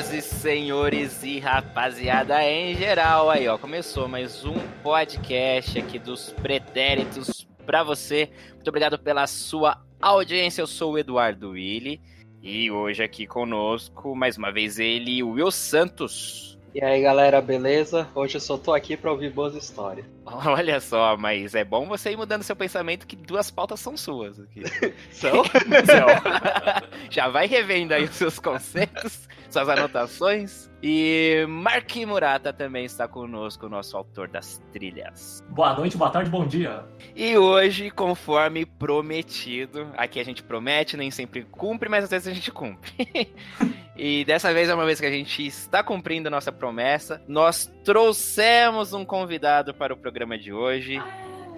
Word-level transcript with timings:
Senhoras 0.00 0.12
e 0.12 0.22
senhores 0.22 1.22
e 1.22 1.38
rapaziada 1.38 2.42
em 2.42 2.74
geral, 2.74 3.28
aí 3.28 3.46
ó, 3.46 3.58
começou 3.58 4.08
mais 4.08 4.44
um 4.46 4.54
podcast 4.82 5.78
aqui 5.78 5.98
dos 5.98 6.30
pretéritos 6.30 7.46
para 7.66 7.82
você. 7.82 8.30
Muito 8.54 8.68
obrigado 8.68 8.98
pela 8.98 9.26
sua 9.26 9.78
audiência. 10.00 10.62
Eu 10.62 10.66
sou 10.66 10.92
o 10.92 10.98
Eduardo 10.98 11.50
Willi 11.50 12.00
e 12.42 12.70
hoje 12.70 13.02
aqui 13.02 13.26
conosco 13.26 14.16
mais 14.16 14.38
uma 14.38 14.50
vez 14.50 14.78
ele, 14.78 15.22
o 15.22 15.32
Will 15.32 15.50
Santos. 15.50 16.58
E 16.72 16.82
aí 16.84 17.02
galera, 17.02 17.42
beleza? 17.42 18.08
Hoje 18.14 18.36
eu 18.36 18.40
só 18.40 18.56
tô 18.56 18.72
aqui 18.72 18.96
pra 18.96 19.10
ouvir 19.10 19.30
boas 19.30 19.56
histórias. 19.56 20.06
Olha 20.24 20.80
só, 20.80 21.16
mas 21.16 21.54
é 21.56 21.64
bom 21.64 21.86
você 21.86 22.12
ir 22.12 22.16
mudando 22.16 22.44
seu 22.44 22.54
pensamento 22.54 23.08
que 23.08 23.16
duas 23.16 23.50
pautas 23.50 23.80
são 23.80 23.96
suas 23.96 24.38
aqui. 24.38 24.62
São? 25.10 25.42
São. 25.84 26.86
Já 27.10 27.28
vai 27.28 27.48
revendo 27.48 27.92
aí 27.92 28.04
os 28.04 28.14
seus 28.14 28.38
conceitos, 28.38 29.28
suas 29.52 29.68
anotações. 29.68 30.70
E 30.82 31.44
Mark 31.48 31.94
Murata 32.06 32.52
também 32.52 32.84
está 32.84 33.06
conosco, 33.06 33.68
nosso 33.68 33.96
autor 33.96 34.28
das 34.28 34.62
trilhas. 34.72 35.42
Boa 35.48 35.74
noite, 35.74 35.96
boa 35.96 36.10
tarde, 36.10 36.30
bom 36.30 36.46
dia. 36.46 36.84
E 37.14 37.36
hoje, 37.36 37.90
conforme 37.90 38.64
prometido, 38.64 39.90
aqui 39.96 40.18
a 40.18 40.24
gente 40.24 40.42
promete, 40.42 40.96
nem 40.96 41.10
sempre 41.10 41.44
cumpre, 41.44 41.88
mas 41.88 42.04
às 42.04 42.10
vezes 42.10 42.28
a 42.28 42.32
gente 42.32 42.50
cumpre. 42.50 42.92
E 44.02 44.24
dessa 44.24 44.50
vez 44.54 44.66
é 44.66 44.74
uma 44.74 44.86
vez 44.86 44.98
que 44.98 45.04
a 45.04 45.10
gente 45.10 45.46
está 45.46 45.82
cumprindo 45.82 46.28
a 46.28 46.30
nossa 46.30 46.50
promessa. 46.50 47.22
Nós 47.28 47.70
trouxemos 47.84 48.94
um 48.94 49.04
convidado 49.04 49.74
para 49.74 49.92
o 49.92 49.96
programa 49.96 50.38
de 50.38 50.50
hoje. 50.50 50.98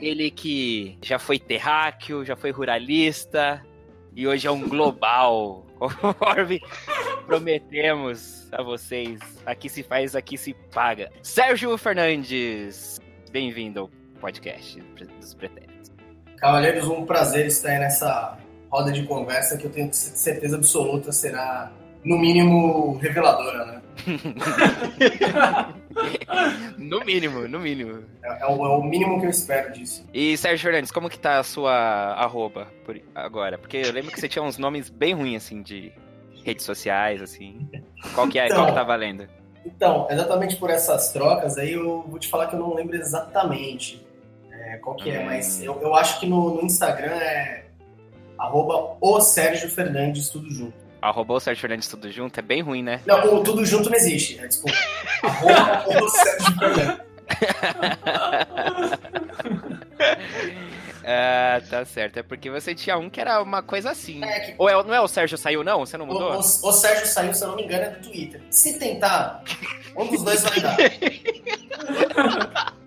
Ele 0.00 0.28
que 0.28 0.98
já 1.00 1.20
foi 1.20 1.38
terráqueo, 1.38 2.24
já 2.24 2.34
foi 2.34 2.50
ruralista 2.50 3.62
e 4.14 4.26
hoje 4.26 4.46
é 4.46 4.50
um 4.50 4.68
global. 4.68 5.66
Conforme 5.78 6.60
prometemos 7.26 8.48
a 8.52 8.62
vocês, 8.62 9.18
aqui 9.44 9.68
se 9.68 9.82
faz, 9.82 10.14
aqui 10.14 10.38
se 10.38 10.54
paga. 10.72 11.10
Sérgio 11.22 11.76
Fernandes, 11.76 13.00
bem-vindo 13.32 13.80
ao 13.80 13.90
podcast 14.20 14.80
dos 14.80 15.34
Pretéritos. 15.34 15.90
Cavaleiros, 16.36 16.86
um 16.86 17.04
prazer 17.04 17.46
estar 17.46 17.80
nessa 17.80 18.38
roda 18.70 18.92
de 18.92 19.04
conversa 19.04 19.58
que 19.58 19.64
eu 19.64 19.70
tenho 19.70 19.92
certeza 19.92 20.56
absoluta 20.56 21.10
será 21.10 21.72
no 22.04 22.18
mínimo, 22.18 22.98
reveladora, 22.98 23.66
né? 23.66 23.82
no 26.78 27.04
mínimo, 27.04 27.46
no 27.46 27.60
mínimo. 27.60 28.04
É, 28.24 28.42
é, 28.42 28.46
o, 28.46 28.66
é, 28.66 28.68
o, 28.68 28.82
mínimo 28.82 29.20
que 29.20 29.26
eu 29.26 29.30
espero 29.30 29.72
disso. 29.72 30.04
E 30.12 30.36
Sérgio 30.36 30.64
Fernandes, 30.64 30.90
como 30.90 31.08
que 31.08 31.18
tá 31.18 31.38
a 31.38 31.42
sua 31.42 31.72
arroba 31.72 32.68
por 32.84 33.00
agora? 33.14 33.58
Porque 33.58 33.76
eu 33.76 33.92
lembro 33.92 34.10
que 34.10 34.20
você 34.20 34.28
tinha 34.28 34.42
uns 34.42 34.58
nomes 34.58 34.88
bem 34.88 35.14
ruins, 35.14 35.44
assim, 35.44 35.62
de 35.62 35.92
redes 36.44 36.64
sociais, 36.64 37.22
assim. 37.22 37.68
Qual 38.14 38.28
que 38.28 38.38
é? 38.38 38.46
Então, 38.46 38.58
qual 38.58 38.68
que 38.68 38.74
tá 38.74 38.82
valendo? 38.82 39.28
Então, 39.64 40.08
exatamente 40.10 40.56
por 40.56 40.70
essas 40.70 41.12
trocas 41.12 41.56
aí, 41.56 41.74
eu 41.74 42.02
vou 42.02 42.18
te 42.18 42.28
falar 42.28 42.48
que 42.48 42.56
eu 42.56 42.60
não 42.60 42.74
lembro 42.74 42.96
exatamente 42.96 44.04
é, 44.50 44.76
qual 44.78 44.96
que 44.96 45.10
é, 45.10 45.20
hum. 45.20 45.26
mas 45.26 45.62
eu, 45.62 45.80
eu 45.80 45.94
acho 45.94 46.18
que 46.18 46.26
no, 46.26 46.56
no 46.56 46.62
Instagram 46.62 47.12
é 47.12 47.66
arroba 48.38 48.96
o 49.00 49.20
Sérgio 49.20 49.70
Fernandes, 49.70 50.30
tudo 50.30 50.50
junto. 50.50 50.81
Arroba 51.02 51.34
o 51.34 51.40
Sérgio 51.40 51.60
Fernandes 51.60 51.88
tudo 51.88 52.08
junto 52.12 52.38
é 52.38 52.42
bem 52.42 52.62
ruim, 52.62 52.80
né? 52.80 53.00
Não, 53.04 53.34
o 53.34 53.42
tudo 53.42 53.66
junto 53.66 53.90
não 53.90 53.96
existe, 53.96 54.36
né? 54.36 54.46
Desculpa. 54.46 54.78
Arroba 55.24 56.04
o 56.04 56.08
Sérgio 56.08 56.58
Fernandes. 56.58 57.00
Ah, 61.04 61.60
tá 61.68 61.84
certo. 61.84 62.18
É 62.18 62.22
porque 62.22 62.48
você 62.48 62.72
tinha 62.72 62.96
um 62.96 63.10
que 63.10 63.20
era 63.20 63.42
uma 63.42 63.64
coisa 63.64 63.90
assim. 63.90 64.22
É 64.22 64.40
que... 64.40 64.54
Ou 64.56 64.68
é, 64.68 64.74
não 64.84 64.94
é 64.94 65.00
o 65.00 65.08
Sérgio 65.08 65.36
saiu, 65.36 65.64
não? 65.64 65.80
Você 65.80 65.98
não 65.98 66.06
mudou? 66.06 66.34
O, 66.34 66.36
o, 66.36 66.38
o, 66.38 66.72
Sérgio 66.72 67.06
saiu, 67.06 67.34
se 67.34 67.42
eu 67.42 67.48
não 67.48 67.56
me 67.56 67.64
engano, 67.64 67.82
é 67.82 67.90
do 67.90 68.08
Twitter. 68.08 68.40
Se 68.48 68.78
tentar, 68.78 69.42
um 69.96 70.06
dos 70.06 70.22
dois 70.22 70.44
vai 70.44 70.60
dar. 70.60 70.76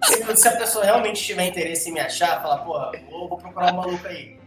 se, 0.05 0.38
se, 0.38 0.47
a 0.47 0.55
pessoa 0.55 0.85
realmente 0.85 1.22
tiver 1.22 1.47
interesse 1.47 1.89
em 1.89 1.94
me 1.94 2.00
achar, 2.00 2.41
falar, 2.41 2.59
porra, 2.59 2.94
vou, 3.09 3.28
vou 3.28 3.38
procurar 3.38 3.73
um 3.73 3.75
maluco 3.75 4.07
aí. 4.07 4.38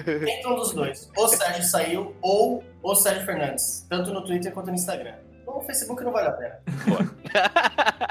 Entre 0.00 0.46
um 0.46 0.56
dos 0.56 0.72
dois. 0.72 1.10
O 1.16 1.28
Sérgio 1.28 1.64
saiu 1.64 2.14
ou 2.20 2.62
o 2.82 2.94
Sérgio 2.94 3.24
Fernandes. 3.24 3.86
Tanto 3.88 4.12
no 4.12 4.24
Twitter 4.24 4.52
quanto 4.52 4.68
no 4.68 4.74
Instagram. 4.74 5.14
No 5.46 5.60
Facebook 5.60 6.02
não 6.02 6.12
vale 6.12 6.28
a 6.28 6.32
pena. 6.32 6.60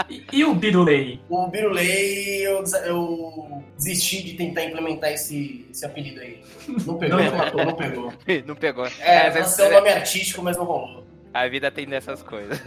e, 0.10 0.26
e, 0.32 0.46
o 0.46 0.54
Birulei? 0.54 1.20
O 1.30 1.48
Birulei, 1.48 2.48
eu, 2.48 2.64
eu 2.86 3.64
desisti 3.76 4.24
de 4.24 4.34
tentar 4.36 4.66
implementar 4.66 5.12
esse, 5.12 5.66
esse 5.70 5.86
apelido 5.86 6.22
aí. 6.22 6.42
Não 6.86 6.98
pegou, 6.98 7.20
não, 7.20 7.36
matou, 7.36 7.66
não 7.66 7.76
pegou. 7.76 8.14
Não 8.46 8.56
pegou. 8.56 8.88
É, 9.00 9.30
vai 9.30 9.44
ser 9.44 9.64
um 9.68 9.72
nome 9.72 9.90
artístico, 9.90 10.42
mas 10.42 10.58
não 10.58 10.66
rolou. 10.66 11.06
A 11.34 11.48
vida 11.48 11.72
tem 11.72 11.88
dessas 11.88 12.22
coisas. 12.22 12.62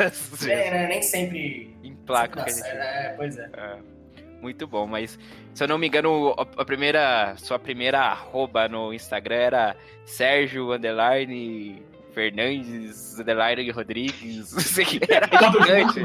É, 0.47 0.71
né? 0.71 0.87
Nem 0.89 1.03
sempre. 1.03 1.75
Em 1.83 1.95
placa 1.95 2.43
que 2.43 2.51
a 2.51 2.53
gente... 2.53 2.67
É, 2.67 3.15
pois 3.17 3.39
é. 3.39 3.49
é. 3.57 3.96
Muito 4.41 4.67
bom, 4.67 4.87
mas 4.87 5.19
se 5.55 5.65
eu 5.65 5.69
não 5.69 5.79
me 5.79 5.87
engano, 5.87 6.35
a 6.37 6.65
primeira, 6.65 7.35
sua 7.37 7.59
primeira 7.59 8.01
arroba 8.01 8.69
no 8.69 8.93
Instagram 8.93 9.37
era 9.37 9.77
Sérgio 10.05 10.73
Underline 10.73 11.83
Fernandes 12.17 13.17
Underline 13.19 13.71
Rodrigues. 13.71 14.53
Não 14.55 14.61
sei 14.61 14.87
que 14.87 15.01
era 15.13 15.29
gigante. 15.53 16.01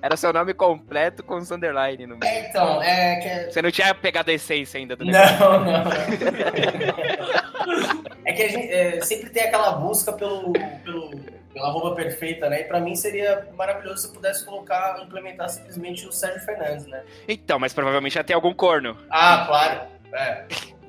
Era 0.00 0.16
seu 0.16 0.32
nome 0.32 0.54
completo 0.54 1.24
com 1.24 1.34
os 1.34 1.50
underline 1.50 2.06
no 2.06 2.16
meio. 2.16 2.32
É, 2.32 2.48
então, 2.48 2.80
é 2.80 3.16
que... 3.16 3.52
Você 3.52 3.60
não 3.60 3.72
tinha 3.72 3.92
pegado 3.92 4.30
a 4.30 4.34
essência 4.34 4.78
ainda 4.78 4.94
do 4.94 5.04
negócio. 5.04 5.36
Não, 5.40 5.64
não. 5.64 5.90
é 8.24 8.32
que 8.32 8.42
a 8.42 8.48
gente 8.48 8.70
é, 8.70 9.00
sempre 9.00 9.30
tem 9.30 9.42
aquela 9.42 9.72
busca 9.72 10.12
pelo, 10.12 10.52
pelo 10.84 11.10
pela 11.58 11.70
roupa 11.70 11.96
perfeita, 11.96 12.48
né? 12.48 12.60
E 12.60 12.64
pra 12.64 12.80
mim 12.80 12.94
seria 12.94 13.48
maravilhoso 13.56 14.02
se 14.02 14.08
eu 14.08 14.12
pudesse 14.12 14.44
colocar, 14.44 15.00
implementar 15.02 15.48
simplesmente 15.48 16.06
o 16.06 16.12
Sérgio 16.12 16.40
Fernandes, 16.40 16.86
né? 16.86 17.02
Então, 17.26 17.58
mas 17.58 17.74
provavelmente 17.74 18.14
já 18.14 18.22
tem 18.22 18.34
algum 18.34 18.54
corno. 18.54 18.96
Ah, 19.10 19.44
claro. 19.46 19.80
É. 20.12 20.44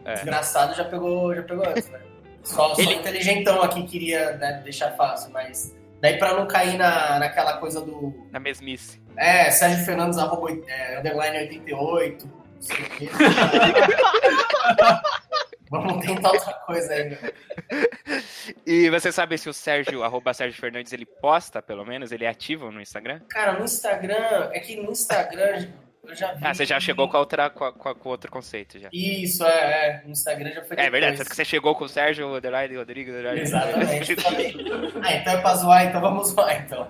é. 0.05 0.13
Desgraçado 0.13 0.75
já 0.75 0.85
pegou, 0.85 1.35
já 1.35 1.41
pegou 1.41 1.67
antes, 1.67 1.89
né? 1.89 1.99
Só, 2.43 2.73
Ele... 2.77 2.85
só 2.85 2.99
inteligentão 2.99 3.61
aqui 3.61 3.83
queria 3.83 4.37
né, 4.37 4.61
deixar 4.63 4.91
fácil, 4.91 5.31
mas 5.31 5.75
daí 5.99 6.17
pra 6.17 6.33
não 6.33 6.47
cair 6.47 6.77
na, 6.77 7.19
naquela 7.19 7.57
coisa 7.57 7.81
do. 7.81 8.13
Na 8.31 8.39
mesmice. 8.39 9.01
É, 9.17 9.51
Sérgio 9.51 9.85
Fernandes, 9.85 10.17
arroba, 10.17 10.49
é, 10.67 10.99
underline 10.99 11.39
88, 11.39 12.27
não 12.27 12.61
sei 12.61 12.77
o 12.77 12.89
quê. 12.89 13.09
Vamos 15.69 16.05
tentar 16.05 16.31
outra 16.31 16.53
coisa 16.53 16.93
aí. 16.93 17.17
E 18.65 18.89
você 18.89 19.11
sabe 19.11 19.37
se 19.37 19.47
o 19.47 19.53
Sérgio, 19.53 20.03
arroba 20.03 20.33
Sérgio 20.33 20.59
Fernandes, 20.59 20.91
ele 20.93 21.05
posta, 21.05 21.61
pelo 21.61 21.85
menos? 21.85 22.11
Ele 22.11 22.25
é 22.25 22.29
ativo 22.29 22.71
no 22.71 22.81
Instagram? 22.81 23.21
Cara, 23.29 23.53
no 23.53 23.65
Instagram, 23.65 24.49
é 24.51 24.59
que 24.59 24.75
no 24.77 24.91
Instagram 24.91 25.67
eu 26.03 26.15
já 26.15 26.33
vi. 26.33 26.45
Ah, 26.45 26.53
você 26.53 26.65
já 26.65 26.79
chegou 26.79 27.07
com, 27.07 27.17
a 27.17 27.19
outra, 27.19 27.49
com, 27.49 27.65
a, 27.65 27.71
com 27.71 28.09
outro 28.09 28.31
conceito 28.31 28.79
já. 28.79 28.89
Isso, 28.91 29.45
é, 29.45 29.49
é. 29.49 30.01
No 30.05 30.11
Instagram 30.11 30.51
já 30.53 30.63
foi. 30.63 30.77
É 30.79 30.89
verdade, 30.89 31.17
tanto 31.17 31.29
que 31.29 31.35
você 31.35 31.45
chegou 31.45 31.75
com 31.75 31.85
o 31.85 31.89
Sérgio, 31.89 32.35
Adelaide, 32.35 32.75
Rodrigo, 32.75 33.11
Adelaide. 33.11 33.41
Exatamente. 33.41 34.15
ah, 35.03 35.13
então 35.13 35.33
é 35.33 35.41
pra 35.41 35.55
zoar, 35.55 35.85
então 35.85 36.01
vamos 36.01 36.29
zoar, 36.29 36.65
então. 36.65 36.87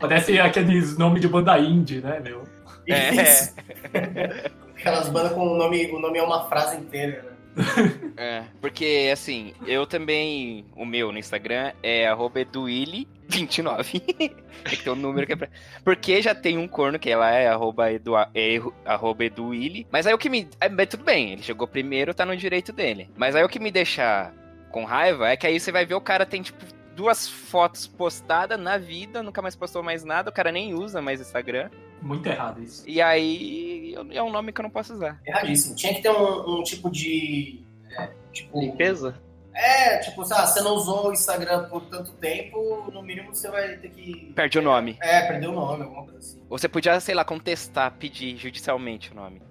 Parece 0.00 0.40
aqueles 0.40 0.96
nomes 0.96 1.20
de 1.20 1.28
banda 1.28 1.58
indie, 1.58 2.00
né, 2.00 2.20
meu? 2.20 2.42
Isso. 2.86 3.54
É. 3.92 4.50
Aquelas 4.78 5.08
bandas 5.08 5.32
com 5.32 5.40
o 5.40 5.56
nome, 5.56 5.90
o 5.90 5.98
nome 5.98 6.18
é 6.18 6.22
uma 6.22 6.48
frase 6.48 6.76
inteira, 6.76 7.22
né? 7.22 7.38
é, 8.16 8.44
porque 8.60 9.10
assim, 9.12 9.52
eu 9.66 9.84
também, 9.86 10.64
o 10.76 10.86
meu 10.86 11.10
no 11.10 11.18
Instagram 11.18 11.72
é 11.82 12.08
eduili29. 12.08 14.00
tem 14.16 14.36
que 14.64 14.84
ter 14.84 14.90
um 14.90 14.94
número 14.94 15.26
que 15.26 15.32
é 15.32 15.36
pra... 15.36 15.48
Porque 15.84 16.22
já 16.22 16.32
tem 16.34 16.56
um 16.56 16.68
corno 16.68 16.98
que 16.98 17.10
ela 17.10 17.30
é 17.30 17.48
arroba, 17.48 17.92
edu, 17.92 18.16
é, 18.16 18.60
arroba 18.84 19.24
eduili. 19.24 19.86
Mas 19.90 20.06
aí 20.06 20.14
o 20.14 20.18
que 20.18 20.30
me. 20.30 20.48
É, 20.60 20.68
tudo 20.86 21.02
bem, 21.02 21.32
ele 21.32 21.42
chegou 21.42 21.66
primeiro, 21.66 22.14
tá 22.14 22.24
no 22.24 22.36
direito 22.36 22.72
dele. 22.72 23.10
Mas 23.16 23.34
aí 23.34 23.42
o 23.42 23.48
que 23.48 23.58
me 23.58 23.72
deixa 23.72 24.32
com 24.70 24.84
raiva 24.84 25.28
é 25.28 25.36
que 25.36 25.46
aí 25.46 25.58
você 25.58 25.72
vai 25.72 25.84
ver 25.84 25.94
o 25.94 26.00
cara 26.00 26.24
tem, 26.24 26.42
tipo, 26.42 26.64
duas 26.98 27.28
fotos 27.28 27.86
postadas 27.86 28.58
na 28.58 28.76
vida, 28.76 29.22
nunca 29.22 29.40
mais 29.40 29.54
postou 29.54 29.84
mais 29.84 30.04
nada, 30.04 30.30
o 30.30 30.32
cara 30.32 30.50
nem 30.50 30.74
usa 30.74 31.00
mais 31.00 31.20
Instagram. 31.20 31.70
Muito 32.02 32.26
errado 32.28 32.60
isso. 32.60 32.82
E 32.86 33.00
aí 33.00 33.77
é 34.10 34.22
um 34.22 34.30
nome 34.30 34.52
que 34.52 34.60
eu 34.60 34.64
não 34.64 34.70
posso 34.70 34.94
usar. 34.94 35.20
Erradíssimo. 35.26 35.74
Tinha 35.74 35.94
que 35.94 36.02
ter 36.02 36.10
um, 36.10 36.58
um 36.58 36.62
tipo 36.62 36.90
de. 36.90 37.64
É, 37.90 38.10
tipo, 38.32 38.60
Limpeza? 38.60 39.14
É, 39.54 39.98
tipo, 39.98 40.22
ah, 40.22 40.46
você 40.46 40.60
não 40.60 40.74
usou 40.74 41.08
o 41.08 41.12
Instagram 41.12 41.68
por 41.68 41.84
tanto 41.86 42.12
tempo, 42.12 42.88
no 42.92 43.02
mínimo 43.02 43.34
você 43.34 43.50
vai 43.50 43.76
ter 43.76 43.90
que. 43.90 44.32
Perde 44.34 44.58
o 44.58 44.62
nome. 44.62 44.96
É, 45.02 45.26
perdeu 45.26 45.50
o 45.50 45.54
nome, 45.54 45.82
alguma 45.82 46.04
coisa 46.04 46.18
assim. 46.18 46.40
Ou 46.48 46.56
você 46.56 46.68
podia, 46.68 47.00
sei 47.00 47.14
lá, 47.14 47.24
contestar, 47.24 47.90
pedir 47.98 48.36
judicialmente 48.36 49.10
o 49.10 49.16
nome. 49.16 49.42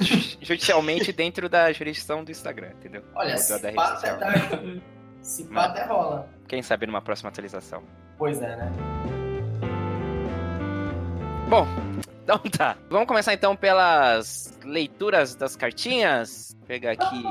judicialmente 0.40 1.12
dentro 1.12 1.50
da 1.50 1.70
jurisdição 1.70 2.24
do 2.24 2.30
Instagram, 2.30 2.70
entendeu? 2.78 3.02
Olha, 3.14 3.36
se 3.36 3.58
pá 3.74 3.92
até, 3.92 4.14
tá... 4.14 4.32
se 5.20 5.44
pá 5.44 5.64
até 5.64 5.84
rola. 5.84 6.28
Quem 6.48 6.62
sabe 6.62 6.86
numa 6.86 7.02
próxima 7.02 7.28
atualização. 7.28 7.82
Pois 8.16 8.40
é, 8.40 8.56
né? 8.56 8.72
Bom, 11.48 11.66
então 12.22 12.38
tá. 12.38 12.76
Vamos 12.88 13.08
começar 13.08 13.34
então 13.34 13.56
pelas 13.56 14.58
leituras 14.64 15.34
das 15.34 15.56
cartinhas. 15.56 16.54
Vou 16.58 16.66
pegar 16.66 16.92
aqui. 16.92 17.22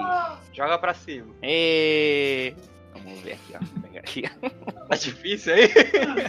Joga 0.54 0.78
pra 0.78 0.94
cima. 0.94 1.34
E... 1.42 2.54
Vamos 2.94 3.20
ver 3.22 3.34
aqui, 3.34 3.54
ó. 3.56 3.60
Vou 3.60 3.82
pegar 3.82 4.00
aqui. 4.00 4.24
Tá 4.92 4.98
difícil 4.98 5.54
aí? 5.54 5.70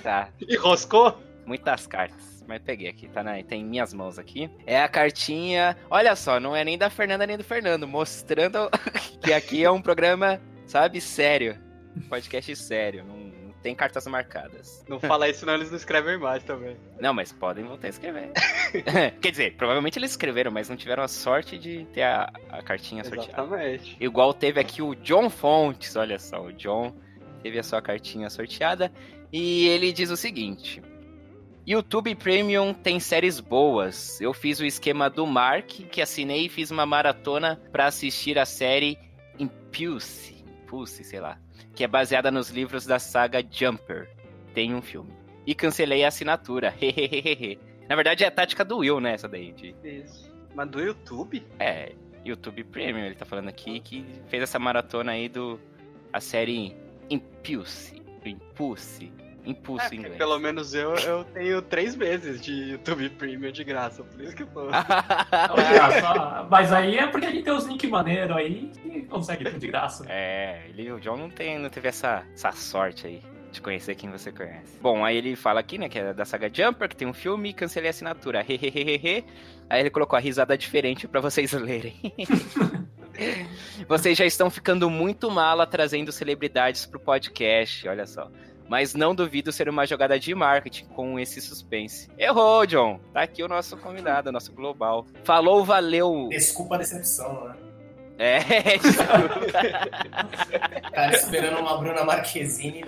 Tá. 0.01 0.29
Enroscou? 0.49 1.21
Muitas 1.45 1.85
cartas. 1.89 2.45
Mas 2.47 2.63
peguei 2.63 2.89
aqui, 2.89 3.09
tá 3.09 3.25
na, 3.25 3.43
tem 3.43 3.63
em 3.63 3.65
minhas 3.65 3.93
mãos 3.93 4.21
aqui. 4.21 4.49
É 4.65 4.81
a 4.81 4.89
cartinha. 4.89 5.77
Olha 5.91 6.15
só, 6.15 6.39
não 6.39 6.55
é 6.55 6.65
nem 6.65 6.79
da 6.79 6.89
Fernanda 6.89 7.27
nem 7.27 7.37
do 7.37 7.43
Fernando, 7.43 7.89
mostrando 7.89 8.71
que 9.21 9.33
aqui 9.33 9.65
é 9.65 9.71
um 9.71 9.83
programa, 9.83 10.41
sabe, 10.65 11.01
sério. 11.01 11.59
Podcast 12.09 12.55
sério. 12.55 13.05
Não 13.05 13.22
tem 13.63 13.75
cartas 13.75 14.07
marcadas. 14.07 14.85
Não 14.89 14.99
fala 14.99 15.29
isso, 15.29 15.41
senão 15.41 15.55
eles 15.55 15.71
não 15.71 15.77
escrevem 15.77 16.19
mais 16.19 16.43
também. 16.43 16.77
Não, 17.01 17.15
mas 17.15 17.33
podem 17.33 17.65
voltar 17.65 17.87
a 17.87 17.91
escrever. 17.91 18.31
Quer 19.21 19.31
dizer, 19.31 19.57
provavelmente 19.57 19.99
eles 19.99 20.11
escreveram, 20.11 20.51
mas 20.51 20.69
não 20.69 20.77
tiveram 20.77 21.03
a 21.03 21.09
sorte 21.09 21.57
de 21.57 21.85
ter 21.93 22.03
a, 22.03 22.33
a 22.51 22.63
cartinha 22.63 23.05
sorteada. 23.05 23.43
Exatamente. 23.43 23.97
Igual 24.01 24.35
teve 24.35 24.61
aqui 24.61 24.83
o 24.83 24.95
John 24.97 25.31
Fontes, 25.31 25.95
olha 25.97 26.19
só, 26.19 26.43
o 26.43 26.53
John 26.53 26.95
teve 27.43 27.59
a 27.59 27.63
sua 27.63 27.81
cartinha 27.81 28.29
sorteada. 28.29 28.93
E 29.33 29.67
ele 29.69 29.93
diz 29.93 30.11
o 30.11 30.17
seguinte: 30.17 30.83
YouTube 31.67 32.15
Premium 32.17 32.75
tem 32.75 32.99
séries 32.99 33.39
boas. 33.39 34.21
Eu 34.21 34.35
fiz 34.35 34.59
o 34.59 34.65
esquema 34.65 35.09
do 35.09 35.27
Mark, 35.27 35.69
que 35.69 36.03
assinei 36.03 36.47
e 36.47 36.49
fiz 36.49 36.71
uma 36.71 36.85
maratona 36.85 37.61
pra 37.71 37.87
assistir 37.87 38.39
a 38.39 38.45
série 38.45 38.99
Impulse, 39.39 40.45
Impulse, 40.65 41.05
sei 41.05 41.21
lá, 41.21 41.39
que 41.75 41.85
é 41.85 41.89
baseada 41.89 42.31
nos 42.31 42.51
livros 42.51 42.87
da 42.87 42.99
saga 42.99 43.43
Jumper. 43.49 44.09
Tem 44.55 44.75
um 44.75 44.83
filme. 44.83 45.13
E 45.47 45.55
cancelei 45.55 46.05
a 46.05 46.09
assinatura. 46.09 46.75
Na 47.89 47.97
verdade 47.97 48.25
é 48.25 48.29
a 48.29 48.31
tática 48.31 48.65
do 48.65 48.79
Will, 48.79 49.01
né, 49.01 49.15
essa 49.15 49.29
daí. 49.29 49.53
De, 49.53 49.75
Isso. 49.83 50.33
Mas 50.55 50.69
do 50.69 50.81
YouTube? 50.81 51.45
é, 51.59 51.93
YouTube 52.25 52.65
Premium, 52.65 53.05
ele 53.05 53.15
tá 53.15 53.25
falando 53.25 53.49
aqui, 53.49 53.81
que 53.81 54.05
fez 54.29 54.43
essa 54.43 54.59
maratona 54.59 55.13
aí 55.13 55.29
do. 55.29 55.59
A 56.13 56.21
série 56.21 56.77
Impulse. 57.11 58.03
Impulse. 58.25 59.13
Impulse 59.45 59.87
É, 59.93 59.95
inglês. 59.97 60.17
pelo 60.17 60.39
menos 60.39 60.73
eu, 60.75 60.95
eu 60.95 61.25
tenho 61.25 61.61
três 61.63 61.97
meses 61.97 62.41
de 62.41 62.53
YouTube 62.73 63.09
Premium 63.11 63.51
de 63.51 63.65
graça, 63.65 64.05
por 64.05 64.21
isso 64.21 64.37
que 64.37 64.43
eu 64.45 64.47
tô. 64.49 64.67
Olha 64.67 66.01
só, 66.01 66.47
Mas 66.51 66.73
aí 66.73 66.97
é 66.99 67.07
porque 67.07 67.27
a 67.27 67.31
gente 67.31 67.45
tem 67.45 67.53
uns 67.53 67.67
links 67.67 67.91
maneiros 67.91 68.37
aí 68.37 68.71
que 68.83 69.03
consegue 69.03 69.45
tudo 69.45 69.59
de 69.59 69.67
graça. 69.67 70.05
É, 70.09 70.63
ele, 70.69 70.93
o 70.93 71.01
John 71.01 71.17
não, 71.17 71.31
tem, 71.31 71.59
não 71.59 71.69
teve 71.71 71.89
essa, 71.89 72.25
essa 72.35 72.53
sorte 72.53 73.07
aí 73.07 73.23
de 73.51 73.61
conhecer 73.61 73.95
quem 73.95 74.11
você 74.11 74.33
conhece. 74.33 74.79
Bom, 74.81 75.05
aí 75.05 75.17
ele 75.17 75.37
fala 75.37 75.61
aqui, 75.61 75.77
né, 75.77 75.89
que 75.89 75.99
é 75.99 76.15
da 76.15 76.25
saga 76.25 76.49
Jumper, 76.53 76.89
que 76.89 76.97
tem 76.97 77.07
um 77.07 77.13
filme 77.13 77.51
e 77.51 77.53
cancelei 77.53 77.89
a 77.89 77.91
assinatura. 77.91 78.41
Hehehehe. 78.49 79.25
Aí 79.69 79.81
ele 79.81 79.91
colocou 79.91 80.17
a 80.17 80.21
risada 80.21 80.57
diferente 80.57 81.07
pra 81.07 81.21
vocês 81.21 81.53
lerem. 81.53 81.95
vocês 83.89 84.17
já 84.17 84.25
estão 84.25 84.49
ficando 84.51 84.89
muito 84.89 85.31
mala 85.31 85.67
trazendo 85.67 86.11
celebridades 86.13 86.87
pro 86.87 86.99
podcast, 87.01 87.87
olha 87.89 88.07
só. 88.07 88.31
Mas 88.73 88.95
não 88.95 89.15
duvido 89.15 89.53
ser 89.53 89.69
uma 89.69 89.85
jogada 89.85 90.19
de 90.19 90.35
marketing 90.35 90.87
com 90.87 91.21
esse 91.21 91.43
suspense. 91.43 92.09
Errou, 92.17 92.65
John. 92.65 92.99
Tá 93.13 93.21
aqui 93.21 93.43
o 93.43 93.49
nosso 93.49 93.77
convidado, 93.77 94.31
o 94.31 94.33
nosso 94.33 94.51
global. 94.51 95.07
Falou, 95.25 95.63
valeu. 95.63 96.29
Desculpa 96.31 96.77
a 96.77 96.79
decepção, 96.79 97.49
né? 97.49 97.55
É, 98.19 98.39
Cara 100.91 101.13
esperando 101.13 101.61
uma 101.61 101.77
Bruna 101.77 102.03
Marquezine 102.03 102.83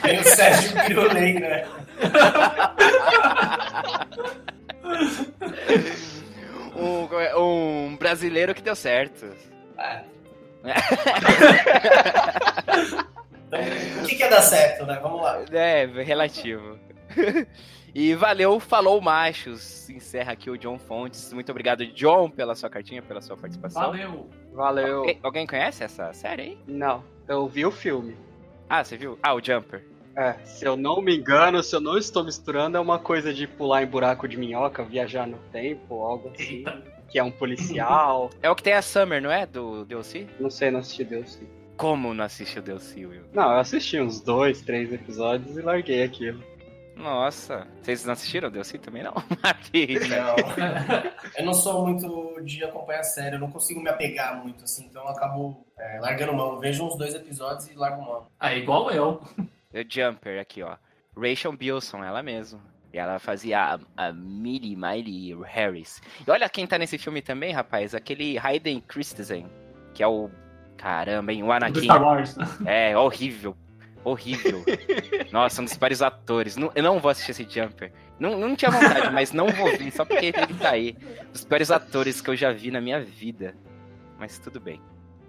vem 0.00 0.20
o 0.20 0.22
Sérgio 0.22 0.80
Pirulei, 0.86 1.40
né? 1.40 1.66
um, 6.76 7.88
um 7.88 7.96
brasileiro 7.96 8.54
que 8.54 8.62
deu 8.62 8.76
certo. 8.76 9.26
Ah. 9.76 10.02
Então, 13.50 14.04
o 14.04 14.06
que, 14.06 14.14
que 14.14 14.22
ia 14.22 14.30
dar 14.30 14.42
certo, 14.42 14.86
né? 14.86 14.98
Vamos 15.02 15.22
lá. 15.22 15.44
É, 15.50 15.84
relativo. 15.86 16.78
e 17.94 18.14
valeu, 18.14 18.60
falou 18.60 19.00
machos. 19.00 19.90
Encerra 19.90 20.32
aqui 20.32 20.48
o 20.48 20.56
John 20.56 20.78
Fontes. 20.78 21.32
Muito 21.32 21.50
obrigado, 21.50 21.84
John, 21.86 22.30
pela 22.30 22.54
sua 22.54 22.70
cartinha, 22.70 23.02
pela 23.02 23.20
sua 23.20 23.36
participação. 23.36 23.82
Valeu. 23.82 24.30
Valeu. 24.52 24.98
Alguém, 24.98 25.18
alguém 25.22 25.46
conhece 25.46 25.82
essa 25.82 26.12
série 26.12 26.42
aí? 26.42 26.58
Não, 26.66 27.02
eu 27.28 27.48
vi 27.48 27.66
o 27.66 27.70
filme. 27.70 28.16
Ah, 28.68 28.84
você 28.84 28.96
viu? 28.96 29.18
Ah, 29.22 29.34
o 29.34 29.42
Jumper. 29.42 29.84
É, 30.16 30.34
se 30.44 30.64
eu 30.64 30.76
não 30.76 31.00
me 31.00 31.16
engano, 31.16 31.62
se 31.62 31.74
eu 31.74 31.80
não 31.80 31.96
estou 31.96 32.22
misturando, 32.24 32.76
é 32.76 32.80
uma 32.80 32.98
coisa 32.98 33.32
de 33.32 33.46
pular 33.46 33.82
em 33.82 33.86
buraco 33.86 34.28
de 34.28 34.36
minhoca, 34.36 34.82
viajar 34.82 35.26
no 35.26 35.38
tempo, 35.52 36.02
algo 36.02 36.30
assim. 36.30 36.58
Eita. 36.58 37.00
Que 37.08 37.18
é 37.18 37.24
um 37.24 37.30
policial. 37.30 38.30
É 38.40 38.48
o 38.48 38.54
que 38.54 38.62
tem 38.62 38.72
a 38.72 38.82
Summer, 38.82 39.20
não 39.20 39.32
é? 39.32 39.44
Do 39.44 39.84
DLC? 39.84 40.28
não 40.38 40.48
sei, 40.50 40.70
não 40.70 40.78
assisti 40.78 41.02
Deus 41.02 41.32
sim. 41.32 41.48
Como 41.80 42.12
não 42.12 42.26
assistiu 42.26 42.60
o 42.60 42.64
DLC, 42.66 43.06
Will? 43.06 43.24
Não, 43.32 43.52
eu 43.52 43.58
assisti 43.58 43.98
uns 43.98 44.20
dois, 44.20 44.60
três 44.60 44.92
episódios 44.92 45.56
e 45.56 45.62
larguei 45.62 46.02
aquilo. 46.02 46.44
Nossa, 46.94 47.66
vocês 47.80 48.04
não 48.04 48.12
assistiram 48.12 48.48
o 48.48 48.50
DLC 48.50 48.76
também, 48.76 49.02
não? 49.02 49.14
Não, 50.10 51.10
eu 51.38 51.44
não 51.46 51.54
sou 51.54 51.86
muito 51.86 52.44
de 52.44 52.62
acompanhar 52.62 53.00
a 53.00 53.04
série, 53.04 53.36
eu 53.36 53.40
não 53.40 53.50
consigo 53.50 53.80
me 53.80 53.88
apegar 53.88 54.42
muito, 54.42 54.64
assim, 54.64 54.84
então 54.84 55.02
eu 55.04 55.08
acabo 55.08 55.64
é, 55.78 55.98
largando 56.00 56.34
mão. 56.34 56.52
Eu 56.52 56.58
vejo 56.58 56.84
uns 56.84 56.98
dois 56.98 57.14
episódios 57.14 57.70
e 57.70 57.74
largo 57.74 58.02
mão. 58.02 58.26
Ah, 58.38 58.54
igual 58.54 58.90
eu. 58.90 59.22
O 59.38 59.84
Jumper 59.88 60.38
aqui, 60.38 60.62
ó. 60.62 60.76
Rachel 61.16 61.52
Bilson, 61.52 62.04
ela 62.04 62.22
mesma. 62.22 62.60
E 62.92 62.98
ela 62.98 63.18
fazia 63.18 63.76
a, 63.96 64.08
a 64.08 64.12
Millie 64.12 64.76
Miley 64.76 65.34
Harris. 65.44 66.02
E 66.26 66.30
olha 66.30 66.46
quem 66.50 66.66
tá 66.66 66.76
nesse 66.76 66.98
filme 66.98 67.22
também, 67.22 67.52
rapaz. 67.52 67.94
Aquele 67.94 68.38
Hayden 68.38 68.82
Christensen, 68.82 69.46
que 69.94 70.02
é 70.02 70.06
o... 70.06 70.30
Caramba, 70.80 71.32
hein? 71.32 71.42
O 71.42 71.46
Do 71.46 71.52
Anakin. 71.52 71.82
Star 71.82 72.02
Wars. 72.02 72.36
É, 72.64 72.96
horrível. 72.96 73.54
Horrível. 74.02 74.64
Nossa, 75.30 75.56
são 75.56 75.64
dos 75.64 75.76
piores 75.76 76.00
atores. 76.00 76.56
Não- 76.56 76.72
eu 76.74 76.82
não 76.82 76.98
vou 76.98 77.10
assistir 77.10 77.32
esse 77.32 77.44
Jumper. 77.44 77.92
Não, 78.18 78.38
não 78.38 78.56
tinha 78.56 78.70
vontade, 78.70 79.10
mas 79.12 79.32
não 79.32 79.46
vou 79.48 79.66
ver, 79.76 79.90
só 79.92 80.04
porque 80.06 80.26
ele 80.26 80.54
tá 80.58 80.70
aí. 80.70 80.96
Dos 81.32 81.44
piores 81.44 81.70
atores 81.70 82.20
que 82.22 82.30
eu 82.30 82.36
já 82.36 82.50
vi 82.50 82.70
na 82.70 82.80
minha 82.80 82.98
vida. 83.00 83.54
Mas 84.18 84.38
tudo 84.38 84.58
bem. 84.58 84.80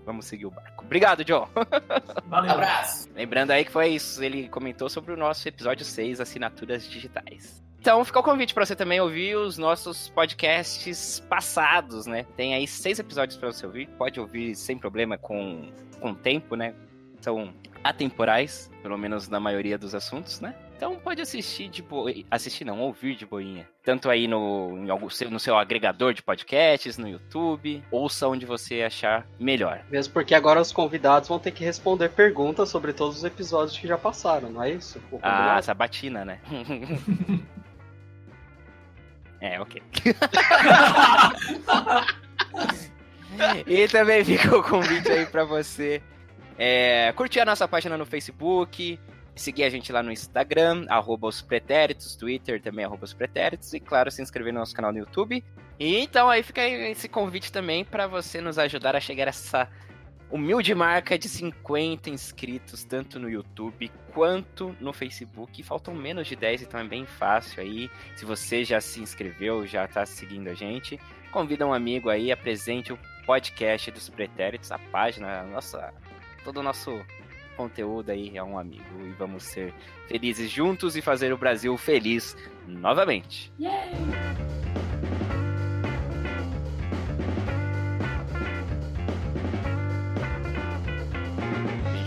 Vamos 0.05 0.25
seguir 0.25 0.45
o 0.45 0.51
barco. 0.51 0.83
Obrigado, 0.85 1.23
John. 1.25 1.47
Valeu. 2.27 2.51
Abraço! 2.51 3.09
Lembrando 3.13 3.51
aí 3.51 3.63
que 3.65 3.71
foi 3.71 3.89
isso, 3.89 4.23
ele 4.23 4.47
comentou 4.49 4.89
sobre 4.89 5.13
o 5.13 5.17
nosso 5.17 5.47
episódio 5.47 5.85
6, 5.85 6.19
assinaturas 6.21 6.89
digitais. 6.89 7.61
Então 7.81 8.05
fica 8.05 8.19
o 8.19 8.23
convite 8.23 8.53
para 8.53 8.63
você 8.63 8.75
também 8.75 9.01
ouvir 9.01 9.35
os 9.35 9.57
nossos 9.57 10.07
podcasts 10.09 11.19
passados, 11.27 12.05
né? 12.05 12.27
Tem 12.37 12.53
aí 12.53 12.67
seis 12.67 12.99
episódios 12.99 13.39
para 13.39 13.51
você 13.51 13.65
ouvir, 13.65 13.87
pode 13.97 14.19
ouvir 14.19 14.55
sem 14.55 14.77
problema 14.77 15.17
com 15.17 15.67
com 15.99 16.13
tempo, 16.13 16.55
né? 16.55 16.75
São 17.21 17.51
atemporais, 17.83 18.69
pelo 18.83 18.99
menos 18.99 19.27
na 19.29 19.39
maioria 19.39 19.79
dos 19.79 19.95
assuntos, 19.95 20.39
né? 20.39 20.53
Então 20.77 20.95
pode 20.95 21.21
assistir 21.21 21.69
de 21.69 21.81
boa, 21.81 22.11
assistir 22.29 22.65
não, 22.65 22.79
ouvir 22.79 23.15
de 23.15 23.25
boinha. 23.25 23.67
Tanto 23.83 24.11
aí 24.11 24.27
no, 24.27 24.77
em 24.77 24.89
algum, 24.91 25.07
no 25.31 25.39
seu 25.39 25.57
agregador 25.57 26.13
de 26.13 26.21
podcasts, 26.21 26.99
no 26.99 27.07
YouTube, 27.07 27.83
ouça 27.89 28.27
onde 28.27 28.45
você 28.45 28.83
achar 28.83 29.27
melhor. 29.39 29.83
Mesmo 29.89 30.13
porque 30.13 30.35
agora 30.35 30.61
os 30.61 30.71
convidados 30.71 31.29
vão 31.29 31.39
ter 31.39 31.51
que 31.51 31.63
responder 31.63 32.09
perguntas 32.09 32.69
sobre 32.69 32.93
todos 32.93 33.17
os 33.17 33.23
episódios 33.23 33.77
que 33.77 33.87
já 33.87 33.97
passaram, 33.97 34.51
não 34.51 34.61
é 34.61 34.71
isso? 34.71 35.01
Ah, 35.21 35.59
sabatina, 35.61 36.23
né? 36.25 36.39
é, 39.41 39.59
ok. 39.59 39.81
e 43.65 43.87
também 43.87 44.23
fica 44.23 44.55
o 44.55 44.63
convite 44.63 45.11
aí 45.11 45.25
pra 45.25 45.43
você 45.43 46.01
é, 46.57 47.11
curtir 47.13 47.39
a 47.39 47.45
nossa 47.45 47.67
página 47.67 47.97
no 47.97 48.05
Facebook, 48.05 48.99
seguir 49.35 49.63
a 49.63 49.69
gente 49.69 49.91
lá 49.91 50.03
no 50.03 50.11
Instagram, 50.11 50.85
arroba 50.89 51.27
os 51.27 51.41
pretéritos, 51.41 52.15
Twitter 52.15 52.61
também, 52.61 52.85
arroba 52.85 53.03
os 53.03 53.13
pretéritos, 53.13 53.73
e 53.73 53.79
claro, 53.79 54.11
se 54.11 54.21
inscrever 54.21 54.53
no 54.53 54.59
nosso 54.59 54.75
canal 54.75 54.91
no 54.91 54.99
YouTube. 54.99 55.43
E 55.79 55.97
então 55.97 56.29
aí 56.29 56.43
fica 56.43 56.61
esse 56.61 57.09
convite 57.09 57.51
também 57.51 57.83
pra 57.83 58.05
você 58.05 58.39
nos 58.39 58.59
ajudar 58.59 58.95
a 58.95 58.99
chegar 58.99 59.25
a 59.25 59.29
essa 59.29 59.67
humilde 60.31 60.73
marca 60.73 61.19
de 61.19 61.27
50 61.27 62.09
inscritos, 62.09 62.83
tanto 62.83 63.19
no 63.19 63.29
YouTube 63.29 63.91
quanto 64.13 64.75
no 64.79 64.93
Facebook. 64.93 65.61
Faltam 65.63 65.93
menos 65.93 66.27
de 66.27 66.35
10, 66.35 66.63
então 66.63 66.79
é 66.79 66.83
bem 66.83 67.05
fácil 67.05 67.61
aí. 67.61 67.89
Se 68.15 68.25
você 68.25 68.63
já 68.63 68.79
se 68.79 69.01
inscreveu, 69.01 69.67
já 69.67 69.87
tá 69.87 70.05
seguindo 70.05 70.49
a 70.49 70.53
gente, 70.53 70.99
convida 71.31 71.67
um 71.67 71.73
amigo 71.73 72.09
aí, 72.09 72.31
apresente 72.31 72.93
o 72.93 72.99
podcast 73.25 73.91
dos 73.91 74.09
Pretéritos, 74.09 74.71
a 74.71 74.79
página, 74.79 75.41
a 75.41 75.43
nossa, 75.43 75.93
todo 76.43 76.61
o 76.61 76.63
nosso 76.63 77.03
conteúdo 77.55 78.09
aí 78.09 78.37
é 78.37 78.43
um 78.43 78.57
amigo. 78.57 79.05
E 79.05 79.09
vamos 79.11 79.43
ser 79.43 79.73
felizes 80.07 80.49
juntos 80.49 80.95
e 80.95 81.01
fazer 81.01 81.33
o 81.33 81.37
Brasil 81.37 81.77
feliz 81.77 82.35
novamente. 82.67 83.51
A 83.63 85.10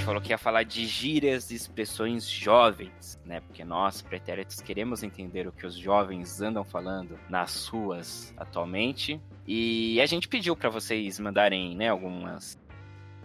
gente 0.04 0.06
falou 0.06 0.20
que 0.20 0.32
ia 0.32 0.38
falar 0.38 0.64
de 0.64 0.86
gírias 0.86 1.50
e 1.50 1.54
expressões 1.54 2.28
jovens, 2.28 3.18
né? 3.24 3.40
Porque 3.40 3.64
nós, 3.64 4.02
pretéritos, 4.02 4.60
queremos 4.60 5.02
entender 5.02 5.48
o 5.48 5.52
que 5.52 5.64
os 5.64 5.74
jovens 5.74 6.42
andam 6.42 6.62
falando 6.62 7.18
nas 7.26 7.66
ruas 7.68 8.34
atualmente. 8.36 9.18
E 9.46 9.98
a 10.02 10.06
gente 10.06 10.28
pediu 10.28 10.54
para 10.54 10.68
vocês 10.68 11.18
mandarem, 11.18 11.74
né, 11.74 11.88
algumas 11.88 12.58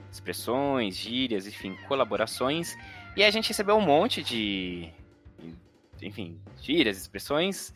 expressões, 0.10 0.96
gírias, 0.96 1.46
enfim, 1.46 1.76
colaborações. 1.86 2.78
E 3.14 3.26
a 3.26 3.30
gente 3.30 3.50
recebeu 3.50 3.76
um 3.76 3.86
monte 3.86 4.24
de, 4.24 4.90
enfim, 6.02 6.40
gírias, 6.62 6.98
expressões. 6.98 7.74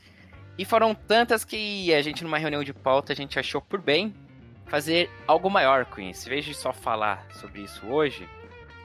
E 0.57 0.63
foram 0.63 0.95
tantas 0.95 1.43
que 1.43 1.93
a 1.93 2.01
gente, 2.01 2.23
numa 2.23 2.37
reunião 2.37 2.63
de 2.63 2.73
pauta, 2.73 3.11
a 3.11 3.15
gente 3.15 3.37
achou 3.37 3.59
por 3.59 3.81
bem 3.81 4.15
fazer 4.65 5.09
algo 5.27 5.49
maior 5.49 5.83
com 5.87 5.99
isso. 5.99 6.29
De 6.29 6.53
só 6.53 6.71
falar 6.71 7.27
sobre 7.33 7.63
isso 7.63 7.85
hoje, 7.85 8.25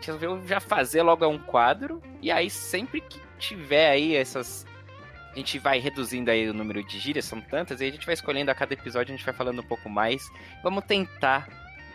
resolveu 0.00 0.46
já 0.46 0.60
fazer 0.60 1.02
logo 1.02 1.26
um 1.26 1.38
quadro. 1.38 2.02
E 2.20 2.30
aí, 2.30 2.50
sempre 2.50 3.00
que 3.00 3.20
tiver 3.38 3.90
aí 3.90 4.16
essas. 4.16 4.66
A 5.32 5.36
gente 5.36 5.58
vai 5.58 5.78
reduzindo 5.78 6.30
aí 6.30 6.48
o 6.48 6.54
número 6.54 6.82
de 6.82 6.98
gírias, 6.98 7.24
são 7.24 7.40
tantas, 7.40 7.80
e 7.80 7.84
a 7.84 7.90
gente 7.90 8.04
vai 8.04 8.14
escolhendo 8.14 8.50
a 8.50 8.54
cada 8.54 8.74
episódio, 8.74 9.12
a 9.12 9.16
gente 9.16 9.24
vai 9.24 9.34
falando 9.34 9.60
um 9.60 9.66
pouco 9.66 9.88
mais. 9.88 10.28
Vamos 10.62 10.84
tentar 10.84 11.48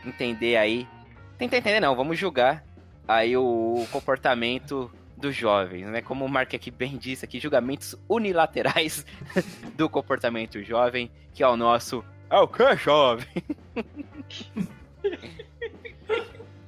entender 0.05 0.55
aí. 0.55 0.87
Tentar 1.37 1.57
entender 1.57 1.79
não, 1.79 1.95
vamos 1.95 2.17
julgar 2.17 2.63
aí 3.07 3.35
o 3.35 3.85
comportamento 3.91 4.89
dos 5.17 5.35
jovens, 5.35 5.87
né? 5.87 6.01
Como 6.01 6.23
o 6.23 6.29
Mark 6.29 6.53
aqui 6.53 6.71
bem 6.71 6.97
disse 6.97 7.25
aqui, 7.25 7.39
julgamentos 7.39 7.95
unilaterais 8.07 9.05
do 9.75 9.89
comportamento 9.89 10.61
jovem, 10.63 11.11
que 11.33 11.43
é 11.43 11.47
o 11.47 11.57
nosso 11.57 12.03
é 12.33 12.39
o 12.39 12.47
que, 12.47 12.75
jovem? 12.77 13.27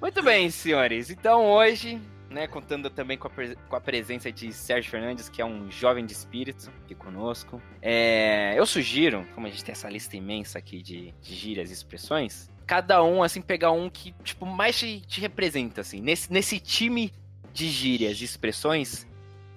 Muito 0.02 0.22
bem, 0.22 0.50
senhores. 0.50 1.10
Então 1.10 1.46
hoje, 1.46 2.02
né, 2.30 2.48
contando 2.48 2.90
também 2.90 3.18
com 3.18 3.28
a, 3.28 3.32
com 3.70 3.76
a, 3.76 3.82
presença 3.82 4.32
de 4.32 4.52
Sérgio 4.52 4.92
Fernandes, 4.92 5.30
que 5.30 5.42
é 5.42 5.46
um 5.46 5.72
jovem 5.72 6.06
de 6.06 6.14
espírito 6.14 6.72
aqui 6.84 6.94
conosco. 6.94 7.62
É, 7.82 8.54
eu 8.58 8.66
sugiro, 8.66 9.26
como 9.34 9.48
a 9.48 9.50
gente 9.50 9.64
tem 9.64 9.72
essa 9.72 9.90
lista 9.90 10.18
imensa 10.18 10.60
aqui 10.60 10.82
de, 10.82 11.14
de 11.22 11.36
gírias 11.36 11.70
e 11.70 11.74
expressões, 11.74 12.50
cada 12.66 13.04
um, 13.04 13.24
assim, 13.24 13.42
pegar 13.42 13.72
um 13.72 13.90
que, 13.90 14.14
tipo, 14.24 14.46
mais 14.46 14.78
te, 14.78 15.02
te 15.02 15.22
representa, 15.22 15.82
assim. 15.82 16.02
Nesse, 16.02 16.32
nesse 16.32 16.60
time 16.60 17.12
de 17.54 17.70
gírias 17.70 18.20
e 18.20 18.26
expressões, 18.26 19.08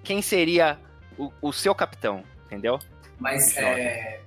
quem 0.04 0.22
seria 0.22 0.78
o, 1.18 1.32
o 1.42 1.52
seu 1.52 1.74
capitão, 1.74 2.22
entendeu? 2.46 2.78
Mas, 3.18 3.56
é, 3.56 4.20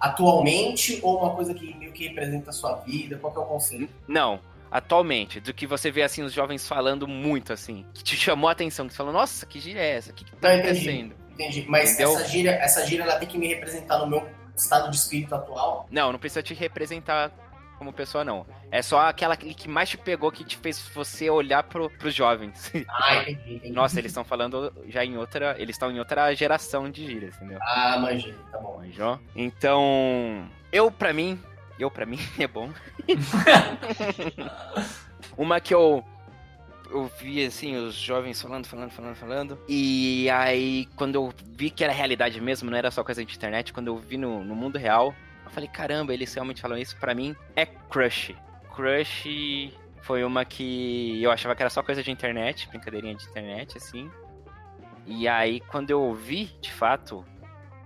atualmente 0.00 0.98
ou 1.02 1.20
uma 1.20 1.34
coisa 1.34 1.54
que 1.54 1.74
meio 1.74 1.92
que 1.92 2.08
representa 2.08 2.50
a 2.50 2.52
sua 2.52 2.76
vida? 2.76 3.16
Qual 3.18 3.32
que 3.32 3.38
é 3.38 3.42
o 3.42 3.46
conceito? 3.46 3.92
Não, 4.08 4.40
atualmente, 4.74 5.38
do 5.38 5.54
que 5.54 5.68
você 5.68 5.88
vê 5.88 6.02
assim 6.02 6.22
os 6.24 6.32
jovens 6.32 6.66
falando 6.66 7.06
muito 7.06 7.52
assim, 7.52 7.86
que 7.94 8.02
te 8.02 8.16
chamou 8.16 8.48
a 8.48 8.52
atenção, 8.52 8.88
que 8.88 8.92
você 8.92 8.96
falou, 8.96 9.12
nossa, 9.12 9.46
que 9.46 9.60
gíria 9.60 9.80
é 9.80 9.96
essa? 9.96 10.10
O 10.10 10.14
que, 10.14 10.24
que 10.24 10.34
tá 10.34 10.48
Não, 10.48 10.54
acontecendo? 10.56 11.14
Entendi. 11.30 11.60
entendi. 11.60 11.66
Mas 11.68 11.98
essa 12.00 12.26
gíria, 12.26 12.50
essa 12.50 12.84
gíria 12.84 13.04
ela 13.04 13.16
tem 13.16 13.28
que 13.28 13.38
me 13.38 13.46
representar 13.46 13.98
no 13.98 14.08
meu 14.08 14.28
estado 14.56 14.90
de 14.90 14.96
espírito 14.96 15.32
atual? 15.32 15.86
Não, 15.92 16.10
não 16.10 16.18
precisa 16.18 16.42
te 16.42 16.54
representar 16.54 17.30
como 17.78 17.92
pessoa, 17.92 18.24
não. 18.24 18.44
É 18.68 18.82
só 18.82 19.00
aquela 19.02 19.36
que 19.36 19.68
mais 19.68 19.88
te 19.88 19.96
pegou, 19.96 20.32
que 20.32 20.42
te 20.42 20.56
fez 20.56 20.80
você 20.92 21.30
olhar 21.30 21.62
pro, 21.62 21.88
pros 21.90 22.12
jovens. 22.14 22.72
Ah, 22.88 23.22
entendi, 23.22 23.54
entendi. 23.54 23.72
Nossa, 23.72 24.00
eles 24.00 24.10
estão 24.10 24.24
falando 24.24 24.72
já 24.88 25.04
em 25.04 25.16
outra. 25.16 25.54
Eles 25.56 25.76
estão 25.76 25.90
em 25.92 25.98
outra 26.00 26.34
geração 26.34 26.90
de 26.90 27.06
gírias, 27.06 27.36
entendeu? 27.36 27.58
Ah, 27.62 27.96
manjei, 27.98 28.34
tá 28.50 28.58
bom. 28.58 28.78
Manjou? 28.78 29.20
Então, 29.36 30.48
eu 30.72 30.90
pra 30.90 31.12
mim. 31.12 31.40
Eu 31.78 31.90
pra 31.90 32.06
mim 32.06 32.18
é 32.38 32.46
bom. 32.46 32.70
Uma 35.36 35.60
que 35.60 35.74
eu 35.74 36.04
eu 36.90 37.10
vi 37.18 37.44
assim 37.44 37.76
os 37.76 37.94
jovens 37.94 38.40
falando, 38.40 38.66
falando, 38.66 38.90
falando, 38.90 39.16
falando. 39.16 39.58
E 39.68 40.28
aí, 40.30 40.86
quando 40.94 41.16
eu 41.16 41.32
vi 41.44 41.70
que 41.70 41.82
era 41.82 41.92
realidade 41.92 42.40
mesmo, 42.40 42.70
não 42.70 42.78
era 42.78 42.90
só 42.90 43.02
coisa 43.02 43.24
de 43.24 43.34
internet, 43.34 43.72
quando 43.72 43.88
eu 43.88 43.96
vi 43.96 44.16
no, 44.16 44.44
no 44.44 44.54
mundo 44.54 44.78
real, 44.78 45.14
eu 45.44 45.50
falei, 45.50 45.68
caramba, 45.68 46.14
eles 46.14 46.32
realmente 46.32 46.60
falam 46.60 46.78
isso. 46.78 46.96
Pra 46.98 47.14
mim, 47.14 47.34
é 47.56 47.66
crush. 47.66 48.34
Crush 48.74 49.72
foi 50.02 50.22
uma 50.22 50.44
que 50.44 51.22
eu 51.22 51.30
achava 51.30 51.56
que 51.56 51.62
era 51.62 51.70
só 51.70 51.82
coisa 51.82 52.02
de 52.02 52.10
internet, 52.10 52.68
brincadeirinha 52.68 53.14
de 53.14 53.24
internet, 53.24 53.76
assim. 53.76 54.10
E 55.06 55.26
aí, 55.26 55.60
quando 55.60 55.90
eu 55.90 56.14
vi, 56.14 56.46
de 56.60 56.72
fato, 56.72 57.24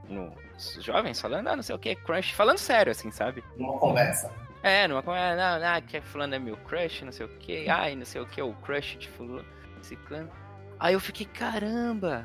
nos 0.08 0.32
jovens 0.80 1.20
falando, 1.20 1.48
ah, 1.48 1.56
não 1.56 1.62
sei 1.62 1.74
o 1.74 1.78
que, 1.78 1.94
crush, 1.94 2.32
falando 2.32 2.58
sério, 2.58 2.90
assim, 2.90 3.10
sabe? 3.10 3.42
Numa 3.56 3.78
conversa. 3.78 4.30
É, 4.62 4.88
numa 4.88 5.02
conversa, 5.02 5.36
não, 5.36 5.60
não, 5.60 5.80
que 5.82 6.00
fulano 6.00 6.34
é 6.34 6.38
meu 6.38 6.56
crush, 6.56 7.04
não 7.04 7.12
sei 7.12 7.26
o 7.26 7.28
que, 7.28 7.68
ai, 7.68 7.94
não 7.94 8.04
sei 8.04 8.20
o 8.20 8.26
que, 8.26 8.42
o 8.42 8.52
crush 8.54 8.96
de 8.98 9.08
fulano, 9.08 9.44
ciclano. 9.82 10.30
Aí 10.78 10.94
eu 10.94 11.00
fiquei, 11.00 11.26
caramba, 11.26 12.24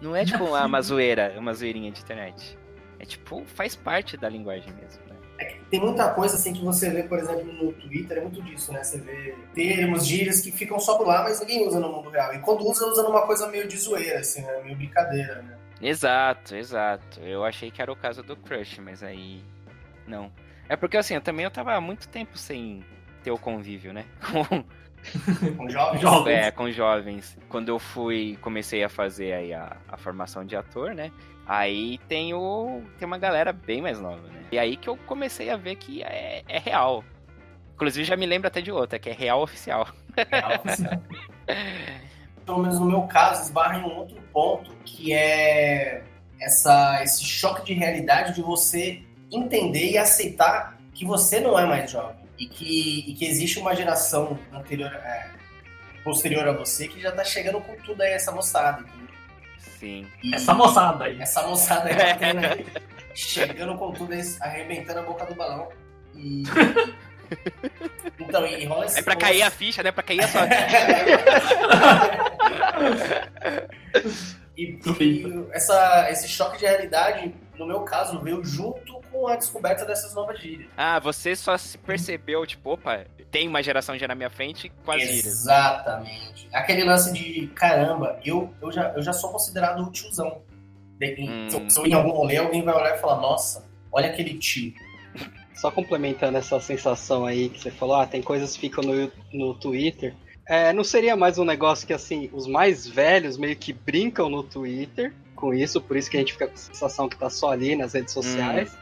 não 0.00 0.14
é 0.14 0.24
tipo 0.24 0.44
uma 0.44 0.80
zoeira, 0.82 1.34
uma 1.38 1.54
zoeirinha 1.54 1.90
de 1.90 2.00
internet. 2.00 2.58
É 2.98 3.04
tipo, 3.04 3.44
faz 3.46 3.76
parte 3.76 4.16
da 4.16 4.28
linguagem 4.28 4.72
mesmo, 4.74 5.04
né? 5.06 5.16
É 5.38 5.58
tem 5.70 5.80
muita 5.80 6.10
coisa 6.14 6.36
assim 6.36 6.52
que 6.52 6.64
você 6.64 6.90
vê, 6.90 7.02
por 7.02 7.18
exemplo, 7.18 7.44
no 7.44 7.72
Twitter, 7.74 8.18
é 8.18 8.20
muito 8.22 8.42
disso, 8.42 8.72
né? 8.72 8.82
Você 8.82 8.98
vê 8.98 9.36
termos, 9.54 10.06
gírias 10.06 10.40
que 10.40 10.50
ficam 10.50 10.80
só 10.80 10.96
por 10.96 11.06
lá, 11.06 11.22
mas 11.22 11.40
ninguém 11.40 11.66
usa 11.66 11.78
no 11.78 11.92
mundo 11.92 12.08
real. 12.08 12.34
E 12.34 12.38
quando 12.40 12.66
usa, 12.66 12.86
usa 12.86 13.02
numa 13.02 13.26
coisa 13.26 13.46
meio 13.48 13.68
de 13.68 13.76
zoeira, 13.76 14.20
assim, 14.20 14.40
né? 14.40 14.62
Meio 14.64 14.76
brincadeira, 14.76 15.42
né? 15.42 15.57
Exato, 15.80 16.56
exato. 16.56 17.20
Eu 17.20 17.44
achei 17.44 17.70
que 17.70 17.80
era 17.80 17.92
o 17.92 17.96
caso 17.96 18.22
do 18.22 18.36
Crush, 18.36 18.78
mas 18.80 19.02
aí. 19.02 19.42
Não. 20.06 20.32
É 20.68 20.76
porque 20.76 20.96
assim, 20.96 21.14
eu 21.14 21.20
também 21.20 21.44
eu 21.44 21.50
tava 21.50 21.74
há 21.74 21.80
muito 21.80 22.08
tempo 22.08 22.36
sem 22.36 22.84
ter 23.22 23.30
o 23.30 23.38
convívio, 23.38 23.92
né? 23.92 24.04
Com, 24.20 25.56
com 25.56 25.70
jovens? 25.70 26.00
Jovens. 26.00 26.36
É, 26.36 26.50
com 26.50 26.70
jovens. 26.72 27.38
Quando 27.48 27.68
eu 27.68 27.78
fui, 27.78 28.36
comecei 28.42 28.82
a 28.82 28.88
fazer 28.88 29.32
aí 29.32 29.54
a, 29.54 29.76
a 29.88 29.96
formação 29.96 30.44
de 30.44 30.56
ator, 30.56 30.92
né? 30.92 31.12
Aí 31.46 31.98
tem 32.08 32.34
o. 32.34 32.82
Tem 32.98 33.06
uma 33.06 33.16
galera 33.16 33.52
bem 33.52 33.80
mais 33.80 34.00
nova, 34.00 34.26
né? 34.26 34.42
E 34.50 34.58
aí 34.58 34.76
que 34.76 34.88
eu 34.88 34.96
comecei 34.96 35.50
a 35.50 35.56
ver 35.56 35.76
que 35.76 36.02
é, 36.02 36.42
é 36.48 36.58
real. 36.58 37.04
Inclusive 37.74 38.04
já 38.04 38.16
me 38.16 38.26
lembro 38.26 38.48
até 38.48 38.60
de 38.60 38.72
outra, 38.72 38.98
que 38.98 39.08
é 39.08 39.12
real 39.12 39.40
oficial. 39.40 39.88
Real 40.30 40.60
oficial. 40.64 41.02
Pelo 42.48 42.60
menos 42.60 42.80
no 42.80 42.86
meu 42.86 43.02
caso, 43.02 43.42
esbarra 43.42 43.76
em 43.78 43.82
um 43.82 43.94
outro 43.94 44.16
ponto, 44.32 44.74
que 44.82 45.12
é 45.12 46.02
essa, 46.40 47.02
esse 47.02 47.22
choque 47.22 47.62
de 47.62 47.74
realidade 47.74 48.34
de 48.34 48.40
você 48.40 49.02
entender 49.30 49.90
e 49.90 49.98
aceitar 49.98 50.78
que 50.94 51.04
você 51.04 51.40
não 51.40 51.58
é 51.58 51.66
mais 51.66 51.90
jovem. 51.90 52.16
E 52.38 52.46
que, 52.46 53.04
e 53.06 53.12
que 53.12 53.26
existe 53.26 53.58
uma 53.58 53.76
geração 53.76 54.38
anterior, 54.50 54.90
é, 54.94 55.28
posterior 56.02 56.48
a 56.48 56.52
você 56.52 56.88
que 56.88 56.98
já 56.98 57.12
tá 57.12 57.22
chegando 57.22 57.60
com 57.60 57.76
tudo 57.82 58.00
aí, 58.00 58.12
essa 58.12 58.32
moçada. 58.32 58.80
entendeu? 58.80 59.08
Sim. 59.58 60.06
E 60.22 60.34
Essa 60.34 60.54
moçada 60.54 61.04
aí. 61.04 61.20
essa 61.20 61.46
moçada 61.46 61.90
aí, 61.90 61.96
aí, 62.00 62.66
chegando 63.14 63.76
com 63.76 63.92
tudo 63.92 64.14
aí, 64.14 64.22
arrebentando 64.40 65.00
a 65.00 65.02
boca 65.02 65.26
do 65.26 65.34
balão. 65.34 65.68
E. 66.14 66.44
Então, 68.18 68.46
e 68.46 68.64
rola 68.66 68.86
esse 68.86 68.98
É 68.98 69.02
pra 69.02 69.16
cair 69.16 69.42
a 69.42 69.50
ficha, 69.50 69.82
né? 69.82 69.92
Pra 69.92 70.02
cair 70.02 70.20
a 70.22 70.28
sua. 70.28 70.42
E, 74.56 74.76
e 75.00 75.46
essa, 75.52 76.10
esse 76.10 76.28
choque 76.28 76.58
de 76.58 76.64
realidade, 76.66 77.32
no 77.56 77.64
meu 77.64 77.82
caso, 77.82 78.20
veio 78.20 78.44
junto 78.44 79.00
com 79.12 79.28
a 79.28 79.36
descoberta 79.36 79.84
dessas 79.84 80.12
novas 80.14 80.40
gírias. 80.40 80.68
Ah, 80.76 80.98
você 80.98 81.36
só 81.36 81.56
se 81.56 81.78
percebeu, 81.78 82.44
tipo, 82.44 82.72
opa, 82.72 83.04
tem 83.30 83.46
uma 83.46 83.62
geração 83.62 83.96
já 83.96 84.08
na 84.08 84.16
minha 84.16 84.28
frente 84.30 84.68
com 84.84 84.90
as 84.90 85.00
gírias. 85.00 85.26
Exatamente. 85.26 86.48
Aquele 86.52 86.82
lance 86.82 87.12
de, 87.12 87.46
caramba, 87.54 88.18
eu, 88.24 88.52
eu, 88.60 88.72
já, 88.72 88.88
eu 88.96 89.02
já 89.02 89.12
sou 89.12 89.30
considerado 89.30 89.80
o 89.80 89.92
tiozão. 89.92 90.42
De- 90.98 91.14
Hum. 91.20 91.46
Se, 91.48 91.56
eu, 91.56 91.70
se 91.70 91.78
eu 91.78 91.86
ir 91.86 91.90
em 91.90 91.94
algum 91.94 92.10
rolê, 92.10 92.36
alguém 92.38 92.64
vai 92.64 92.74
olhar 92.74 92.96
e 92.96 92.98
falar, 92.98 93.20
nossa, 93.20 93.64
olha 93.92 94.08
aquele 94.10 94.36
tio. 94.38 94.72
Só 95.60 95.70
complementando 95.70 96.38
essa 96.38 96.58
sensação 96.60 97.26
aí 97.26 97.48
que 97.48 97.60
você 97.60 97.70
falou, 97.70 97.96
ah, 97.96 98.06
tem 98.06 98.22
coisas 98.22 98.54
que 98.54 98.60
ficam 98.60 98.84
no, 98.84 99.10
no 99.32 99.54
Twitter. 99.54 100.14
É, 100.46 100.72
não 100.72 100.84
seria 100.84 101.16
mais 101.16 101.38
um 101.38 101.44
negócio 101.44 101.86
que, 101.86 101.92
assim, 101.92 102.30
os 102.32 102.46
mais 102.46 102.86
velhos 102.86 103.36
meio 103.36 103.56
que 103.56 103.72
brincam 103.72 104.28
no 104.30 104.42
Twitter 104.42 105.12
com 105.34 105.52
isso, 105.52 105.80
por 105.80 105.96
isso 105.96 106.10
que 106.10 106.16
a 106.16 106.20
gente 106.20 106.32
fica 106.32 106.46
com 106.46 106.54
a 106.54 106.56
sensação 106.56 107.08
que 107.08 107.16
tá 107.16 107.28
só 107.28 107.50
ali 107.52 107.76
nas 107.76 107.92
redes 107.92 108.12
sociais. 108.14 108.76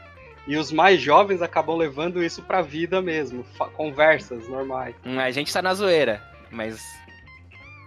E 0.47 0.55
os 0.55 0.71
mais 0.71 1.01
jovens 1.01 1.41
acabam 1.41 1.75
levando 1.75 2.23
isso 2.23 2.41
pra 2.41 2.61
vida 2.61 3.01
mesmo, 3.01 3.43
conversas 3.75 4.47
normais. 4.47 4.95
Hum, 5.05 5.19
A 5.19 5.29
gente 5.31 5.51
tá 5.51 5.61
na 5.61 5.73
zoeira, 5.73 6.21
mas 6.49 6.79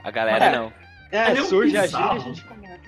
a 0.04 0.10
galera 0.10 0.44
É. 0.46 0.52
não. 0.56 0.72
É, 1.10 1.30
É 1.32 1.42
surge 1.42 1.76
a 1.76 1.82
bizarro. 1.82 2.18
gíria 2.20 2.22
a 2.30 2.34
gente 2.34 2.44
começa. 2.44 2.80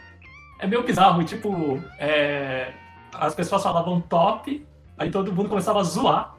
É 0.59 0.67
meio 0.67 0.83
bizarro, 0.83 1.25
tipo, 1.25 1.83
é, 1.99 2.71
as 3.15 3.35
pessoas 3.35 3.63
falavam 3.63 4.01
top, 4.01 4.65
aí 5.03 5.11
todo 5.11 5.33
mundo 5.33 5.49
começava 5.49 5.81
a 5.81 5.85
zoar. 5.85 6.35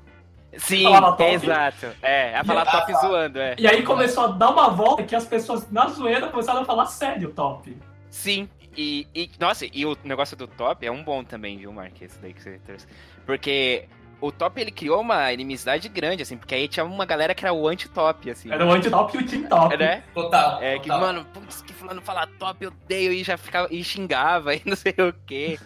Sim, 0.58 0.84
top. 0.84 1.24
exato. 1.24 1.88
É, 2.02 2.36
a 2.36 2.44
falar 2.44 2.66
top 2.66 2.94
zoando, 3.02 3.40
é. 3.40 3.56
E 3.58 3.68
aí 3.68 3.82
começou 3.84 4.26
a 4.26 4.28
dar 4.28 4.50
uma 4.52 4.70
volta 4.70 5.04
que 5.04 5.16
as 5.16 5.26
pessoas 5.26 5.70
na 5.72 5.88
zoeira 5.88 6.28
começaram 6.28 6.62
a 6.62 6.66
falar 6.66 6.86
sério 6.86 7.32
top. 7.32 7.76
Sim, 8.10 8.48
e, 8.78 9.08
e- 9.16 9.30
nossa, 9.40 9.66
e 9.72 9.86
o 9.86 9.98
negócio 10.04 10.38
do 10.38 10.48
top 10.48 10.86
é 10.86 10.92
um 10.92 11.04
bom 11.04 11.24
também, 11.24 11.58
viu, 11.58 11.72
Mark? 11.72 12.00
Esse 12.02 12.20
daí 12.20 12.34
que 12.34 12.42
você 12.42 12.60
trouxe. 12.60 12.86
Porque 13.26 13.86
o 14.22 14.32
top 14.32 14.62
ele 14.62 14.72
criou 14.72 15.02
uma 15.02 15.34
inimizade 15.34 15.90
grande, 15.90 16.24
assim, 16.24 16.38
porque 16.38 16.56
aí 16.56 16.68
tinha 16.68 16.86
uma 16.86 17.06
galera 17.06 17.34
que 17.34 17.44
era 17.44 17.54
o 17.54 17.68
anti-top, 17.68 18.30
assim. 18.30 18.52
Era 18.52 18.66
o 18.66 18.72
anti-top 18.72 19.18
e 19.18 19.22
o 19.22 19.26
team 19.26 19.44
top. 19.44 19.76
né? 19.76 20.04
Total. 20.14 20.62
É 20.62 20.78
que, 20.80 20.88
total. 20.88 21.00
mano, 21.00 21.26
putz, 21.34 21.62
que 21.62 21.74
fulano 21.74 22.02
fala 22.02 22.28
top, 22.40 22.64
eu 22.64 22.72
odeio, 22.72 23.12
e 23.12 23.24
já 23.24 23.38
ficava, 23.38 23.68
e 23.72 23.84
xingava, 23.84 24.54
e 24.56 24.62
não 24.66 24.76
sei 24.76 24.94
o 25.00 25.14
quê. 25.26 25.60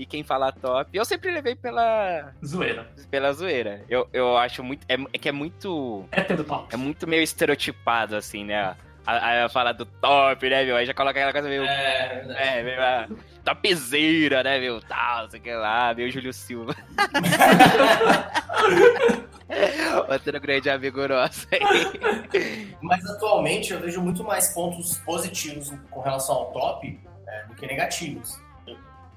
E 0.00 0.06
quem 0.06 0.24
fala 0.24 0.50
top, 0.50 0.96
eu 0.96 1.04
sempre 1.04 1.30
levei 1.30 1.54
pela, 1.54 2.32
Zoeira. 2.42 2.88
pela 3.10 3.34
zoeira. 3.34 3.84
Eu, 3.86 4.08
eu 4.14 4.34
acho 4.38 4.64
muito. 4.64 4.82
É, 4.88 4.94
é 4.94 5.18
que 5.18 5.28
é 5.28 5.32
muito. 5.32 6.06
É 6.10 6.22
ter 6.22 6.38
do 6.38 6.42
top. 6.42 6.72
É 6.72 6.76
muito 6.78 7.06
meio 7.06 7.22
estereotipado, 7.22 8.16
assim, 8.16 8.46
né? 8.46 8.74
Aí 9.06 9.46
fala 9.50 9.72
do 9.72 9.84
top, 9.84 10.48
né, 10.48 10.64
meu? 10.64 10.76
Aí 10.76 10.86
já 10.86 10.94
coloca 10.94 11.18
aquela 11.18 11.34
coisa 11.34 11.50
meio. 11.50 11.64
É, 11.64 12.14
verdade. 12.14 12.40
É, 12.40 12.62
meio. 12.62 12.80
ah, 12.80 13.06
Topzera, 13.44 14.42
né, 14.42 14.58
meu? 14.58 14.80
Tal, 14.80 15.28
sei 15.28 15.38
que 15.38 15.52
lá, 15.52 15.92
meio 15.92 16.10
Júlio 16.10 16.32
Silva. 16.32 16.74
Outro 20.08 20.40
grande 20.40 20.70
amigo 20.70 21.06
nosso 21.08 21.46
aí. 21.52 22.74
Mas 22.80 23.04
atualmente 23.04 23.74
eu 23.74 23.80
vejo 23.80 24.00
muito 24.00 24.24
mais 24.24 24.54
pontos 24.54 24.96
positivos 25.00 25.70
com 25.90 26.00
relação 26.00 26.36
ao 26.36 26.52
top 26.52 26.98
é, 27.28 27.44
do 27.44 27.54
que 27.54 27.66
negativos. 27.66 28.40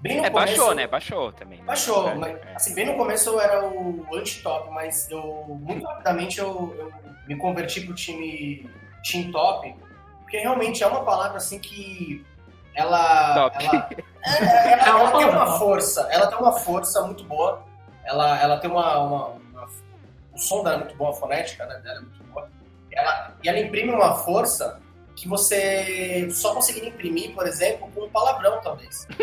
Bem 0.03 0.17
no 0.17 0.25
É, 0.25 0.29
começo- 0.29 0.57
baixou, 0.57 0.75
né? 0.75 0.85
Baixou 0.87 1.31
também. 1.31 1.59
né? 1.59 1.65
Baixou, 1.65 2.09
É, 2.09 2.15
mas 2.15 2.35
é. 2.35 2.55
assim, 2.55 2.75
bem 2.75 2.85
no 2.85 2.97
começo 2.97 3.29
eu 3.29 3.39
era 3.39 3.65
o 3.65 4.05
anti-top, 4.13 4.69
mas 4.71 5.09
eu 5.09 5.21
muito 5.61 5.85
rapidamente 5.85 6.39
eu, 6.39 6.75
eu 6.77 6.91
me 7.25 7.37
converti 7.37 7.79
pro 7.81 7.95
time 7.95 8.69
team 9.09 9.31
top, 9.31 9.73
porque 10.19 10.37
realmente 10.39 10.83
é 10.83 10.87
uma 10.87 11.05
palavra 11.05 11.37
assim 11.37 11.57
que 11.57 12.21
ela 12.75 13.33
Top. 13.49 13.63
ela, 13.65 13.89
é, 14.25 14.43
é, 14.43 14.73
ela, 14.73 14.87
É 14.87 14.91
uma 14.91 14.99
ela 14.99 15.17
tem 15.17 15.29
uma 15.29 15.57
força, 15.57 16.07
ela 16.11 16.27
tem 16.27 16.37
uma 16.37 16.51
força 16.51 17.01
muito 17.03 17.23
boa. 17.23 17.63
Ela, 18.03 18.37
ela 18.41 18.57
tem 18.57 18.69
uma, 18.69 18.97
uma- 18.99 19.27
uma- 19.27 19.69
o 20.33 20.37
som 20.37 20.63
dela 20.63 20.75
é 20.75 20.79
muito 20.79 20.97
bom, 20.97 21.07
a 21.09 21.13
fonética 21.13 21.65
né, 21.65 21.75
dela 21.79 21.99
é 21.99 22.01
muito 22.01 22.21
boa. 22.25 22.49
Ela, 22.91 23.37
e 23.41 23.47
ela 23.47 23.59
imprime 23.59 23.93
uma 23.93 24.15
força 24.15 24.81
que 25.15 25.29
você 25.29 26.27
só 26.31 26.53
conseguiria 26.53 26.89
imprimir, 26.89 27.33
por 27.33 27.47
exemplo, 27.47 27.89
com 27.95 28.01
um 28.03 28.09
palavrão, 28.09 28.59
talvez. 28.61 29.07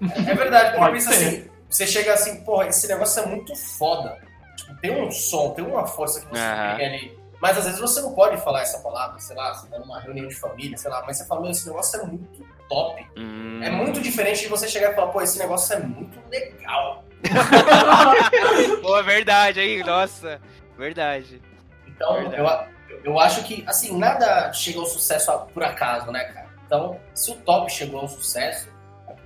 É, 0.00 0.34
verdade, 0.34 0.76
porque 0.76 0.92
pensa 0.92 1.10
assim, 1.10 1.48
você 1.68 1.86
chega 1.86 2.12
assim, 2.12 2.42
porra, 2.42 2.68
esse 2.68 2.86
negócio 2.88 3.22
é 3.22 3.26
muito 3.26 3.54
foda. 3.54 4.18
Tipo, 4.56 4.76
tem 4.80 4.90
um 4.90 5.10
som, 5.10 5.50
tem 5.50 5.64
uma 5.64 5.86
força 5.86 6.20
que 6.20 6.26
você 6.26 6.40
imprime 6.40 6.84
ali. 6.84 7.18
Mas 7.40 7.58
às 7.58 7.64
vezes 7.64 7.80
você 7.80 8.00
não 8.00 8.14
pode 8.14 8.36
falar 8.42 8.62
essa 8.62 8.78
palavra, 8.78 9.18
sei 9.18 9.36
lá, 9.36 9.52
você 9.52 9.66
tá 9.68 9.78
numa 9.78 10.00
reunião 10.00 10.26
de 10.26 10.34
família, 10.34 10.76
sei 10.76 10.90
lá, 10.90 11.02
mas 11.06 11.18
você 11.18 11.26
fala, 11.26 11.42
meu, 11.42 11.50
esse 11.50 11.66
negócio 11.66 12.00
é 12.00 12.04
muito 12.04 12.46
top. 12.68 13.06
Hum. 13.16 13.60
É 13.62 13.70
muito 13.70 14.00
diferente 14.00 14.40
de 14.40 14.48
você 14.48 14.66
chegar 14.66 14.92
e 14.92 14.94
falar, 14.94 15.08
pô, 15.08 15.20
esse 15.20 15.38
negócio 15.38 15.74
é 15.74 15.80
muito 15.80 16.18
legal. 16.30 17.04
Pô, 18.82 18.98
é 18.98 19.02
verdade, 19.02 19.60
aí, 19.60 19.82
nossa. 19.82 20.40
Verdade. 20.76 21.42
Então, 21.86 22.14
Verdade. 22.14 22.70
eu, 22.88 23.12
eu 23.12 23.18
acho 23.18 23.42
que, 23.44 23.64
assim, 23.66 23.96
nada 23.96 24.52
chega 24.52 24.78
ao 24.78 24.86
sucesso 24.86 25.32
por 25.52 25.62
acaso, 25.62 26.10
né, 26.10 26.24
cara? 26.24 26.46
Então, 26.66 27.00
se 27.14 27.30
o 27.30 27.34
top 27.36 27.72
chegou 27.72 28.00
ao 28.00 28.08
sucesso, 28.08 28.68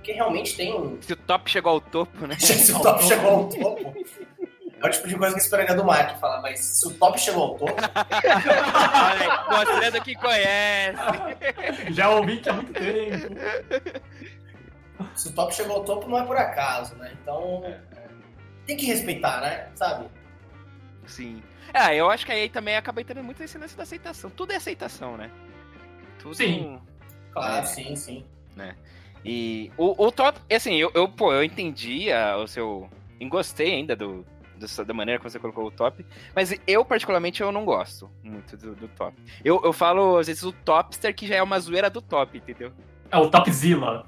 porque 0.01 0.13
realmente 0.13 0.57
tem 0.57 0.73
um. 0.73 0.99
Se 0.99 1.13
o 1.13 1.15
top 1.15 1.49
chegou 1.49 1.73
ao 1.73 1.79
topo, 1.81 2.25
né? 2.25 2.35
Se 2.41 2.73
o 2.73 2.81
top 2.81 3.03
chegou 3.05 3.29
ao 3.31 3.49
topo. 3.49 3.93
É 4.83 4.87
o 4.87 4.89
tipo 4.89 5.07
de 5.07 5.15
coisa 5.15 5.35
que 5.35 5.39
eu 5.39 5.43
esperaria 5.43 5.75
do 5.75 5.85
Mike 5.85 6.19
falar, 6.19 6.41
mas 6.41 6.59
se 6.59 6.87
o 6.87 6.93
top 6.95 7.19
chegou 7.19 7.43
ao 7.43 7.55
topo, 7.55 7.75
Olha 7.77 9.45
aí, 9.51 9.57
Mostrando 9.67 10.01
que 10.03 10.15
conhece. 10.15 10.97
Já 11.91 12.09
ouvi 12.09 12.37
que 12.39 12.49
há 12.49 12.53
muito 12.53 12.73
tempo. 12.73 13.35
se 15.15 15.27
o 15.29 15.33
top 15.33 15.53
chegou 15.53 15.75
ao 15.75 15.83
topo, 15.85 16.09
não 16.09 16.17
é 16.17 16.25
por 16.25 16.35
acaso, 16.35 16.95
né? 16.95 17.15
Então, 17.21 17.63
tem 18.65 18.75
que 18.75 18.87
respeitar, 18.87 19.39
né? 19.41 19.67
Sabe? 19.75 20.07
Sim. 21.05 21.43
Ah, 21.71 21.93
eu 21.93 22.09
acho 22.09 22.25
que 22.25 22.31
aí 22.31 22.49
também 22.49 22.75
acaba 22.75 23.01
entrando 23.01 23.23
muito 23.23 23.43
esse 23.43 23.59
lance 23.59 23.77
da 23.77 23.83
aceitação. 23.83 24.31
Tudo 24.31 24.51
é 24.51 24.55
aceitação, 24.55 25.15
né? 25.15 25.29
Tudo... 26.17 26.33
Sim. 26.33 26.81
Claro, 27.33 27.59
É. 27.59 27.63
sim, 27.67 27.95
sim. 27.95 28.25
E 29.23 29.71
o, 29.77 30.05
o 30.07 30.11
top, 30.11 30.39
assim, 30.53 30.75
eu, 30.77 30.91
eu, 30.93 31.07
pô, 31.07 31.31
eu 31.33 31.43
entendi 31.43 32.11
a- 32.11 32.37
o 32.37 32.47
seu. 32.47 32.89
Gostei 33.29 33.73
ainda 33.75 33.95
do, 33.95 34.25
do- 34.57 34.85
da 34.85 34.93
maneira 34.93 35.19
que 35.19 35.29
você 35.29 35.37
colocou 35.37 35.65
o 35.67 35.71
top. 35.71 36.03
Mas 36.35 36.53
eu, 36.65 36.83
particularmente, 36.83 37.41
eu 37.41 37.51
não 37.51 37.63
gosto 37.65 38.09
muito 38.23 38.57
do, 38.57 38.73
do 38.75 38.87
top. 38.87 39.15
Eu, 39.45 39.61
eu 39.63 39.71
falo, 39.71 40.17
às 40.17 40.25
vezes, 40.27 40.41
o 40.43 40.51
topster, 40.51 41.13
que 41.15 41.27
já 41.27 41.35
é 41.35 41.43
uma 41.43 41.59
zoeira 41.59 41.89
do 41.89 42.01
top, 42.01 42.37
entendeu? 42.37 42.71
É 43.11 43.17
o 43.17 43.29
Topzilla. 43.29 44.07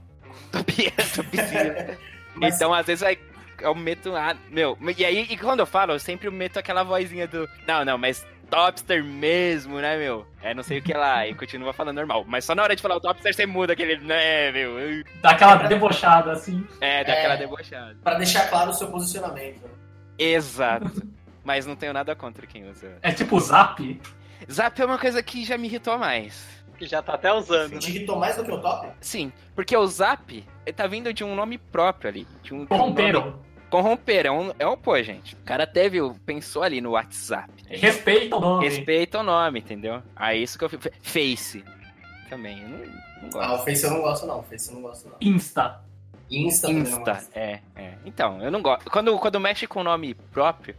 Top, 0.51 0.73
topzilla. 1.15 1.97
Mas- 2.35 2.55
Então, 2.55 2.73
às 2.73 2.85
vezes, 2.87 3.03
aí 3.03 3.19
eu 3.61 3.75
meto. 3.75 4.15
Ah, 4.15 4.35
meu. 4.49 4.75
E 4.97 5.05
aí, 5.05 5.27
e 5.29 5.37
quando 5.37 5.59
eu 5.59 5.67
falo, 5.67 5.93
eu 5.93 5.99
sempre 5.99 6.27
meto 6.31 6.57
aquela 6.57 6.81
vozinha 6.81 7.27
do. 7.27 7.47
Não, 7.67 7.85
não, 7.85 7.97
mas 7.99 8.25
topster 8.49 9.03
mesmo, 9.03 9.79
né, 9.79 9.97
meu? 9.97 10.25
É, 10.41 10.53
não 10.53 10.63
sei 10.63 10.79
o 10.79 10.81
que 10.81 10.93
lá. 10.93 11.27
E 11.27 11.33
continua 11.33 11.73
falando 11.73 11.95
normal. 11.97 12.23
Mas 12.27 12.45
só 12.45 12.53
na 12.55 12.63
hora 12.63 12.75
de 12.75 12.81
falar 12.81 12.95
o 12.97 13.01
topster, 13.01 13.33
você 13.33 13.45
muda 13.45 13.73
aquele. 13.73 13.97
Né, 13.97 14.51
meu? 14.51 14.75
Dá 15.21 15.31
aquela 15.31 15.55
debochada 15.55 16.31
assim. 16.31 16.65
É, 16.81 17.03
daquela 17.03 17.33
É. 17.33 17.37
debochada. 17.37 17.97
Pra 18.03 18.15
deixar 18.15 18.49
claro 18.49 18.69
o 18.69 18.73
seu 18.73 18.87
posicionamento. 18.87 19.69
Exato. 20.17 20.91
Mas 21.43 21.65
não 21.65 21.75
tenho 21.75 21.91
nada 21.93 22.15
contra 22.15 22.47
quem 22.47 22.69
usa. 22.69 22.97
É 23.01 23.11
tipo 23.11 23.35
o 23.35 23.39
Zap. 23.39 24.01
Zap 24.49 24.81
é 24.81 24.85
uma 24.85 24.97
coisa 24.97 25.21
que 25.21 25.43
já 25.43 25.57
me 25.57 25.67
irritou 25.67 25.97
mais. 25.97 26.47
Que 26.77 26.85
já 26.85 27.01
tá 27.01 27.13
até 27.15 27.31
usando, 27.33 27.77
Te 27.79 27.89
né? 27.89 27.95
irritou 27.95 28.17
mais 28.17 28.35
do 28.37 28.43
que 28.45 28.51
o 28.51 28.59
top? 28.59 28.87
Sim, 29.01 29.31
porque 29.55 29.75
o 29.75 29.85
Zap 29.85 30.31
ele 30.65 30.73
tá 30.75 30.87
vindo 30.87 31.13
de 31.13 31.23
um 31.23 31.35
nome 31.35 31.57
próprio 31.57 32.09
ali. 32.09 32.27
De 32.41 32.53
um, 32.53 32.65
de 32.65 32.73
um 32.73 32.77
nome- 32.77 33.33
Corromperam. 33.73 33.81
Corromper, 33.81 34.25
é 34.25 34.31
um, 34.31 34.51
é 34.59 34.67
um 34.67 34.77
pô, 34.77 35.01
gente. 35.01 35.33
O 35.35 35.37
cara 35.45 35.65
teve, 35.67 35.99
o- 36.01 36.13
pensou 36.25 36.61
ali 36.63 36.79
no 36.81 36.91
WhatsApp. 36.91 37.51
Respeita 37.67 38.35
o 38.35 38.39
nome. 38.39 38.65
Respeita 38.69 39.19
o 39.19 39.23
nome, 39.23 39.59
entendeu? 39.59 40.01
Aí 40.15 40.43
isso 40.43 40.57
que 40.57 40.63
eu 40.65 40.69
fico. 40.69 40.83
Face. 41.01 41.63
Também, 42.29 42.61
eu 42.61 42.69
não, 42.69 42.77
não 43.31 43.41
Ah, 43.41 43.47
gosto. 43.47 43.61
o 43.61 43.65
Face 43.65 43.83
eu 43.83 43.89
não 43.91 44.01
gosto, 44.01 44.25
não. 44.25 44.39
O 44.39 44.43
Face 44.43 44.69
eu 44.69 44.75
não 44.75 44.81
gosto, 44.81 45.09
não. 45.09 45.15
Insta. 45.21 45.79
Insta, 46.31 46.71
Insta, 46.71 47.23
é, 47.35 47.59
é. 47.75 47.93
Então, 48.05 48.41
eu 48.41 48.49
não 48.49 48.61
gosto. 48.61 48.89
Quando, 48.89 49.17
quando 49.19 49.39
mexe 49.39 49.67
com 49.67 49.81
o 49.81 49.83
nome 49.83 50.15
próprio, 50.15 50.73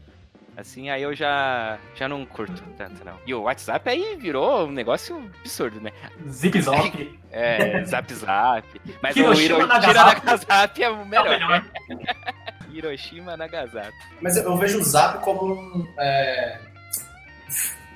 assim, 0.56 0.90
aí 0.90 1.02
eu 1.02 1.14
já, 1.14 1.78
já 1.94 2.08
não 2.08 2.24
curto 2.26 2.60
tanto, 2.76 3.04
não. 3.04 3.16
E 3.26 3.32
o 3.34 3.42
WhatsApp 3.42 3.88
aí 3.88 4.16
virou 4.16 4.66
um 4.66 4.72
negócio 4.72 5.16
absurdo, 5.40 5.80
né? 5.80 5.92
Zip 6.28 6.60
Zop. 6.60 7.18
É, 7.36 7.84
Zap 7.84 8.14
Zap. 8.14 8.64
Mas 9.02 9.16
o 9.16 9.18
Hiroshima 9.18 9.58
Hiro- 9.58 9.66
Nagasaki. 9.66 10.24
Nagasaki 10.26 10.82
é 10.84 10.88
o 10.90 10.94
É 10.94 10.96
o 11.02 11.04
melhor. 11.06 11.64
Hiroshima 12.74 13.36
Nagasaki. 13.36 13.96
Mas 14.20 14.36
eu, 14.36 14.44
eu 14.44 14.56
vejo 14.56 14.80
o 14.80 14.84
Zap 14.84 15.20
como 15.22 15.54
um. 15.54 15.86
é, 15.98 16.58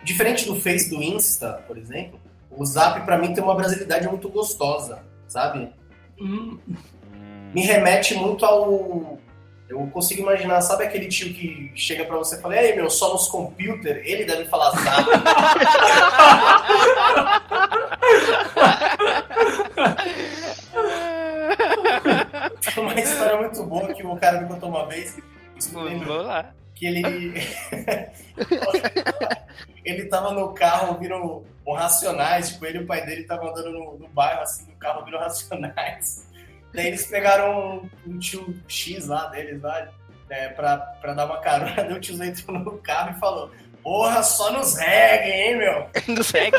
Diferente 0.04 0.46
do 0.46 0.58
Face 0.58 0.88
do 0.88 1.02
Insta, 1.02 1.62
por 1.66 1.76
exemplo, 1.76 2.18
o 2.50 2.64
Zap 2.64 3.04
pra 3.04 3.18
mim 3.18 3.34
tem 3.34 3.42
uma 3.44 3.54
brasilidade 3.54 4.08
muito 4.08 4.28
gostosa, 4.28 5.02
sabe? 5.26 5.70
Hum. 6.20 6.58
Me 7.54 7.62
remete 7.62 8.14
muito 8.14 8.44
ao. 8.44 9.18
Eu 9.68 9.86
consigo 9.88 10.22
imaginar, 10.22 10.62
sabe 10.62 10.84
aquele 10.84 11.08
tio 11.08 11.32
que 11.34 11.70
chega 11.74 12.04
pra 12.06 12.16
você 12.16 12.36
e 12.36 12.40
fala, 12.40 12.56
ei 12.56 12.74
meu, 12.74 12.88
somos 12.88 13.28
computer? 13.28 14.00
Ele 14.02 14.24
deve 14.24 14.46
falar 14.46 14.70
Zap. 14.70 15.06
Tem 22.60 22.82
uma 22.82 22.94
história 22.94 23.36
muito 23.36 23.64
boa 23.64 23.92
que 23.94 24.04
o 24.04 24.16
cara 24.16 24.40
me 24.40 24.48
contou 24.48 24.68
uma 24.68 24.86
vez. 24.86 25.16
Vou 25.72 26.22
lá. 26.22 26.52
que 26.74 26.86
ele. 26.86 27.34
ele 29.84 30.04
tava 30.06 30.32
no 30.32 30.52
carro 30.52 30.92
ouvindo 30.92 31.44
o 31.64 31.74
Racionais, 31.74 32.50
tipo, 32.50 32.64
ele 32.64 32.78
e 32.78 32.82
o 32.82 32.86
pai 32.86 33.04
dele 33.04 33.22
estavam 33.22 33.48
andando 33.48 33.72
no, 33.72 33.98
no 33.98 34.08
bairro, 34.08 34.40
assim, 34.40 34.66
no 34.70 34.76
carro 34.76 35.00
ouvindo 35.00 35.18
Racionais. 35.18 36.26
Daí 36.72 36.86
eles 36.86 37.06
pegaram 37.06 37.90
um, 38.06 38.12
um 38.12 38.18
tio 38.18 38.54
X 38.68 39.06
lá 39.06 39.26
deles, 39.26 39.60
lá, 39.62 39.88
é, 40.30 40.48
pra, 40.48 40.76
pra 40.76 41.14
dar 41.14 41.24
uma 41.24 41.40
carona, 41.40 41.74
daí 41.74 41.94
o 41.94 42.00
tiozinho 42.00 42.28
entrou 42.28 42.58
no 42.58 42.78
carro 42.78 43.16
e 43.16 43.20
falou: 43.20 43.50
Porra, 43.82 44.22
só 44.22 44.52
nos 44.52 44.76
reggae, 44.76 45.30
hein, 45.30 45.56
meu? 45.56 45.88
Não 46.08 46.22
segue? 46.22 46.56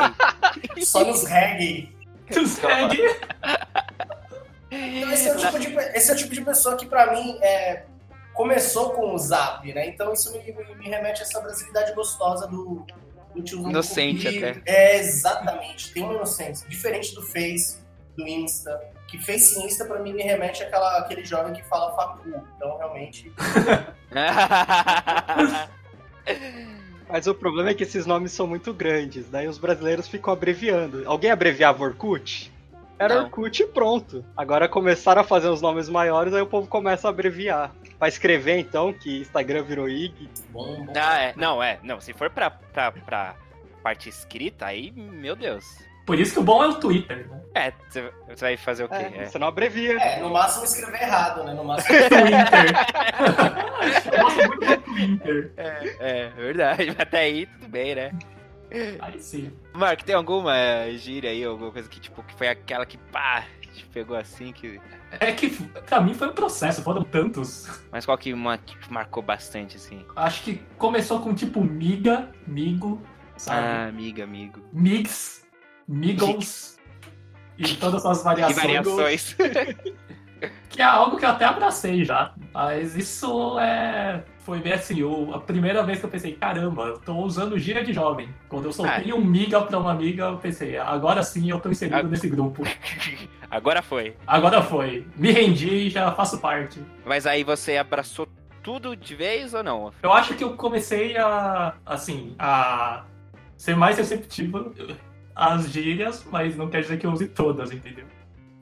Só 0.84 1.06
nos 1.06 1.24
reggae. 1.26 1.96
tu 2.32 2.48
segue. 2.48 3.02
Então, 4.71 5.12
esse 5.12 5.27
é, 5.27 5.34
o 5.34 5.38
tipo 5.38 5.60
de, 5.60 5.73
esse 5.95 6.12
é 6.12 6.13
o 6.13 6.17
tipo 6.17 6.34
de 6.34 6.41
pessoa 6.41 6.75
que, 6.77 6.86
pra 6.86 7.12
mim, 7.13 7.38
é, 7.41 7.84
começou 8.34 8.91
com 8.91 9.13
o 9.13 9.17
Zap, 9.17 9.71
né? 9.73 9.88
Então, 9.88 10.13
isso 10.13 10.32
me, 10.32 10.39
me- 10.39 10.75
me 10.75 10.88
remete 10.89 11.21
a 11.21 11.25
essa 11.25 11.39
brasilidade 11.41 11.93
gostosa 11.93 12.47
do, 12.47 12.86
do 13.36 13.41
tiozão 13.43 13.69
Inocente 13.71 14.27
até. 14.27 14.62
É, 14.65 14.97
exatamente. 14.97 15.91
Tem 15.91 16.03
uma 16.03 16.13
inocência. 16.13 16.67
Diferente 16.69 17.13
do 17.15 17.21
Face, 17.23 17.79
do 18.15 18.27
Insta. 18.27 18.79
Que 19.08 19.17
Face 19.17 19.60
e 19.60 19.63
Insta, 19.65 19.86
pra 19.86 19.99
mim, 19.99 20.13
me 20.13 20.21
remete 20.21 20.62
àquela, 20.62 20.99
àquele 20.99 21.25
jovem 21.25 21.51
que 21.53 21.63
fala 21.63 21.95
facu. 21.95 22.29
Então, 22.55 22.77
realmente... 22.77 23.32
Mas 27.10 27.25
o 27.25 27.34
problema 27.34 27.69
é 27.71 27.73
que 27.73 27.84
esses 27.84 28.05
nomes 28.05 28.32
são 28.32 28.45
muito 28.45 28.71
grandes, 28.71 29.27
daí 29.29 29.47
os 29.47 29.58
brasileiros 29.58 30.08
ficam 30.08 30.32
abreviando. 30.32 31.01
Alguém 31.08 31.32
abreviava 31.32 31.84
Orkut? 31.84 32.51
Era 33.00 33.16
Não. 33.16 33.24
Orkut 33.24 33.64
e 33.64 33.66
pronto. 33.66 34.26
Agora 34.36 34.68
começaram 34.68 35.22
a 35.22 35.24
fazer 35.24 35.48
os 35.48 35.62
nomes 35.62 35.88
maiores, 35.88 36.34
aí 36.34 36.42
o 36.42 36.48
povo 36.48 36.68
começa 36.68 37.08
a 37.08 37.12
abreviar. 37.12 37.72
Pra 37.98 38.08
escrever, 38.10 38.60
então, 38.60 38.92
que 38.94 39.22
Instagram 39.22 39.64
virou 39.64 39.88
IG. 39.90 40.30
Bom, 40.50 40.84
bom. 40.86 40.94
ah, 40.96 41.18
é. 41.20 41.34
Não, 41.38 41.64
é. 41.64 41.80
Não, 41.82 42.00
se 42.02 42.12
for 42.14 42.30
pra, 42.30 42.50
pra, 42.50 42.92
pra 42.92 43.36
parte 43.82 44.10
escrita, 44.10 44.66
aí, 44.66 44.92
meu 44.92 45.36
Deus. 45.36 45.64
Por 46.06 46.20
isso 46.20 46.34
que 46.34 46.40
o 46.40 46.44
bom 46.44 46.64
é 46.64 46.68
o 46.68 46.74
Twitter, 46.74 47.30
né? 47.30 47.40
É, 47.54 47.72
você 47.90 48.12
vai 48.42 48.58
fazer 48.58 48.84
o 48.84 48.90
quê? 48.90 48.96
É, 48.96 49.22
É. 49.22 49.26
Você 49.26 49.38
não 49.38 49.48
abrevia. 49.48 49.94
É, 50.02 50.20
no 50.20 50.30
máximo 50.32 50.66
escrever 50.66 51.04
errado, 51.04 51.44
né? 51.44 51.54
No 51.54 51.64
máximo. 51.64 51.96
Twitter. 52.10 52.74
Muito 54.60 54.82
Twitter. 54.84 55.52
É, 55.56 55.96
é, 56.00 56.30
verdade. 56.30 56.96
Até 56.98 57.20
aí, 57.20 57.46
tudo 57.46 57.68
bem, 57.68 57.96
né? 57.96 58.12
Aí 58.99 59.19
sim. 59.19 59.51
Mark, 59.73 60.01
tem 60.03 60.15
alguma 60.15 60.53
gíria 60.97 61.29
aí, 61.29 61.43
alguma 61.43 61.71
coisa 61.71 61.89
que, 61.89 61.99
tipo, 61.99 62.23
que 62.23 62.34
foi 62.36 62.47
aquela 62.47 62.86
que, 62.86 62.97
pá, 62.97 63.45
te 63.73 63.86
pegou 63.88 64.15
assim, 64.15 64.51
que... 64.51 64.79
É 65.19 65.32
que 65.32 65.49
pra 65.88 66.01
mim 66.01 66.13
foi 66.13 66.27
um 66.27 66.34
processo, 66.34 66.84
foram 66.84 67.03
tantos. 67.03 67.67
Mas 67.91 68.05
qual 68.05 68.17
que 68.17 68.34
uma 68.34 68.58
te 68.58 68.77
marcou 68.91 69.23
bastante, 69.23 69.77
assim? 69.77 70.05
Acho 70.15 70.43
que 70.43 70.62
começou 70.77 71.19
com 71.19 71.34
tipo 71.34 71.63
miga, 71.63 72.32
migo, 72.45 73.01
sabe? 73.36 73.65
Ah, 73.65 73.88
amiga, 73.88 74.23
amigo. 74.23 74.62
Mix, 74.71 75.47
Miggles 75.88 76.77
e 77.58 77.75
todas 77.75 78.05
as 78.05 78.23
variações. 78.23 78.55
variações. 78.58 79.36
Que 80.69 80.82
é 80.82 80.86
algo 80.86 81.17
que 81.17 81.25
eu 81.25 81.30
até 81.30 81.45
abracei 81.45 82.06
já. 82.06 82.32
Mas 82.54 82.95
isso 82.95 83.58
é. 83.60 84.23
Foi 84.39 84.60
bem 84.60 84.73
assim, 84.73 85.04
o- 85.04 85.34
a 85.34 85.39
primeira 85.39 85.84
vez 85.84 85.99
que 85.99 86.06
eu 86.06 86.10
pensei, 86.10 86.34
caramba, 86.34 86.84
eu 86.86 86.97
tô 86.99 87.13
usando 87.17 87.58
gíria 87.60 87.84
de 87.84 87.91
jovem. 87.93 88.30
Quando 88.47 88.65
eu 88.65 88.71
soltei 88.71 89.12
Ah. 89.12 89.15
um 89.15 89.23
miga 89.23 89.62
pra 89.62 89.78
uma 89.78 89.91
amiga, 89.91 90.23
eu 90.25 90.38
pensei, 90.38 90.78
agora 90.78 91.21
sim 91.23 91.49
eu 91.49 91.60
tô 91.60 91.69
inserido 91.69 91.97
Ah. 91.97 92.04
nesse 92.04 92.28
grupo. 92.30 92.63
Agora 93.52 93.82
foi. 93.82 94.15
Agora 94.28 94.62
foi. 94.62 95.08
Me 95.15 95.32
rendi 95.32 95.88
e 95.88 95.89
já 95.89 96.12
faço 96.12 96.38
parte. 96.39 96.80
Mas 97.04 97.25
aí 97.25 97.43
você 97.43 97.78
abraçou 97.78 98.28
tudo 98.62 98.95
de 98.95 99.15
vez 99.15 99.54
ou 99.56 99.63
não? 99.63 99.91
Eu 100.04 100.13
acho 100.13 100.36
que 100.36 100.43
eu 100.43 100.56
comecei 100.56 101.17
a, 101.17 101.73
assim, 101.86 102.36
a 102.38 103.04
ser 103.58 103.75
mais 103.75 103.97
receptivo 103.97 104.71
às 105.36 105.67
gírias, 105.71 106.25
mas 106.32 106.56
não 106.56 106.69
quer 106.69 106.82
dizer 106.82 106.97
que 106.99 107.08
eu 107.08 107.12
use 107.12 107.28
todas, 107.28 107.71
entendeu? 107.71 108.06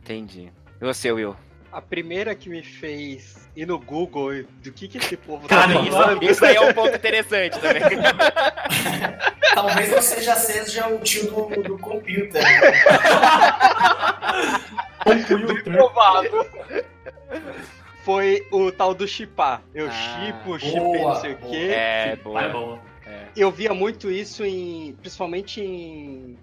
Entendi. 0.02 0.52
E 0.80 0.86
você, 0.86 1.12
Will? 1.12 1.36
A 1.72 1.82
primeira 1.82 2.34
que 2.34 2.50
me 2.50 2.64
fez 2.64 3.48
ir 3.56 3.66
no 3.68 3.78
Google 3.78 4.44
do 4.64 4.72
que, 4.72 4.88
que 4.88 4.98
esse 4.98 5.16
povo 5.18 5.48
Cara, 5.48 5.74
tá 5.74 5.82
isso- 5.82 5.92
falando. 5.92 6.24
Isso 6.24 6.46
aí 6.46 6.56
é 6.56 6.62
um 6.62 6.74
ponto 6.74 6.96
interessante 6.96 7.60
também. 7.60 7.82
Talvez 9.54 9.90
você 9.90 10.22
já 10.22 10.36
seja 10.36 10.88
o 10.88 11.00
tio 11.00 11.30
do, 11.30 11.64
do 11.64 11.78
computer. 11.78 12.42
Computer. 15.04 15.64
Provável. 15.74 16.48
Foi 18.04 18.48
o 18.52 18.72
tal 18.72 18.94
do 18.94 19.08
chipar. 19.08 19.62
Eu 19.74 19.88
Ah, 19.88 19.92
chipo, 19.92 20.60
chipei 20.60 21.02
não 21.04 21.16
sei 21.16 21.34
o 21.34 21.38
quê. 21.38 21.70
É, 21.74 22.16
Vai, 22.24 22.50
boa. 22.50 22.66
boa. 22.66 22.80
É. 23.06 23.26
Eu 23.36 23.52
via 23.52 23.74
muito 23.74 24.10
isso 24.10 24.46
em. 24.46 24.96
Principalmente 25.02 25.62
em. 25.62 26.38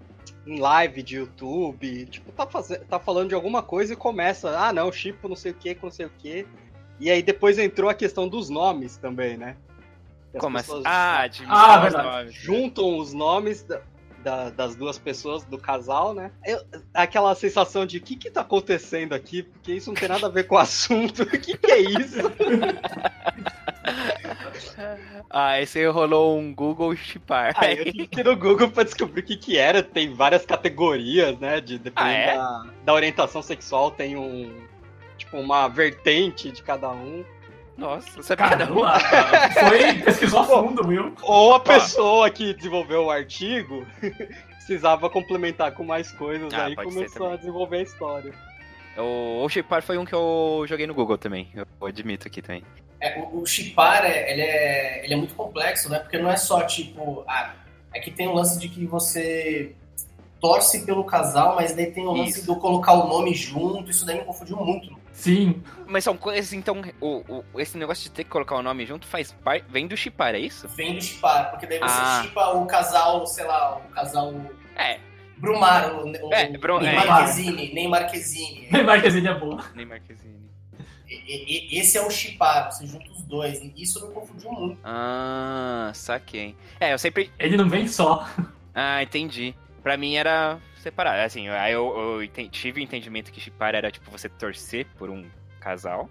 Em 0.47 0.59
live 0.59 1.03
de 1.03 1.15
YouTube, 1.17 2.05
tipo, 2.05 2.31
tá, 2.31 2.45
faze- 2.47 2.79
tá 2.79 2.99
falando 2.99 3.29
de 3.29 3.35
alguma 3.35 3.61
coisa 3.61 3.93
e 3.93 3.95
começa, 3.95 4.57
ah 4.57 4.71
não, 4.71 4.91
chipo 4.91 5.27
não 5.27 5.35
sei 5.35 5.51
o 5.51 5.55
que, 5.55 5.75
com 5.75 5.87
não 5.87 5.91
sei 5.91 6.05
o 6.05 6.11
que. 6.17 6.45
E 6.99 7.11
aí 7.11 7.21
depois 7.21 7.57
entrou 7.59 7.89
a 7.89 7.93
questão 7.93 8.27
dos 8.27 8.49
nomes 8.49 8.97
também, 8.97 9.37
né? 9.37 9.57
As 10.33 10.39
Como 10.41 10.57
assim? 10.57 10.67
pessoas 10.67 10.83
Ah, 10.85 11.27
de 11.27 11.43
Ah, 11.47 11.77
verdade. 11.79 12.07
nomes. 12.25 12.35
juntam 12.35 12.97
os 12.97 13.13
nomes 13.13 13.63
da- 13.63 13.81
da- 14.23 14.49
das 14.49 14.75
duas 14.75 14.97
pessoas 14.97 15.43
do 15.43 15.57
casal, 15.57 16.13
né? 16.13 16.31
Eu- 16.45 16.63
aquela 16.93 17.35
sensação 17.35 17.85
de 17.85 17.97
o 17.97 18.01
que 18.01 18.15
que 18.15 18.31
tá 18.31 18.41
acontecendo 18.41 19.13
aqui, 19.13 19.43
porque 19.43 19.73
isso 19.73 19.89
não 19.89 19.95
tem 19.95 20.09
nada 20.09 20.25
a 20.27 20.29
ver 20.29 20.45
com 20.45 20.55
o 20.55 20.57
assunto. 20.57 21.21
O 21.23 21.25
que 21.39 21.57
que 21.57 21.71
é 21.71 21.79
isso? 21.79 22.17
Ah, 25.29 25.59
esse 25.61 25.85
rolou 25.87 26.37
um 26.37 26.53
Google 26.53 26.95
chipar. 26.95 27.53
Aí 27.57 27.77
eu 27.77 27.85
tive 27.91 28.07
que 28.07 28.19
ir 28.21 28.23
no 28.23 28.35
Google 28.37 28.69
pra 28.69 28.83
descobrir 28.83 29.21
o 29.21 29.23
que 29.23 29.35
que 29.35 29.57
era. 29.57 29.81
Tem 29.83 30.13
várias 30.13 30.45
categorias, 30.45 31.37
né? 31.39 31.59
De, 31.59 31.77
dependendo 31.77 32.09
Ah, 32.09 32.13
é? 32.13 32.35
da, 32.35 32.65
da 32.85 32.93
orientação 32.93 33.41
sexual, 33.41 33.91
tem 33.91 34.15
um. 34.15 34.53
Tipo, 35.17 35.37
uma 35.37 35.67
vertente 35.67 36.51
de 36.51 36.61
cada 36.61 36.89
um. 36.89 37.23
Nossa, 37.77 38.09
você 38.21 38.33
é 38.33 38.35
cada 38.35 38.71
um. 38.71 38.81
Caramba, 38.81 39.49
foi 39.69 39.93
pesquisou 40.01 40.39
a 40.39 40.43
fundo, 40.45 40.87
Will. 40.87 41.13
Ou 41.23 41.53
a 41.55 41.59
pessoa 41.59 42.29
que 42.29 42.53
desenvolveu 42.53 43.05
o 43.05 43.11
artigo 43.11 43.85
precisava 44.55 45.09
complementar 45.09 45.73
com 45.73 45.83
mais 45.83 46.11
coisas, 46.13 46.53
Ah, 46.53 46.65
aí 46.65 46.75
começou 46.75 47.31
a 47.33 47.35
desenvolver 47.35 47.77
a 47.77 47.81
história. 47.81 48.33
O, 48.97 49.43
o 49.43 49.49
chipar 49.49 49.81
foi 49.83 49.97
um 49.97 50.05
que 50.05 50.13
eu 50.15 50.63
joguei 50.67 50.87
no 50.87 50.93
Google 50.93 51.17
também. 51.17 51.49
Eu 51.53 51.65
admito 51.85 52.27
aqui 52.27 52.41
também. 52.41 52.63
É, 53.07 53.19
o, 53.19 53.41
o 53.41 53.45
chipar, 53.45 54.03
é, 54.05 54.31
ele, 54.31 54.41
é, 54.41 55.03
ele 55.05 55.13
é 55.13 55.17
muito 55.17 55.35
complexo, 55.35 55.89
né? 55.89 55.99
Porque 55.99 56.17
não 56.17 56.29
é 56.31 56.37
só, 56.37 56.61
tipo... 56.63 57.23
Ah, 57.27 57.53
é 57.93 57.99
que 57.99 58.11
tem 58.11 58.27
o 58.27 58.33
lance 58.33 58.59
de 58.59 58.67
que 58.67 58.85
você 58.85 59.73
torce 60.41 60.85
pelo 60.85 61.03
casal, 61.03 61.55
mas 61.55 61.73
daí 61.73 61.91
tem 61.91 62.05
o 62.05 62.11
lance 62.11 62.39
Isso. 62.39 62.45
do 62.45 62.55
colocar 62.57 62.93
o 62.93 63.07
nome 63.07 63.33
junto. 63.33 63.89
Isso 63.89 64.05
daí 64.05 64.17
me 64.19 64.25
confundiu 64.25 64.57
muito. 64.57 64.95
Sim, 65.13 65.63
Mas 65.87 66.03
são 66.03 66.17
coisas, 66.17 66.51
então, 66.51 66.81
o, 66.99 67.23
o- 67.53 67.59
esse 67.61 67.77
negócio 67.77 68.03
de 68.03 68.11
ter 68.11 68.25
que 68.25 68.29
colocar 68.29 68.55
o 68.57 68.61
nome 68.61 68.85
junto 68.85 69.07
faz 69.07 69.31
parte. 69.31 69.65
Vem 69.69 69.87
do 69.87 69.95
chipar, 69.95 70.35
é 70.35 70.39
isso? 70.39 70.67
Vem 70.67 70.95
do 70.95 71.01
chipar, 71.01 71.51
porque 71.51 71.65
daí 71.65 71.79
você 71.79 71.85
Ah. 71.97 72.21
chipa 72.21 72.49
o 72.49 72.65
casal, 72.65 73.25
sei 73.25 73.45
lá, 73.45 73.77
o 73.77 73.89
casal 73.93 74.33
É, 74.75 74.99
Brumar, 75.37 75.95
o, 75.95 76.11
o 76.11 76.33
É, 76.33 76.49
Brum- 76.57 76.79
Ney 76.81 76.89
é. 76.95 77.05
Marquezine, 77.05 77.73
Ney 77.73 77.87
Marquezine. 77.87 78.67
Marquezine 78.83 79.27
é 79.27 79.33
boa. 79.33 79.63
nem 79.73 79.85
Marquezine. 79.85 80.35
Esse 81.27 81.97
é 81.97 82.01
o 82.05 82.09
chipar, 82.09 82.71
você 82.71 82.85
junta 82.85 83.09
os 83.11 83.23
dois. 83.23 83.59
E 83.61 83.73
isso 83.75 84.05
me 84.07 84.13
confundiu 84.13 84.51
muito. 84.51 84.77
Ah, 84.83 85.91
saquei. 85.93 86.55
É, 86.79 86.93
eu 86.93 86.99
sempre. 86.99 87.31
Ele 87.39 87.57
não 87.57 87.69
vem 87.69 87.87
só. 87.87 88.27
Ah, 88.77 89.01
entendi. 89.01 89.55
Pra 89.81 89.95
mim 89.95 90.15
era 90.15 90.57
separado. 90.81 91.21
Assim, 91.21 91.47
aí 91.47 91.71
eu, 91.71 92.19
eu 92.21 92.27
tive 92.49 92.81
o 92.81 92.83
entendimento 92.83 93.31
que 93.31 93.39
chipar 93.39 93.73
era 93.73 93.89
tipo 93.89 94.11
você 94.11 94.27
torcer 94.27 94.85
por 94.97 95.09
um 95.09 95.25
casal. 95.61 96.09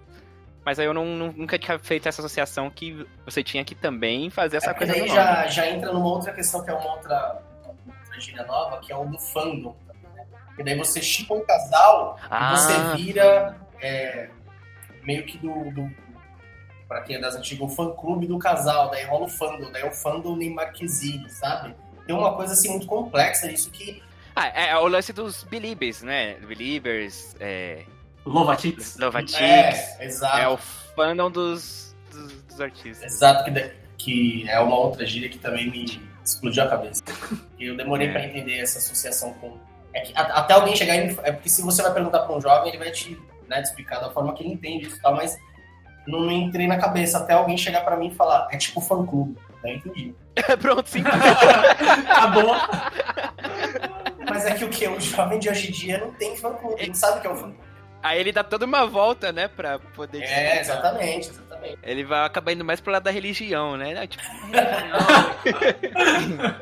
Mas 0.65 0.79
aí 0.79 0.87
eu 0.87 0.93
não, 0.95 1.05
nunca 1.05 1.59
tinha 1.59 1.77
feito 1.77 2.07
essa 2.09 2.21
associação 2.21 2.71
que 2.71 3.05
você 3.23 3.43
tinha 3.43 3.63
que 3.63 3.75
também 3.75 4.31
fazer 4.31 4.57
essa 4.57 4.71
é 4.71 4.73
coisa 4.73 4.95
nome. 4.95 5.07
já, 5.09 5.45
já 5.45 5.69
entra 5.69 5.93
numa 5.93 6.07
outra 6.07 6.33
questão, 6.33 6.63
que 6.65 6.71
é 6.71 6.73
uma 6.73 6.91
outra, 6.95 7.39
uma 7.85 7.95
outra 7.99 8.19
gíria 8.19 8.43
nova, 8.47 8.79
que 8.79 8.91
é 8.91 8.97
o 8.97 9.05
do 9.05 9.19
fandom. 9.19 9.75
né? 10.15 10.25
E 10.57 10.63
daí 10.63 10.75
você 10.75 11.03
chipa 11.03 11.35
um 11.35 11.45
casal 11.45 12.17
Ah, 12.31 12.51
e 12.51 12.57
você 12.57 12.97
vira 12.97 13.55
é, 13.79 14.29
meio 15.05 15.25
que 15.25 15.37
do, 15.37 15.71
do. 15.71 15.89
Pra 16.87 17.01
quem 17.01 17.15
é 17.15 17.19
das 17.19 17.35
antigas, 17.35 17.71
o 17.71 17.75
fã-clube 17.75 18.27
do 18.27 18.37
casal. 18.37 18.89
Daí 18.91 19.03
rola 19.05 19.25
o 19.25 19.29
fandom. 19.29 19.71
Daí 19.71 19.81
é 19.81 19.87
o 19.87 19.91
fandom 19.91 20.35
Ney 20.35 20.49
Marquezine, 20.53 21.29
sabe? 21.29 21.73
Tem 22.05 22.15
uma 22.15 22.35
coisa 22.35 22.53
assim 22.53 22.69
muito 22.69 22.85
complexa, 22.85 23.51
isso 23.51 23.71
que 23.71 24.03
Ah, 24.35 24.47
é, 24.49 24.69
é 24.69 24.77
o 24.77 24.87
lance 24.87 25.11
dos 25.11 25.43
Beliebers, 25.43 26.03
né? 26.03 26.35
Beliebers, 26.35 27.35
é, 27.39 27.83
Lovatix. 28.23 28.97
Novatics. 28.97 29.39
É, 29.41 30.05
exato. 30.05 30.37
É, 30.37 30.47
o 30.47 30.57
fandom 30.57 31.31
dos, 31.31 31.95
dos, 32.11 32.31
dos 32.43 32.61
artistas. 32.61 33.11
Exato, 33.11 33.43
que, 33.51 33.71
que 33.97 34.49
é 34.49 34.59
uma 34.59 34.77
outra 34.77 35.03
gíria 35.05 35.29
que 35.29 35.39
também 35.39 35.69
me 35.71 35.85
explodiu 36.23 36.63
a 36.63 36.67
cabeça. 36.67 37.01
Eu 37.59 37.75
demorei 37.75 38.07
É. 38.09 38.11
pra 38.11 38.25
entender 38.25 38.59
essa 38.59 38.77
associação 38.77 39.33
com. 39.35 39.57
É 39.93 40.01
que 40.01 40.13
a- 40.15 40.21
até 40.39 40.53
alguém 40.53 40.75
chegar 40.75 40.95
em. 40.97 41.17
É 41.23 41.31
porque 41.31 41.49
se 41.49 41.63
você 41.63 41.81
vai 41.81 41.93
perguntar 41.93 42.19
pra 42.19 42.35
um 42.35 42.41
jovem, 42.41 42.69
ele 42.69 42.77
vai 42.77 42.91
te, 42.91 43.19
né, 43.47 43.61
te 43.61 43.65
explicar 43.65 43.99
da 43.99 44.09
forma 44.09 44.33
que 44.33 44.43
ele 44.43 44.53
entende 44.53 44.87
isso 44.87 44.97
e 44.97 45.01
tal, 45.01 45.15
mas 45.15 45.37
não 46.07 46.21
me 46.21 46.35
entrei 46.35 46.67
na 46.67 46.77
cabeça 46.77 47.17
até 47.17 47.33
alguém 47.33 47.57
chegar 47.57 47.81
pra 47.81 47.97
mim 47.97 48.07
e 48.07 48.15
falar, 48.15 48.47
é 48.51 48.57
tipo 48.57 48.81
fã 48.81 49.05
clube. 49.05 49.37
Daí 49.61 49.73
eu 49.73 49.77
entendi. 49.77 50.15
Pronto, 50.61 50.87
sim. 50.87 51.03
Acabou. 52.09 52.55
Mas 54.29 54.45
é 54.45 54.55
que 54.55 54.65
o 54.65 54.69
que? 54.69 54.87
O 54.87 54.99
jovem 54.99 55.39
de 55.39 55.49
hoje 55.49 55.69
em 55.69 55.71
dia 55.71 55.97
não 55.97 56.11
tem 56.13 56.35
fã 56.35 56.53
clube, 56.53 56.87
não 56.87 56.93
sabe 56.93 57.19
o 57.19 57.21
que 57.21 57.27
é 57.27 57.29
o 57.29 57.35
fã 57.35 57.43
clube. 57.43 57.59
Aí 58.03 58.19
ele 58.19 58.31
dá 58.31 58.43
toda 58.43 58.67
uma 58.67 58.85
volta, 58.85 59.31
né, 59.31 59.47
pra 59.47 59.79
poder... 59.79 60.21
É, 60.21 60.21
explicar. 60.21 60.61
exatamente, 60.61 61.29
exatamente. 61.29 61.79
Ele 61.81 62.03
vai 62.03 62.23
acabar 62.23 62.51
indo 62.51 62.63
mais 62.63 62.79
pro 62.79 62.91
lado 62.91 63.01
da 63.01 63.09
religião, 63.09 63.75
né? 63.77 63.95
Não, 63.95 64.05
tipo, 64.05 64.23
religião. 64.45 64.99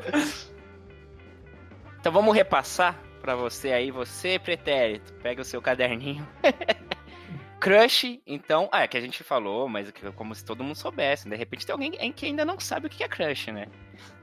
então 2.00 2.10
vamos 2.10 2.34
repassar 2.34 2.98
pra 3.24 3.34
você 3.34 3.72
aí, 3.72 3.90
você 3.90 4.38
pretérito. 4.38 5.14
Pega 5.14 5.40
o 5.40 5.44
seu 5.46 5.62
caderninho. 5.62 6.28
Crush, 7.58 8.20
então, 8.26 8.68
ah, 8.70 8.82
é 8.82 8.86
que 8.88 8.98
a 8.98 9.00
gente 9.00 9.24
falou, 9.24 9.66
mas 9.66 9.90
que- 9.90 10.12
como 10.12 10.34
se 10.34 10.44
todo 10.44 10.62
mundo 10.62 10.76
soubesse. 10.76 11.26
De 11.26 11.34
repente 11.34 11.64
tem 11.64 11.72
alguém 11.72 11.94
em 11.98 12.12
que 12.12 12.26
ainda 12.26 12.44
não 12.44 12.60
sabe 12.60 12.86
o 12.86 12.90
que 12.90 13.02
é 13.02 13.08
crush, 13.08 13.50
né? 13.50 13.66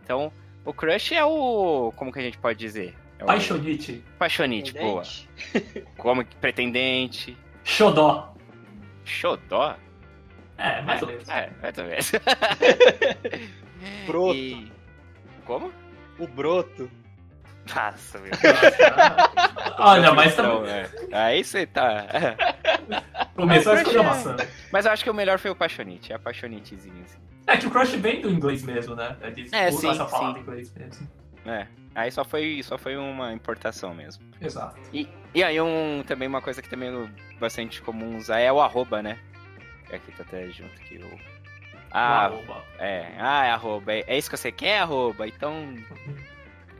Então, 0.04 0.32
o 0.64 0.72
crush 0.72 1.14
é 1.16 1.26
o. 1.26 1.92
Como 1.96 2.12
que 2.12 2.20
a 2.20 2.22
gente 2.22 2.38
pode 2.38 2.60
dizer? 2.60 2.96
É 3.18 3.24
o 3.24 3.28
Paixonite. 3.28 4.04
Paixonite, 4.20 4.74
boa. 4.74 5.02
Como 5.98 6.24
que 6.24 6.36
pretendente. 6.36 7.36
Xodó. 7.64 8.36
Xodó? 9.04 9.76
É, 10.60 10.80
mais 10.84 11.02
ou 11.02 11.08
menos. 11.08 11.28
É, 11.28 11.50
mais 11.60 11.76
ou 11.80 11.86
menos. 11.86 12.12
Broto. 14.06 14.36
E- 14.38 14.72
Como? 15.46 15.74
O 16.20 16.28
broto. 16.28 16.92
Nossa, 17.76 18.20
meu. 18.20 18.32
Olha, 19.78 20.14
mas 20.14 20.36
tá- 20.36 20.44
é. 20.68 20.90
Aí 21.12 21.44
você 21.44 21.66
tá. 21.66 22.06
começou 23.36 23.74
a 23.74 23.80
é- 23.80 23.82
exclamação. 23.84 24.36
Mas 24.72 24.86
eu 24.86 24.92
acho 24.92 25.04
que 25.04 25.10
o 25.10 25.14
melhor 25.14 25.38
foi 25.40 25.52
o 25.52 25.56
Paixonite, 25.56 26.12
é 26.12 26.16
a 26.16 26.20
Paixonitezinha, 26.20 27.04
assim. 27.04 27.20
É 27.48 27.58
que 27.58 27.68
o 27.68 27.72
crush 27.72 27.96
vem 27.98 28.22
do 28.22 28.30
inglês 28.30 28.64
mesmo, 28.64 28.96
né? 28.96 29.16
Eles 29.22 29.52
É, 29.52 29.68
usam 29.70 29.80
sim, 29.80 29.90
essa 29.90 30.06
palavra 30.06 30.40
em 30.40 30.42
inglês 30.44 30.74
mesmo. 30.76 31.08
É. 31.46 31.68
Aí 31.94 32.12
só 32.12 32.24
foi, 32.24 32.62
só 32.64 32.78
foi 32.78 32.96
uma 32.96 33.34
importação 33.34 33.94
mesmo. 33.94 34.24
Exato. 34.40 34.80
E, 34.94 35.10
e 35.34 35.44
aí 35.44 35.60
um, 35.60 36.04
também 36.06 36.28
uma 36.28 36.42
coisa 36.42 36.62
que 36.62 36.70
também 36.70 36.90
é 36.90 37.10
bastante 37.40 37.82
comum 37.82 38.16
usar 38.18 38.40
é 38.40 38.52
o 38.52 38.62
arroba, 38.62 39.02
né? 39.02 39.18
Aqui 39.92 40.12
tá 40.14 40.24
até 40.24 40.48
junto 40.50 40.74
aqui 40.76 40.98
o. 40.98 41.20
Ah, 41.94 42.28
Arroba. 42.28 42.64
é. 42.80 43.08
Ah, 43.20 43.46
é 43.46 43.52
arroba. 43.52 43.92
É, 43.94 44.04
é 44.08 44.18
isso 44.18 44.30
que 44.30 44.38
você 44.38 44.52
quer, 44.52 44.80
arroba? 44.80 45.28
Então. 45.28 45.76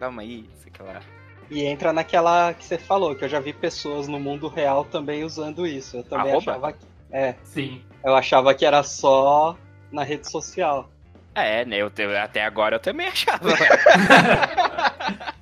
Calma 0.02 0.24
aí, 0.24 0.50
sei 0.56 0.72
que 0.72 0.82
lá. 0.82 1.00
E 1.48 1.64
entra 1.64 1.94
naquela 1.94 2.56
que 2.56 2.66
você 2.66 2.76
falou, 2.76 3.16
que 3.16 3.24
eu 3.24 3.30
já 3.30 3.40
vi 3.40 3.54
pessoas 3.54 4.08
no 4.08 4.20
mundo 4.20 4.48
real 4.48 4.84
também 4.84 5.24
usando 5.24 5.68
isso. 5.68 5.98
Eu 5.98 6.04
também 6.04 6.32
Arroba? 6.32 6.52
achava 6.54 6.74
que. 6.74 6.80
É, 7.12 7.36
Sim. 7.44 7.84
eu 8.04 8.16
achava 8.16 8.52
que 8.56 8.66
era 8.66 8.82
só 8.82 9.56
na 9.92 10.04
rede 10.04 10.28
social. 10.28 10.90
É, 11.36 11.64
né? 11.66 11.78
Eu, 11.78 11.92
te- 11.92 12.02
até 12.16 12.44
agora 12.44 12.78
eu 12.78 12.80
também 12.80 13.06
achava. 13.06 13.48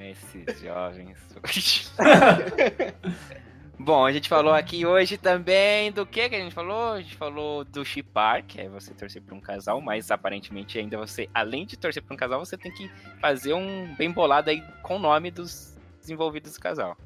Esses 0.00 0.60
jovens. 0.62 1.18
Bom, 3.80 4.04
a 4.04 4.10
gente 4.10 4.28
falou 4.28 4.52
aqui 4.52 4.84
hoje 4.84 5.16
também 5.16 5.92
do 5.92 6.04
que 6.04 6.28
que 6.28 6.34
a 6.34 6.40
gente 6.40 6.52
falou? 6.54 6.94
A 6.94 7.00
gente 7.00 7.14
falou 7.14 7.64
do 7.64 7.84
chipar, 7.84 8.44
que 8.44 8.60
é 8.60 8.68
você 8.68 8.92
torcer 8.92 9.22
pra 9.22 9.36
um 9.36 9.40
casal, 9.40 9.80
mas 9.80 10.10
aparentemente 10.10 10.78
ainda 10.78 10.98
você, 10.98 11.30
além 11.32 11.64
de 11.64 11.76
torcer 11.76 12.02
pra 12.02 12.12
um 12.12 12.16
casal, 12.16 12.44
você 12.44 12.58
tem 12.58 12.72
que 12.72 12.90
fazer 13.20 13.54
um 13.54 13.94
bem 13.96 14.10
bolado 14.10 14.50
aí 14.50 14.60
com 14.82 14.96
o 14.96 14.98
nome 14.98 15.30
dos 15.30 15.78
desenvolvidos 16.00 16.54
do 16.54 16.60
casal. 16.60 16.96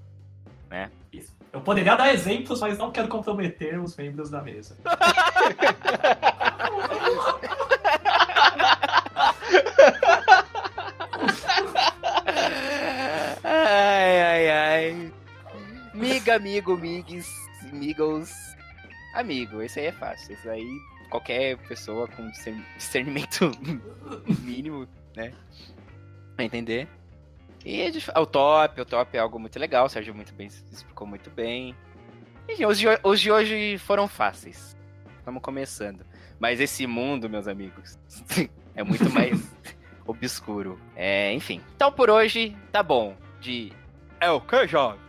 Isso. 1.12 1.36
Eu 1.52 1.60
poderia 1.60 1.94
dar 1.94 2.14
exemplos, 2.14 2.58
mas 2.60 2.78
não 2.78 2.90
quero 2.90 3.06
comprometer 3.06 3.78
os 3.78 3.94
membros 3.94 4.30
da 4.30 4.40
mesa. 4.40 4.74
Miga, 16.22 16.36
amigo, 16.36 16.76
migues, 16.76 17.48
migos. 17.72 18.32
Amigo, 19.12 19.60
esse 19.60 19.80
aí 19.80 19.86
é 19.86 19.92
fácil. 19.92 20.32
Esse 20.34 20.48
aí, 20.48 20.64
qualquer 21.10 21.56
pessoa 21.66 22.06
com 22.06 22.30
discern- 22.30 22.62
discernimento 22.76 23.50
mínimo, 24.40 24.86
né? 25.16 25.32
Vai 26.36 26.46
entender. 26.46 26.86
E 27.64 27.90
gente- 27.90 28.08
o 28.16 28.24
top, 28.24 28.80
o 28.80 28.84
top 28.84 29.16
é 29.16 29.20
algo 29.20 29.36
muito 29.40 29.58
legal. 29.58 29.86
O 29.86 29.88
Sérgio 29.88 30.14
muito 30.14 30.32
bem, 30.32 30.46
explicou 30.46 31.08
muito 31.08 31.28
bem. 31.28 31.74
E 32.48 32.64
os 32.64 32.78
de, 32.78 32.86
os 33.02 33.20
de 33.20 33.32
hoje 33.32 33.76
foram 33.78 34.06
fáceis. 34.06 34.76
Estamos 35.18 35.42
começando. 35.42 36.06
Mas 36.38 36.60
esse 36.60 36.86
mundo, 36.86 37.28
meus 37.28 37.48
amigos, 37.48 37.98
é 38.76 38.84
muito 38.84 39.10
mais 39.10 39.52
obscuro. 40.06 40.78
É, 40.94 41.32
enfim. 41.32 41.60
Então 41.74 41.90
por 41.90 42.08
hoje, 42.10 42.56
tá 42.70 42.80
bom. 42.80 43.16
De. 43.40 43.72
É 44.20 44.30
o 44.30 44.40
que, 44.40 44.68
jovem? 44.68 45.00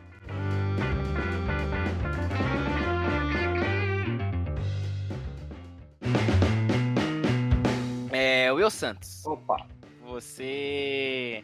Will 8.56 8.70
Santos, 8.70 9.26
Opa. 9.26 9.66
você 10.06 11.44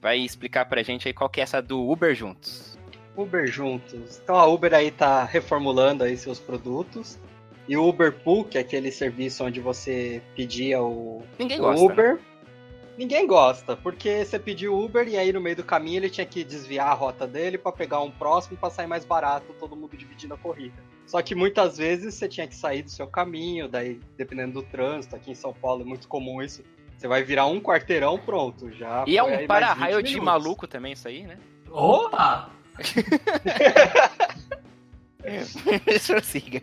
vai 0.00 0.18
explicar 0.18 0.64
pra 0.66 0.82
gente 0.82 1.08
aí 1.08 1.14
qual 1.14 1.28
que 1.30 1.40
é 1.40 1.42
essa 1.42 1.60
do 1.60 1.88
Uber 1.90 2.14
Juntos. 2.14 2.76
Uber 3.16 3.46
juntos. 3.46 4.20
Então 4.22 4.36
a 4.36 4.46
Uber 4.46 4.74
aí 4.74 4.90
tá 4.90 5.24
reformulando 5.24 6.04
aí 6.04 6.16
seus 6.18 6.38
produtos. 6.38 7.18
E 7.66 7.76
o 7.76 7.88
Uber 7.88 8.12
Pool, 8.12 8.44
que 8.44 8.58
é 8.58 8.60
aquele 8.60 8.92
serviço 8.92 9.42
onde 9.42 9.58
você 9.58 10.22
pedia 10.36 10.82
o 10.82 11.22
Ninguém 11.38 11.58
gosta. 11.58 11.82
né? 11.86 11.92
Uber. 11.92 12.20
Ninguém 12.98 13.26
gosta, 13.26 13.74
porque 13.76 14.24
você 14.24 14.38
pediu 14.38 14.78
Uber 14.78 15.08
e 15.08 15.16
aí 15.18 15.32
no 15.32 15.40
meio 15.40 15.56
do 15.56 15.64
caminho 15.64 15.98
ele 15.98 16.10
tinha 16.10 16.26
que 16.26 16.44
desviar 16.44 16.88
a 16.88 16.94
rota 16.94 17.26
dele 17.26 17.58
pra 17.58 17.72
pegar 17.72 18.00
um 18.00 18.10
próximo 18.10 18.56
pra 18.56 18.70
sair 18.70 18.86
mais 18.86 19.04
barato, 19.04 19.52
todo 19.58 19.74
mundo 19.76 19.96
dividindo 19.96 20.34
a 20.34 20.38
corrida. 20.38 20.76
Só 21.06 21.22
que 21.22 21.34
muitas 21.34 21.78
vezes 21.78 22.14
você 22.14 22.28
tinha 22.28 22.46
que 22.46 22.54
sair 22.54 22.82
do 22.82 22.90
seu 22.90 23.06
caminho, 23.06 23.68
daí 23.68 24.00
dependendo 24.16 24.60
do 24.60 24.62
trânsito, 24.62 25.14
aqui 25.14 25.30
em 25.30 25.34
São 25.34 25.52
Paulo 25.52 25.82
é 25.82 25.84
muito 25.84 26.08
comum 26.08 26.42
isso. 26.42 26.64
Você 26.96 27.06
vai 27.06 27.22
virar 27.22 27.46
um 27.46 27.60
quarteirão, 27.60 28.18
pronto, 28.18 28.72
já. 28.72 29.04
E 29.06 29.16
é 29.16 29.22
um 29.22 29.46
para-raio 29.46 29.98
20 29.98 30.08
de 30.08 30.20
maluco 30.20 30.66
também, 30.66 30.94
isso 30.94 31.06
aí, 31.06 31.22
né? 31.22 31.38
Opa! 31.70 32.50
Prossiga. 36.06 36.62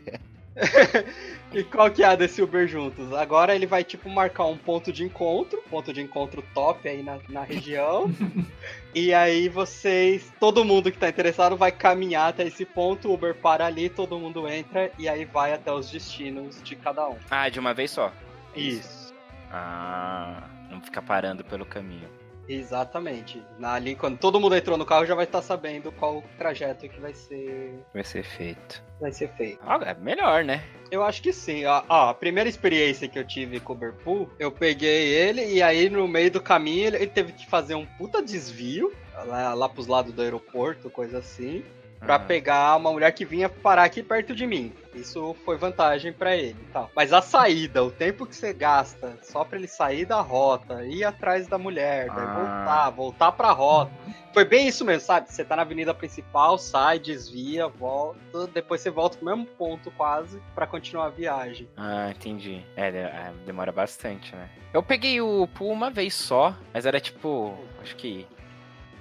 E 1.53 1.63
qual 1.63 1.91
que 1.91 2.01
é 2.01 2.07
a 2.07 2.15
desse 2.15 2.41
Uber 2.41 2.67
Juntos? 2.67 3.13
Agora 3.13 3.53
ele 3.53 3.67
vai, 3.67 3.83
tipo, 3.83 4.09
marcar 4.09 4.45
um 4.45 4.57
ponto 4.57 4.91
de 4.91 5.03
encontro, 5.03 5.61
ponto 5.69 5.93
de 5.93 6.01
encontro 6.01 6.43
top 6.53 6.87
aí 6.87 7.03
na, 7.03 7.19
na 7.29 7.43
região. 7.43 8.09
e 8.93 9.13
aí 9.13 9.49
vocês, 9.49 10.33
todo 10.39 10.65
mundo 10.65 10.91
que 10.91 10.97
tá 10.97 11.07
interessado 11.07 11.55
vai 11.55 11.71
caminhar 11.71 12.29
até 12.29 12.47
esse 12.47 12.65
ponto, 12.65 13.07
o 13.07 13.13
Uber 13.13 13.35
para 13.35 13.67
ali, 13.67 13.87
todo 13.87 14.17
mundo 14.17 14.47
entra 14.47 14.91
e 14.97 15.07
aí 15.07 15.25
vai 15.25 15.53
até 15.53 15.71
os 15.71 15.91
destinos 15.91 16.61
de 16.63 16.75
cada 16.75 17.07
um. 17.07 17.17
Ah, 17.29 17.47
de 17.49 17.59
uma 17.59 17.73
vez 17.73 17.91
só. 17.91 18.11
Isso. 18.55 19.13
Ah, 19.51 20.43
não 20.71 20.81
fica 20.81 21.01
parando 21.01 21.43
pelo 21.43 21.65
caminho. 21.65 22.09
Exatamente. 22.47 23.41
Na, 23.57 23.73
ali, 23.73 23.95
quando 23.95 24.17
todo 24.17 24.39
mundo 24.39 24.55
entrou 24.55 24.77
no 24.77 24.85
carro, 24.85 25.05
já 25.05 25.15
vai 25.15 25.25
estar 25.25 25.41
sabendo 25.41 25.91
qual 25.91 26.17
o 26.17 26.23
trajeto 26.37 26.87
que 26.89 26.99
vai 26.99 27.13
ser, 27.13 27.79
Vai 27.93 28.03
ser 28.03 28.23
feito. 28.23 28.83
vai 28.99 29.11
ser 29.11 29.29
feito. 29.35 29.59
Ah, 29.65 29.79
é 29.85 29.93
melhor, 29.93 30.43
né? 30.43 30.63
Eu 30.91 31.03
acho 31.03 31.21
que 31.21 31.31
sim. 31.33 31.65
Ó, 31.65 31.83
a 31.87 32.13
primeira 32.13 32.49
experiência 32.49 33.07
que 33.07 33.17
eu 33.17 33.25
tive 33.25 33.59
com 33.59 33.73
o 33.73 33.75
Uberpool, 33.75 34.29
eu 34.37 34.51
peguei 34.51 35.07
ele 35.13 35.45
e 35.53 35.61
aí 35.61 35.89
no 35.89 36.07
meio 36.07 36.29
do 36.29 36.41
caminho 36.41 36.87
ele, 36.87 36.97
ele 36.97 37.07
teve 37.07 37.31
que 37.33 37.47
fazer 37.47 37.75
um 37.75 37.85
puta 37.85 38.21
desvio 38.21 38.93
lá, 39.25 39.53
lá 39.53 39.69
pros 39.69 39.87
lados 39.87 40.13
do 40.13 40.21
aeroporto, 40.21 40.89
coisa 40.89 41.19
assim, 41.19 41.63
pra 42.05 42.15
Ah. 42.15 42.19
pegar 42.19 42.75
uma 42.77 42.91
mulher 42.91 43.11
que 43.11 43.25
vinha 43.25 43.47
parar 43.49 43.83
aqui 43.83 44.03
perto 44.03 44.35
de 44.35 44.45
mim. 44.45 44.73
Isso 44.93 45.35
foi 45.43 45.57
vantagem 45.57 46.13
pra 46.13 46.35
ele 46.35 46.55
e 46.61 46.71
tal. 46.71 46.91
Mas 46.95 47.11
a 47.13 47.21
saída, 47.21 47.83
o 47.83 47.89
tempo 47.89 48.25
que 48.27 48.35
você 48.35 48.53
gasta 48.53 49.17
só 49.23 49.43
pra 49.43 49.57
ele 49.57 49.67
sair 49.67 50.05
da 50.05 50.21
rota, 50.21 50.85
ir 50.85 51.03
atrás 51.03 51.47
da 51.47 51.57
mulher, 51.57 52.07
daí 52.07 52.25
Ah. 52.25 52.33
voltar, 52.33 52.89
voltar 52.91 53.31
pra 53.31 53.51
rota. 53.51 53.91
Foi 54.33 54.45
bem 54.45 54.67
isso 54.67 54.83
mesmo, 54.83 55.01
sabe? 55.05 55.31
Você 55.31 55.43
tá 55.45 55.55
na 55.55 55.61
avenida 55.61 55.93
principal, 55.93 56.57
sai, 56.57 56.97
desvia, 56.99 57.67
volta, 57.67 58.47
depois 58.47 58.81
você 58.81 58.89
volta 58.89 59.15
pro 59.17 59.25
mesmo 59.27 59.45
ponto 59.45 59.91
quase 59.91 60.41
pra 60.55 60.65
continuar 60.67 61.05
a 61.05 61.09
viagem. 61.09 61.67
Ah, 61.77 62.09
entendi. 62.09 62.63
É, 62.75 62.89
de- 62.91 62.97
é, 62.97 63.31
demora 63.45 63.71
bastante, 63.71 64.35
né? 64.35 64.49
Eu 64.73 64.81
peguei 64.81 65.21
o 65.21 65.47
pool 65.47 65.71
uma 65.71 65.91
vez 65.91 66.15
só, 66.15 66.55
mas 66.73 66.85
era 66.87 66.99
tipo, 66.99 67.55
acho 67.81 67.95
que 67.95 68.25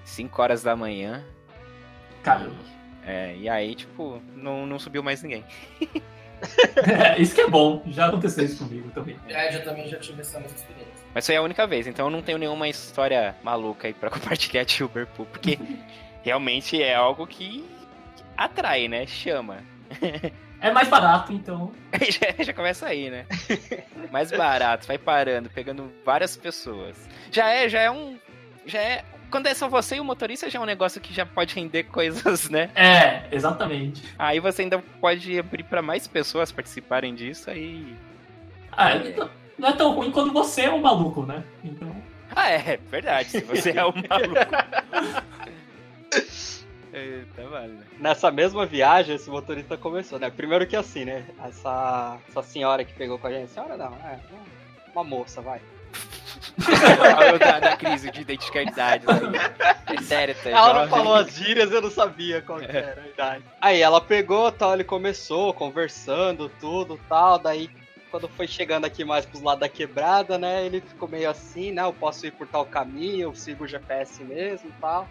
5 0.05 0.41
horas 0.43 0.63
da 0.63 0.77
manhã. 0.77 1.25
Caramba. 2.23 2.55
É, 3.07 3.35
e 3.37 3.49
aí, 3.49 3.75
tipo, 3.75 4.23
não, 4.35 4.67
não 4.67 4.79
subiu 4.79 5.03
mais 5.03 5.23
ninguém. 5.23 5.45
É, 6.89 7.21
isso 7.21 7.35
que 7.35 7.41
é 7.41 7.49
bom. 7.49 7.83
Já 7.87 8.07
aconteceu 8.07 8.45
isso 8.45 8.65
comigo 8.65 8.91
também. 8.91 9.17
É, 9.29 9.55
eu 9.55 9.65
também 9.65 9.89
já 9.89 9.99
tive 9.99 10.21
essa 10.21 10.39
mesma 10.39 10.57
experiência. 10.57 10.93
Mas 11.15 11.27
foi 11.27 11.37
a 11.37 11.43
única 11.43 11.67
vez, 11.67 11.87
então 11.87 12.07
eu 12.07 12.11
não 12.11 12.23
tenho 12.23 12.39
nenhuma 12.39 12.69
história 12.69 13.37
maluca 13.43 13.87
aí 13.87 13.95
pra 13.95 14.09
compartilhar 14.11 14.65
de 14.65 14.83
Uber 14.83 15.07
Pool, 15.09 15.27
porque 15.27 15.59
realmente 16.23 16.83
é 16.83 16.95
algo 16.95 17.27
que 17.27 17.65
atrai, 18.37 18.89
né? 18.89 19.07
Chama. 19.07 19.59
É 20.61 20.71
mais 20.71 20.89
barato, 20.89 21.33
então. 21.33 21.73
já, 22.09 22.45
já 22.45 22.53
começa 22.53 22.87
aí, 22.87 23.11
né? 23.11 23.27
Mais 24.11 24.31
barato, 24.31 24.87
vai 24.87 24.97
parando, 24.97 25.51
pegando 25.51 25.93
várias 26.05 26.37
pessoas. 26.37 26.97
Já 27.31 27.51
é, 27.51 27.69
já 27.69 27.81
é 27.81 27.91
um. 27.91 28.17
Já 28.65 28.81
é. 28.81 29.05
Quando 29.33 29.47
é 29.47 29.55
só 29.55 29.67
você 29.67 29.97
e 29.97 30.01
o 30.01 30.05
motorista, 30.05 30.51
já 30.51 30.59
é 30.59 30.63
um 30.63 30.67
negócio 30.67 31.01
que 31.01 31.15
já 31.15 31.25
pode 31.25 31.55
render 31.55 31.85
coisas, 31.91 32.51
né? 32.51 32.71
É, 32.75 33.35
exatamente. 33.35 34.03
Aí 34.19 34.39
você 34.39 34.61
ainda 34.61 34.79
pode 35.01 35.39
abrir 35.39 35.65
pra 35.65 35.81
mais 35.81 36.07
pessoas 36.07 36.53
participarem 36.53 37.15
disso 37.15 37.51
aí. 37.51 37.97
Ah, 38.71 38.95
então, 38.97 39.31
não 39.59 39.69
é 39.71 39.73
tão 39.73 39.95
ruim 39.95 40.13
quando 40.13 40.35
você 40.35 40.63
é 40.63 40.71
um 40.71 40.83
maluco, 40.83 41.25
né? 41.25 41.43
Então. 41.65 41.97
Ah, 42.37 42.51
é, 42.51 42.77
verdade. 42.91 43.31
Se 43.31 43.41
você 43.41 43.71
é 43.71 43.85
um 43.87 43.93
maluco. 44.07 44.37
é, 46.93 47.23
tá 47.35 47.43
válido. 47.45 47.83
Nessa 47.99 48.31
mesma 48.31 48.67
viagem, 48.67 49.17
esse 49.17 49.31
motorista 49.31 49.79
começou, 49.79 50.19
né? 50.19 50.29
Primeiro 50.31 50.67
que 50.67 50.77
assim, 50.77 51.07
né? 51.07 51.25
Essa, 51.43 52.19
essa 52.29 52.43
senhora 52.43 52.85
que 52.85 52.93
pegou 52.93 53.19
com 53.19 53.29
a 53.29 53.33
gente, 53.33 53.51
senhora 53.51 53.79
não, 53.79 53.95
é 53.95 54.21
uma 54.95 55.03
moça, 55.03 55.41
vai. 55.41 55.63
Da, 57.39 57.59
da 57.61 57.77
crise 57.77 58.11
de 58.11 58.21
identidade. 58.21 59.05
Aí. 59.07 59.97
É 59.97 60.03
sério, 60.03 60.35
tá 60.43 60.51
Ela 60.51 60.83
não 60.83 60.89
falou 60.89 61.15
as 61.15 61.35
gírias, 61.35 61.73
eu 61.73 61.81
não 61.81 61.91
sabia 61.91 62.43
qual 62.43 62.59
que 62.59 62.77
era 62.77 63.03
a 63.03 63.09
idade. 63.09 63.45
Aí 63.61 63.81
ela 63.81 64.01
pegou, 64.01 64.51
tal, 64.53 64.75
ele 64.75 64.85
começou 64.85 65.53
conversando, 65.55 66.51
tudo, 66.61 66.99
tal, 67.09 67.39
daí 67.39 67.71
quando 68.13 68.29
foi 68.29 68.47
chegando 68.47 68.85
aqui 68.85 69.05
mais 69.05 69.25
pros 69.25 69.41
lados 69.41 69.61
da 69.61 69.69
quebrada, 69.71 70.37
né, 70.37 70.67
ele 70.67 70.83
ficou 70.83 71.09
meio 71.09 71.31
assim, 71.31 71.73
né, 71.73 71.83
eu 71.83 71.95
posso 71.95 72.27
ir 72.27 72.31
por 72.31 72.47
tal 72.47 72.67
caminho, 72.67 73.23
eu 73.23 73.35
sigo 73.35 73.65
o 73.65 73.67
GPS 73.67 74.23
mesmo, 74.23 74.71
tal. 74.79 75.09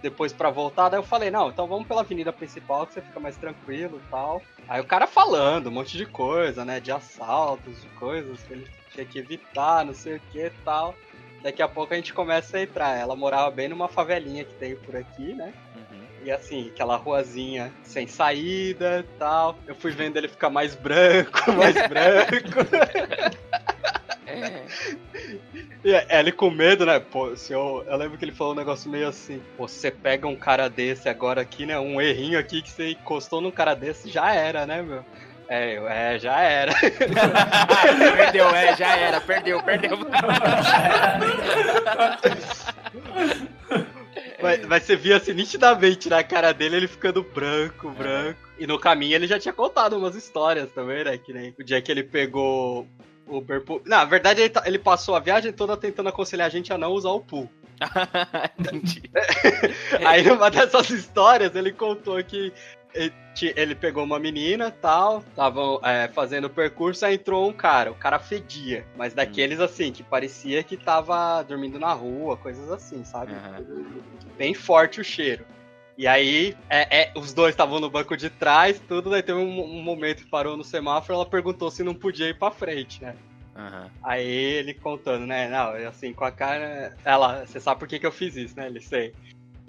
Depois 0.00 0.32
pra 0.32 0.48
voltar, 0.48 0.88
daí 0.88 1.00
eu 1.00 1.04
falei, 1.04 1.32
não, 1.32 1.48
então 1.48 1.66
vamos 1.66 1.88
pela 1.88 2.02
avenida 2.02 2.32
principal 2.32 2.86
que 2.86 2.94
você 2.94 3.02
fica 3.02 3.18
mais 3.18 3.36
tranquilo, 3.36 4.00
tal. 4.08 4.40
Aí 4.68 4.80
o 4.80 4.84
cara 4.84 5.08
falando 5.08 5.66
um 5.66 5.72
monte 5.72 5.96
de 5.96 6.06
coisa, 6.06 6.64
né, 6.64 6.78
de 6.78 6.92
assaltos, 6.92 7.82
de 7.82 7.88
coisas 7.88 8.40
que 8.44 8.52
ele 8.52 8.70
tinha 8.96 9.06
que 9.06 9.18
evitar, 9.18 9.84
não 9.84 9.94
sei 9.94 10.16
o 10.16 10.20
que, 10.32 10.50
tal. 10.64 10.94
daqui 11.42 11.62
a 11.62 11.68
pouco 11.68 11.92
a 11.92 11.96
gente 11.96 12.12
começa 12.14 12.56
a 12.56 12.62
entrar. 12.62 12.98
Ela 12.98 13.14
morava 13.14 13.50
bem 13.50 13.68
numa 13.68 13.88
favelinha 13.88 14.44
que 14.44 14.54
tem 14.54 14.74
por 14.74 14.96
aqui, 14.96 15.34
né? 15.34 15.52
Uhum. 15.74 16.06
E 16.24 16.30
assim, 16.30 16.68
aquela 16.68 16.96
ruazinha 16.96 17.72
sem 17.82 18.06
saída 18.06 19.00
e 19.00 19.18
tal. 19.18 19.58
Eu 19.66 19.74
fui 19.74 19.92
vendo 19.92 20.16
ele 20.16 20.28
ficar 20.28 20.50
mais 20.50 20.74
branco, 20.74 21.40
mais 21.52 21.74
branco. 21.88 22.60
É. 24.26 24.64
E 25.86 25.92
ele 26.10 26.32
com 26.32 26.50
medo, 26.50 26.84
né? 26.84 26.98
Pô, 26.98 27.36
se 27.36 27.52
eu, 27.52 27.84
eu 27.86 27.96
lembro 27.96 28.18
que 28.18 28.24
ele 28.24 28.32
falou 28.32 28.52
um 28.52 28.56
negócio 28.56 28.90
meio 28.90 29.06
assim: 29.06 29.40
você 29.56 29.88
pega 29.88 30.26
um 30.26 30.34
cara 30.34 30.68
desse 30.68 31.08
agora 31.08 31.40
aqui, 31.40 31.64
né? 31.64 31.78
Um 31.78 32.00
errinho 32.00 32.36
aqui 32.36 32.60
que 32.60 32.72
você 32.72 32.90
encostou 32.90 33.40
num 33.40 33.52
cara 33.52 33.72
desse, 33.72 34.08
já 34.08 34.34
era, 34.34 34.66
né, 34.66 34.82
meu? 34.82 35.04
É, 35.48 36.14
é, 36.14 36.18
já 36.18 36.40
era. 36.40 36.72
perdeu, 38.16 38.48
é, 38.50 38.76
já 38.76 38.96
era, 38.96 39.20
perdeu, 39.20 39.62
perdeu. 39.62 39.98
Mas, 44.42 44.66
mas 44.66 44.82
você 44.82 44.96
via 44.96 45.16
assim 45.16 45.32
nitidamente 45.32 46.08
na 46.08 46.22
cara 46.22 46.52
dele 46.52 46.76
ele 46.76 46.88
ficando 46.88 47.22
branco, 47.22 47.90
branco. 47.90 48.38
E 48.58 48.66
no 48.66 48.78
caminho 48.78 49.14
ele 49.14 49.26
já 49.26 49.38
tinha 49.38 49.52
contado 49.52 49.96
umas 49.96 50.14
histórias 50.14 50.70
também, 50.72 51.04
né? 51.04 51.18
Que 51.18 51.32
nem 51.32 51.54
o 51.58 51.64
dia 51.64 51.80
que 51.80 51.90
ele 51.90 52.02
pegou 52.02 52.86
o 53.26 53.38
Uber 53.38 53.60
Pool. 53.62 53.82
Na 53.84 54.04
verdade, 54.04 54.40
ele, 54.40 54.50
tá- 54.50 54.62
ele 54.66 54.78
passou 54.78 55.14
a 55.16 55.20
viagem 55.20 55.52
toda 55.52 55.76
tentando 55.76 56.08
aconselhar 56.08 56.46
a 56.46 56.50
gente 56.50 56.72
a 56.72 56.78
não 56.78 56.92
usar 56.92 57.10
o 57.10 57.20
pool. 57.20 57.50
Entendi. 58.58 59.02
Aí 60.06 60.22
numa 60.22 60.50
dessas 60.50 60.88
histórias 60.90 61.54
ele 61.54 61.72
contou 61.72 62.22
que 62.24 62.52
ele, 63.54 63.74
pegou 63.74 64.04
uma 64.04 64.18
menina 64.18 64.70
tal, 64.70 65.18
estavam 65.18 65.80
é, 65.84 66.08
fazendo 66.08 66.46
o 66.46 66.50
percurso, 66.50 67.04
aí 67.04 67.14
entrou 67.16 67.48
um 67.48 67.52
cara, 67.52 67.90
o 67.90 67.94
cara 67.94 68.18
fedia, 68.18 68.86
mas 68.96 69.12
daqueles 69.12 69.60
assim, 69.60 69.92
que 69.92 70.02
parecia 70.02 70.62
que 70.62 70.76
tava 70.76 71.42
dormindo 71.42 71.78
na 71.78 71.92
rua, 71.92 72.36
coisas 72.36 72.70
assim, 72.70 73.04
sabe? 73.04 73.32
Aham. 73.32 73.64
Bem 74.38 74.54
forte 74.54 75.00
o 75.00 75.04
cheiro. 75.04 75.44
E 75.98 76.06
aí, 76.06 76.54
é, 76.68 77.02
é, 77.02 77.12
os 77.16 77.32
dois 77.32 77.54
estavam 77.54 77.80
no 77.80 77.88
banco 77.88 78.16
de 78.16 78.28
trás, 78.28 78.78
tudo, 78.86 79.10
daí 79.10 79.22
teve 79.22 79.38
um, 79.38 79.60
um 79.62 79.82
momento 79.82 80.24
que 80.24 80.30
parou 80.30 80.56
no 80.56 80.64
semáforo, 80.64 81.14
ela 81.14 81.26
perguntou 81.26 81.70
se 81.70 81.82
não 81.82 81.94
podia 81.94 82.28
ir 82.28 82.38
pra 82.38 82.50
frente, 82.50 83.02
né? 83.02 83.16
Aham. 83.56 83.90
Aí 84.02 84.28
ele 84.28 84.74
contando, 84.74 85.26
né? 85.26 85.48
Não, 85.48 85.70
assim, 85.88 86.12
com 86.12 86.24
a 86.24 86.30
cara. 86.30 86.94
Ela, 87.02 87.46
você 87.46 87.58
sabe 87.58 87.78
por 87.78 87.88
que, 87.88 87.98
que 87.98 88.06
eu 88.06 88.12
fiz 88.12 88.36
isso, 88.36 88.54
né? 88.54 88.66
Ele 88.66 88.80
sei. 88.80 89.14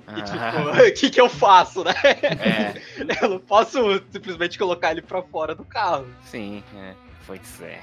E 0.08 0.22
Ah, 0.22 0.24
tipo, 0.24 0.70
o 0.88 0.94
que, 0.94 1.10
que 1.10 1.22
eu 1.22 1.30
faço, 1.30 1.84
né? 1.84 1.94
é, 2.04 2.74
Eu 3.22 3.30
não 3.30 3.40
posso 3.40 3.80
simplesmente 4.12 4.58
colocar 4.58 4.92
ele 4.92 5.02
pra 5.02 5.22
fora 5.22 5.54
do 5.54 5.66
carro. 5.66 6.08
sim, 6.24 6.64
é. 6.76 6.94
Pois 7.26 7.62
é. 7.62 7.80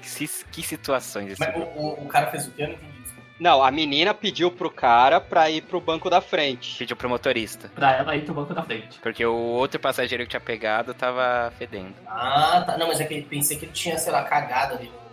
Que, 0.00 0.28
que 0.52 0.62
situações 0.62 1.32
esse 1.32 1.40
Mas 1.40 1.56
o, 1.56 1.60
o, 1.78 2.04
o 2.04 2.06
cara 2.06 2.28
fez 2.30 2.46
o 2.46 2.52
quê? 2.52 2.62
Eu 2.62 2.68
não 2.68 2.74
entendi 2.74 3.00
isso. 3.04 3.14
Não, 3.40 3.62
a 3.62 3.70
menina 3.72 4.14
pediu 4.14 4.50
pro 4.52 4.70
cara 4.70 5.20
pra 5.20 5.50
ir 5.50 5.62
pro 5.62 5.80
banco 5.80 6.08
da 6.08 6.20
frente. 6.20 6.78
pediu 6.78 6.96
pro 6.96 7.08
motorista. 7.08 7.68
Pra 7.74 7.92
ela 7.96 8.14
ir 8.14 8.24
pro 8.24 8.32
banco 8.32 8.54
da 8.54 8.62
frente. 8.62 8.98
Porque 9.00 9.26
o 9.26 9.34
outro 9.34 9.80
passageiro 9.80 10.22
que 10.24 10.30
tinha 10.30 10.40
pegado 10.40 10.94
tava 10.94 11.52
fedendo. 11.58 11.92
Ah, 12.06 12.62
tá. 12.64 12.78
Não, 12.78 12.86
mas 12.86 13.00
é 13.00 13.04
que 13.04 13.14
eu 13.18 13.22
pensei 13.24 13.58
que 13.58 13.64
ele 13.64 13.72
tinha, 13.72 13.98
sei 13.98 14.12
lá, 14.12 14.22
cagado 14.22 14.74
ali. 14.76 14.84
no- 14.86 15.05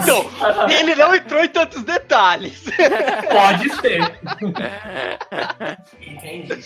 então, 0.00 0.30
ele 0.70 0.94
não 0.94 1.14
entrou 1.14 1.44
em 1.44 1.48
tantos 1.48 1.82
detalhes. 1.82 2.64
Pode 3.30 3.68
ser. 3.76 4.00
Entendi. 6.00 6.64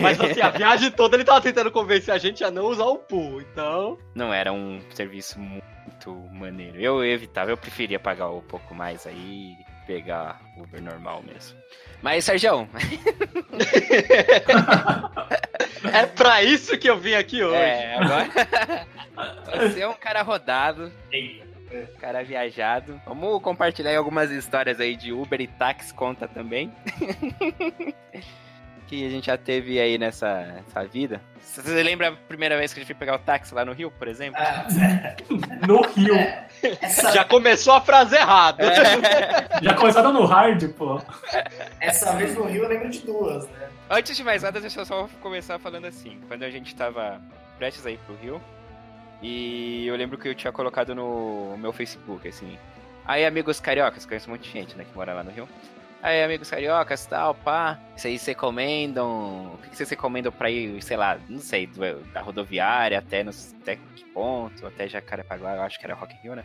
Mas 0.00 0.20
assim, 0.20 0.40
a 0.40 0.50
viagem 0.50 0.90
toda 0.90 1.16
ele 1.16 1.24
tava 1.24 1.40
tentando 1.40 1.70
convencer 1.70 2.12
a 2.14 2.18
gente 2.18 2.44
a 2.44 2.50
não 2.50 2.66
usar 2.66 2.84
o 2.86 2.98
pool. 2.98 3.40
Então. 3.40 3.96
Não 4.14 4.32
era 4.34 4.52
um 4.52 4.80
serviço 4.90 5.38
muito 5.38 6.12
maneiro. 6.32 6.78
Eu 6.80 7.04
evitava, 7.04 7.50
eu 7.50 7.56
preferia 7.56 7.98
pagar 7.98 8.30
um 8.30 8.40
pouco 8.42 8.74
mais 8.74 9.06
aí 9.06 9.56
e 9.58 9.86
pegar 9.86 10.40
Uber 10.58 10.82
normal 10.82 11.22
mesmo. 11.22 11.56
Mas, 12.02 12.24
Sérgio, 12.24 12.68
É 15.92 16.04
pra 16.06 16.42
isso 16.42 16.76
que 16.78 16.90
eu 16.90 16.98
vim 16.98 17.14
aqui 17.14 17.42
hoje. 17.42 17.56
é, 17.56 17.96
agora. 17.96 18.86
Você 19.70 19.80
é 19.80 19.88
um 19.88 19.94
cara 19.94 20.20
rodado, 20.22 20.92
Eita. 21.10 21.45
Um 21.72 21.98
cara 21.98 22.22
viajado. 22.22 23.00
Vamos 23.06 23.42
compartilhar 23.42 23.90
aí 23.90 23.96
algumas 23.96 24.30
histórias 24.30 24.80
aí 24.80 24.96
de 24.96 25.12
Uber 25.12 25.40
e 25.40 25.46
táxi 25.46 25.92
conta 25.92 26.28
também. 26.28 26.72
que 28.86 29.04
a 29.04 29.10
gente 29.10 29.26
já 29.26 29.36
teve 29.36 29.80
aí 29.80 29.98
nessa, 29.98 30.42
nessa 30.46 30.84
vida. 30.84 31.20
Você 31.40 31.82
lembra 31.82 32.08
a 32.08 32.12
primeira 32.12 32.56
vez 32.56 32.72
que 32.72 32.78
a 32.78 32.82
gente 32.82 32.86
foi 32.86 32.98
pegar 32.98 33.16
o 33.16 33.18
táxi 33.18 33.52
lá 33.54 33.64
no 33.64 33.72
Rio, 33.72 33.90
por 33.90 34.06
exemplo? 34.06 34.40
Ah, 34.40 34.66
No 35.66 35.82
Rio. 35.82 36.14
essa, 36.80 37.12
Já 37.12 37.24
começou 37.24 37.74
a 37.74 37.80
frase 37.80 38.14
errada. 38.14 38.64
Já 39.60 39.74
começaram 39.74 40.12
no 40.12 40.24
hard, 40.24 40.68
pô. 40.74 41.00
essa 41.80 42.12
vez 42.12 42.34
no 42.36 42.44
Rio 42.44 42.62
eu 42.64 42.68
lembro 42.68 42.88
de 42.88 43.00
duas, 43.00 43.48
né? 43.48 43.68
Antes 43.90 44.16
de 44.16 44.22
mais 44.24 44.42
nada, 44.42 44.60
deixa 44.60 44.80
eu 44.80 44.86
só 44.86 45.08
começar 45.20 45.58
falando 45.58 45.86
assim. 45.86 46.20
Quando 46.28 46.44
a 46.44 46.50
gente 46.50 46.74
tava 46.74 47.20
prestes 47.58 47.84
a 47.86 47.90
ir 47.90 47.98
pro 47.98 48.16
Rio, 48.16 48.40
e 49.22 49.86
eu 49.86 49.96
lembro 49.96 50.18
que 50.18 50.28
eu 50.28 50.34
tinha 50.34 50.52
colocado 50.52 50.94
no 50.94 51.56
meu 51.58 51.72
Facebook, 51.72 52.26
assim. 52.28 52.58
Aí, 53.04 53.24
amigos 53.24 53.60
cariocas, 53.60 54.04
conheço 54.04 54.28
um 54.28 54.32
monte 54.32 54.44
de 54.44 54.50
gente, 54.50 54.76
né, 54.76 54.84
que 54.84 54.96
mora 54.96 55.14
lá 55.14 55.22
no 55.22 55.30
Rio. 55.30 55.48
Aí, 56.02 56.22
amigos 56.22 56.50
cariocas, 56.50 57.06
tal, 57.06 57.34
pá. 57.34 57.78
Vocês 57.96 58.24
recomendam. 58.26 59.54
O 59.54 59.58
que 59.58 59.76
vocês 59.76 59.88
recomendam 59.88 60.30
pra 60.30 60.50
ir, 60.50 60.82
sei 60.82 60.96
lá, 60.96 61.18
não 61.28 61.40
sei, 61.40 61.68
da 62.12 62.20
rodoviária 62.20 62.98
até, 62.98 63.24
nos, 63.24 63.54
até 63.62 63.76
que 63.76 64.04
ponto, 64.06 64.66
até 64.66 64.86
Jacarepaguá, 64.88 65.56
eu 65.56 65.62
acho 65.62 65.78
que 65.78 65.84
era 65.84 65.94
Rock 65.94 66.14
Rio, 66.22 66.36
né? 66.36 66.44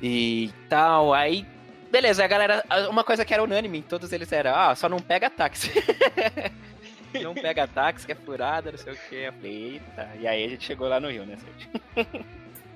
E 0.00 0.50
tal, 0.68 1.12
aí. 1.12 1.44
Beleza, 1.90 2.24
a 2.24 2.28
galera. 2.28 2.64
Uma 2.90 3.02
coisa 3.02 3.24
que 3.24 3.34
era 3.34 3.42
unânime, 3.42 3.82
todos 3.82 4.12
eles 4.12 4.30
eram, 4.32 4.54
ah, 4.54 4.74
só 4.74 4.88
não 4.88 4.98
pega 4.98 5.28
táxi. 5.28 5.72
não 7.22 7.34
pega 7.34 7.66
táxi, 7.66 8.06
que 8.06 8.12
é 8.12 8.14
furada, 8.14 8.70
não 8.70 8.78
sei 8.78 8.92
o 8.92 8.96
que. 8.96 9.14
Eu 9.16 9.32
falei, 9.32 9.72
eita. 9.74 10.08
E 10.20 10.26
aí 10.26 10.44
a 10.44 10.48
gente 10.48 10.64
chegou 10.64 10.88
lá 10.88 10.98
no 11.00 11.10
Rio, 11.10 11.24
né, 11.26 11.36
Sérgio? 11.36 12.24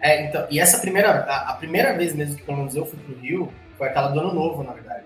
É, 0.00 0.26
então, 0.26 0.46
e 0.50 0.58
essa 0.58 0.78
primeira, 0.80 1.10
a, 1.24 1.50
a 1.50 1.54
primeira 1.54 1.96
vez 1.96 2.14
mesmo 2.14 2.36
que 2.36 2.42
pelo 2.42 2.58
menos 2.58 2.74
eu 2.74 2.84
fui 2.84 2.98
pro 2.98 3.14
Rio, 3.20 3.52
foi 3.78 3.88
aquela 3.88 4.08
do 4.08 4.18
ano 4.20 4.34
novo, 4.34 4.62
na 4.64 4.72
verdade. 4.72 5.04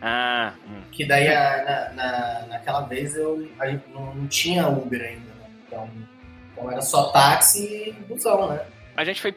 Ah, 0.00 0.54
hum. 0.66 0.80
Que 0.90 1.04
daí 1.04 1.28
a- 1.28 1.62
na, 1.64 2.02
na, 2.02 2.46
naquela 2.48 2.80
vez 2.82 3.14
eu 3.14 3.46
a 3.58 3.66
gente 3.68 3.84
não, 3.92 4.14
não 4.14 4.26
tinha 4.26 4.66
Uber 4.66 5.00
ainda, 5.02 5.20
né? 5.20 5.46
Então, 5.66 5.90
então 6.52 6.70
era 6.72 6.80
só 6.80 7.10
táxi 7.12 7.88
e 7.88 7.92
busão, 8.08 8.48
né? 8.48 8.62
A 8.96 9.04
gente 9.04 9.20
foi 9.20 9.34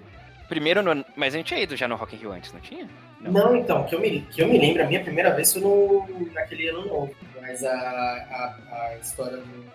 primeiro 0.48 0.82
no. 0.82 1.04
Mas 1.18 1.34
a 1.34 1.38
gente 1.38 1.48
tinha 1.48 1.60
ido 1.60 1.76
já 1.76 1.86
no 1.88 1.96
Rock 1.98 2.16
in 2.16 2.20
Rio 2.20 2.32
antes, 2.32 2.54
não 2.54 2.62
tinha? 2.62 2.88
Não. 3.20 3.32
Não, 3.32 3.56
então, 3.58 3.84
que 3.84 3.96
eu, 3.96 4.00
me, 4.00 4.22
que 4.22 4.42
eu 4.42 4.48
me 4.48 4.58
lembro, 4.58 4.84
a 4.84 4.86
minha 4.88 5.02
primeira 5.04 5.32
vez 5.34 5.52
foi 5.52 5.62
no, 5.62 6.08
naquele 6.34 6.70
ano 6.70 6.86
novo. 6.86 7.14
Mas 7.44 7.64
a, 7.64 7.72
a, 7.74 8.56
a 8.72 8.96
história 9.02 9.38
do 9.38 9.66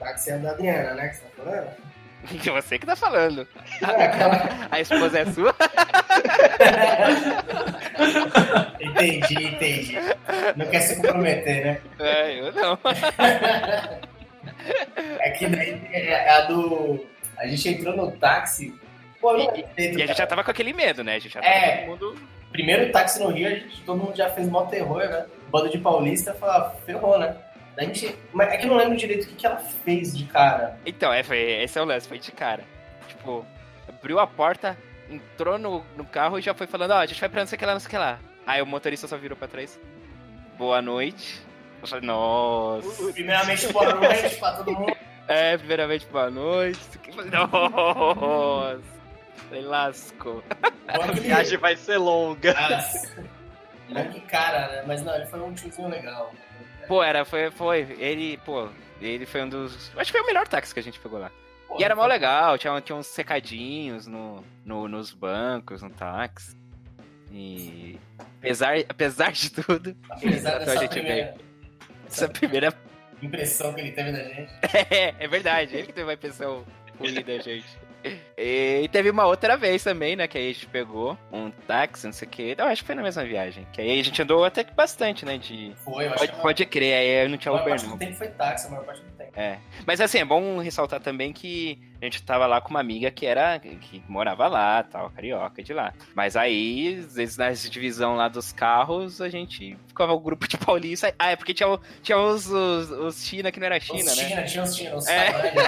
táxi 0.00 0.30
é 0.32 0.38
da 0.38 0.50
Adriana, 0.50 0.94
né? 0.94 1.08
Que 1.08 1.16
você 1.16 1.22
tá 1.22 1.28
falando? 1.44 1.70
Você 2.52 2.78
que 2.78 2.86
tá 2.86 2.94
falando. 2.96 3.48
É, 3.82 4.04
aquela... 4.04 4.68
A 4.70 4.80
esposa 4.80 5.18
é 5.20 5.24
sua? 5.26 5.52
entendi, 8.80 9.44
entendi. 9.44 9.96
Não 10.56 10.66
quer 10.66 10.80
se 10.80 10.96
comprometer, 10.96 11.64
né? 11.64 11.80
É, 11.98 12.40
eu 12.40 12.52
não. 12.52 12.78
É 15.20 15.30
que 15.30 15.46
daí 15.48 15.80
é 15.92 16.30
a 16.30 16.40
do. 16.42 17.04
A 17.38 17.46
gente 17.48 17.68
entrou 17.68 17.96
no 17.96 18.10
táxi. 18.12 18.74
Pô, 19.20 19.36
E, 19.36 19.42
acredito, 19.48 19.78
e 19.78 19.82
a 19.86 19.94
gente 20.06 20.06
já 20.08 20.14
cara. 20.14 20.26
tava 20.28 20.44
com 20.44 20.50
aquele 20.50 20.72
medo, 20.72 21.02
né? 21.04 21.16
A 21.16 21.18
gente 21.18 21.32
já 21.34 21.40
tava 21.40 21.52
É. 21.54 21.86
todo 21.86 21.90
mundo. 21.90 22.14
Primeiro 22.50 22.90
táxi 22.92 23.20
no 23.20 23.30
Rio, 23.30 23.46
a 23.48 23.50
gente, 23.50 23.80
todo 23.82 23.98
mundo 23.98 24.16
já 24.16 24.28
fez 24.30 24.48
mó 24.48 24.64
terror, 24.66 25.08
né? 25.08 25.26
Bando 25.52 25.68
de 25.68 25.78
paulista 25.78 26.32
falou, 26.32 26.70
ferrou, 26.86 27.18
né? 27.18 27.36
A 27.76 27.84
gente. 27.84 28.16
Mas 28.32 28.52
é 28.52 28.56
que 28.56 28.64
eu 28.64 28.70
não 28.70 28.78
lembro 28.78 28.96
direito 28.96 29.24
o 29.24 29.28
que, 29.28 29.34
que 29.34 29.46
ela 29.46 29.56
fez 29.56 30.16
de 30.16 30.24
cara. 30.24 30.78
Então, 30.86 31.12
é, 31.12 31.22
foi, 31.22 31.38
esse 31.38 31.78
é 31.78 31.82
o 31.82 31.84
lance, 31.84 32.08
foi 32.08 32.18
de 32.18 32.32
cara. 32.32 32.64
Tipo, 33.06 33.44
abriu 33.86 34.18
a 34.18 34.26
porta, 34.26 34.76
entrou 35.10 35.58
no, 35.58 35.84
no 35.94 36.04
carro 36.06 36.38
e 36.38 36.42
já 36.42 36.54
foi 36.54 36.66
falando, 36.66 36.92
ó, 36.92 36.98
a 36.98 37.06
gente 37.06 37.20
vai 37.20 37.28
pra 37.28 37.40
não 37.40 37.46
sei 37.46 37.56
o 37.56 37.58
que 37.58 37.66
lá, 37.66 37.72
não 37.74 37.80
sei 37.80 37.86
o 37.88 37.90
que 37.90 37.98
lá. 37.98 38.18
Aí 38.46 38.62
o 38.62 38.66
motorista 38.66 39.06
só 39.06 39.16
virou 39.18 39.36
pra 39.36 39.46
trás. 39.46 39.78
Boa 40.56 40.80
noite. 40.80 41.40
Eu 41.82 41.88
falei, 41.88 42.06
nossa. 42.06 43.12
Primeiramente, 43.12 43.72
boa 43.72 43.94
noite 43.94 44.36
pra 44.36 44.52
todo 44.52 44.72
mundo. 44.72 44.96
É, 45.28 45.56
primeiramente, 45.56 46.04
boa 46.06 46.28
noite. 46.28 46.80
Nossa. 47.30 48.80
Falei, 49.48 49.62
lascou. 49.62 50.42
Bom 50.60 51.02
A 51.02 51.12
viagem 51.12 51.58
vai 51.58 51.76
ser 51.76 51.96
longa. 51.96 52.52
Nossa. 52.52 53.24
Bom 53.94 54.08
que 54.10 54.20
cara, 54.22 54.68
né? 54.68 54.84
Mas 54.86 55.02
não, 55.02 55.14
ele 55.14 55.26
foi 55.26 55.40
um 55.40 55.52
tiozinho 55.54 55.88
legal. 55.88 56.32
Pô, 56.88 57.02
era, 57.02 57.24
foi, 57.24 57.50
foi. 57.50 57.80
Ele, 57.98 58.36
pô, 58.38 58.68
ele 59.00 59.24
foi 59.26 59.42
um 59.42 59.48
dos. 59.48 59.90
Acho 59.96 60.10
que 60.12 60.18
foi 60.18 60.20
o 60.22 60.26
melhor 60.26 60.46
táxi 60.48 60.72
que 60.74 60.80
a 60.80 60.82
gente 60.82 60.98
pegou 61.00 61.18
lá. 61.18 61.30
Pô, 61.68 61.76
E 61.80 61.84
era 61.84 61.94
mó 61.94 62.04
legal, 62.06 62.58
tinha, 62.58 62.80
tinha 62.80 62.96
uns 62.96 63.06
secadinhos 63.06 64.06
no, 64.06 64.44
no- 64.64 64.88
nos 64.88 65.12
bancos, 65.12 65.80
no 65.82 65.90
táxi. 65.90 66.56
E 67.30 67.98
apesar, 68.38 68.74
apesar 68.88 69.32
de 69.32 69.50
tudo, 69.50 69.96
Apesar 70.10 70.60
Então 70.62 70.72
a 70.72 70.74
dessa 70.74 70.76
gente 70.80 70.90
primeira, 70.90 71.34
essa 72.06 72.28
primeira. 72.28 72.74
impressão 73.22 73.72
que 73.72 73.80
ele 73.80 73.92
teve 73.92 74.12
da 74.12 74.22
gente. 74.24 74.52
É, 74.90 75.14
é 75.24 75.28
verdade, 75.28 75.74
ele 75.76 75.86
que 75.86 75.92
teve 75.92 76.06
uma 76.06 76.12
impressão 76.14 76.64
ruim 76.98 77.14
da 77.22 77.38
gente. 77.38 77.64
E 78.36 78.88
teve 78.90 79.10
uma 79.10 79.26
outra 79.26 79.56
vez 79.56 79.84
também, 79.84 80.16
né? 80.16 80.26
Que 80.26 80.38
aí 80.38 80.50
a 80.50 80.52
gente 80.52 80.66
pegou 80.66 81.16
um 81.30 81.50
táxi, 81.50 82.06
não 82.06 82.12
sei 82.12 82.26
o 82.26 82.30
que. 82.30 82.54
Eu 82.58 82.64
acho 82.66 82.82
que 82.82 82.86
foi 82.86 82.94
na 82.94 83.02
mesma 83.02 83.24
viagem. 83.24 83.66
Que 83.72 83.80
aí 83.80 84.00
a 84.00 84.04
gente 84.04 84.20
andou 84.20 84.44
até 84.44 84.64
que 84.64 84.74
bastante, 84.74 85.24
né? 85.24 85.38
De. 85.38 85.72
Foi, 85.84 86.06
eu 86.06 86.10
acho 86.10 86.18
Pode, 86.18 86.32
que 86.32 86.40
pode 86.42 86.66
crer, 86.66 86.94
aí 86.94 87.28
não 87.28 87.38
tinha 87.38 87.52
a 87.52 87.54
maior 87.54 87.66
Uber 87.66 87.76
parte 87.76 87.86
não. 87.86 87.96
do 87.96 87.98
tempo 87.98 88.16
foi 88.16 88.28
táxi, 88.28 88.66
a 88.66 88.70
maior 88.70 88.84
parte 88.84 89.02
do 89.02 89.11
É. 89.34 89.58
Mas 89.86 90.00
assim, 90.00 90.18
é 90.18 90.24
bom 90.24 90.58
ressaltar 90.58 91.00
também 91.00 91.32
que 91.32 91.78
a 92.00 92.04
gente 92.04 92.22
tava 92.22 92.46
lá 92.46 92.60
com 92.60 92.70
uma 92.70 92.80
amiga 92.80 93.10
que 93.10 93.24
era. 93.24 93.58
que 93.58 94.02
morava 94.08 94.48
lá, 94.48 94.82
tal, 94.82 95.10
carioca 95.10 95.62
de 95.62 95.72
lá. 95.72 95.92
Mas 96.14 96.36
aí, 96.36 96.98
às 96.98 97.14
vezes, 97.14 97.36
na 97.36 97.50
divisão 97.50 98.16
lá 98.16 98.28
dos 98.28 98.52
carros, 98.52 99.20
a 99.20 99.28
gente 99.28 99.76
ficava 99.86 100.12
o 100.12 100.18
grupo 100.20 100.48
de 100.48 100.58
paulista. 100.58 101.14
Ah, 101.18 101.30
é 101.30 101.36
porque 101.36 101.54
tinha, 101.54 101.78
tinha 102.02 102.18
os, 102.18 102.46
os, 102.50 102.90
os 102.90 103.24
China 103.24 103.52
que 103.52 103.60
não 103.60 103.66
era 103.66 103.78
China, 103.78 103.98
os 104.10 104.16
né? 104.16 104.28
China, 104.28 104.42
tinha 104.44 104.62
os 104.64 104.76
China, 104.76 104.96
os 104.96 105.06
É. 105.06 105.30
Taiwan. 105.30 105.62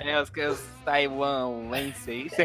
É, 0.06 0.22
os, 0.22 0.30
os 0.30 0.66
Taiwan 0.84 1.68
Lenseis. 1.70 2.32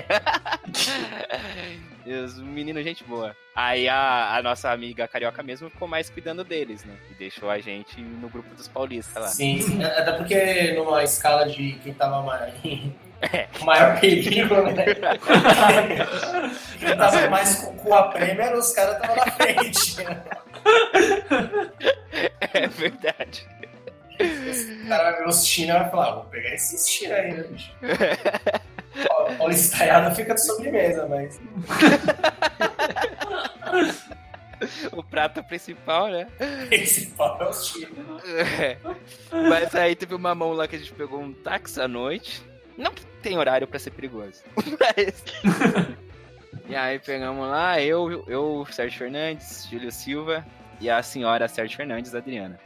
E 2.05 2.13
os 2.13 2.39
meninos, 2.39 2.83
gente 2.83 3.03
boa. 3.03 3.35
Aí 3.55 3.87
a, 3.87 4.35
a 4.37 4.41
nossa 4.41 4.71
amiga 4.71 5.07
carioca 5.07 5.43
mesmo 5.43 5.69
ficou 5.69 5.87
mais 5.87 6.09
cuidando 6.09 6.43
deles, 6.43 6.83
né? 6.83 6.95
E 7.11 7.13
deixou 7.15 7.49
a 7.49 7.59
gente 7.59 8.01
no 8.01 8.27
grupo 8.29 8.53
dos 8.55 8.67
paulistas 8.67 9.21
lá. 9.21 9.29
Sim, 9.29 9.61
sim. 9.61 9.83
Até 9.83 10.11
porque 10.13 10.71
numa 10.73 11.03
escala 11.03 11.47
de 11.47 11.73
quem 11.83 11.93
tava 11.93 12.21
mais, 12.23 12.53
É. 13.21 13.43
com 13.55 13.65
maior 13.65 13.99
perigo, 13.99 14.55
né? 14.71 14.85
quem 16.79 16.97
tava 16.97 17.29
mais 17.29 17.55
com, 17.63 17.75
com 17.77 17.93
a 17.93 18.07
prêmio, 18.07 18.57
os 18.57 18.73
caras 18.73 18.95
estavam 18.95 19.15
na 19.17 19.31
frente. 19.31 19.95
É 22.53 22.67
verdade. 22.67 23.47
O 24.19 24.87
cara 24.89 25.03
vai 25.11 25.19
ver 25.19 25.27
os 25.29 25.45
China 25.47 25.73
e 25.75 25.79
vai 25.79 25.89
falar, 25.89 26.07
"Ah, 26.09 26.15
vou 26.15 26.23
pegar 26.25 26.53
esses 26.53 26.87
China 26.89 27.15
aí, 27.15 27.33
né, 27.33 27.43
bicho? 27.43 27.71
Paulista 29.37 29.73
estaiada 29.73 30.13
fica 30.13 30.33
de 30.33 30.45
sobremesa, 30.45 31.07
mas... 31.07 31.39
O 34.91 35.03
prato 35.03 35.43
principal, 35.43 36.09
né? 36.09 36.27
Pau 37.17 37.41
é 37.41 37.53
China. 37.53 38.21
É. 38.59 38.77
Mas 39.31 39.73
aí 39.73 39.95
teve 39.95 40.13
uma 40.13 40.35
mão 40.35 40.53
lá 40.53 40.67
que 40.67 40.75
a 40.75 40.79
gente 40.79 40.93
pegou 40.93 41.19
um 41.19 41.33
táxi 41.33 41.81
à 41.81 41.87
noite. 41.87 42.43
Não 42.77 42.93
que 42.93 43.05
tem 43.21 43.37
horário 43.37 43.67
pra 43.67 43.79
ser 43.79 43.91
perigoso. 43.91 44.43
Mas... 44.79 45.23
e 46.67 46.75
aí 46.75 46.99
pegamos 46.99 47.47
lá, 47.47 47.81
eu, 47.81 48.23
eu, 48.27 48.67
Sérgio 48.71 48.99
Fernandes, 48.99 49.67
Júlio 49.69 49.91
Silva 49.91 50.45
e 50.79 50.89
a 50.89 51.01
senhora 51.01 51.47
Sérgio 51.47 51.77
Fernandes, 51.77 52.13
Adriana. 52.13 52.59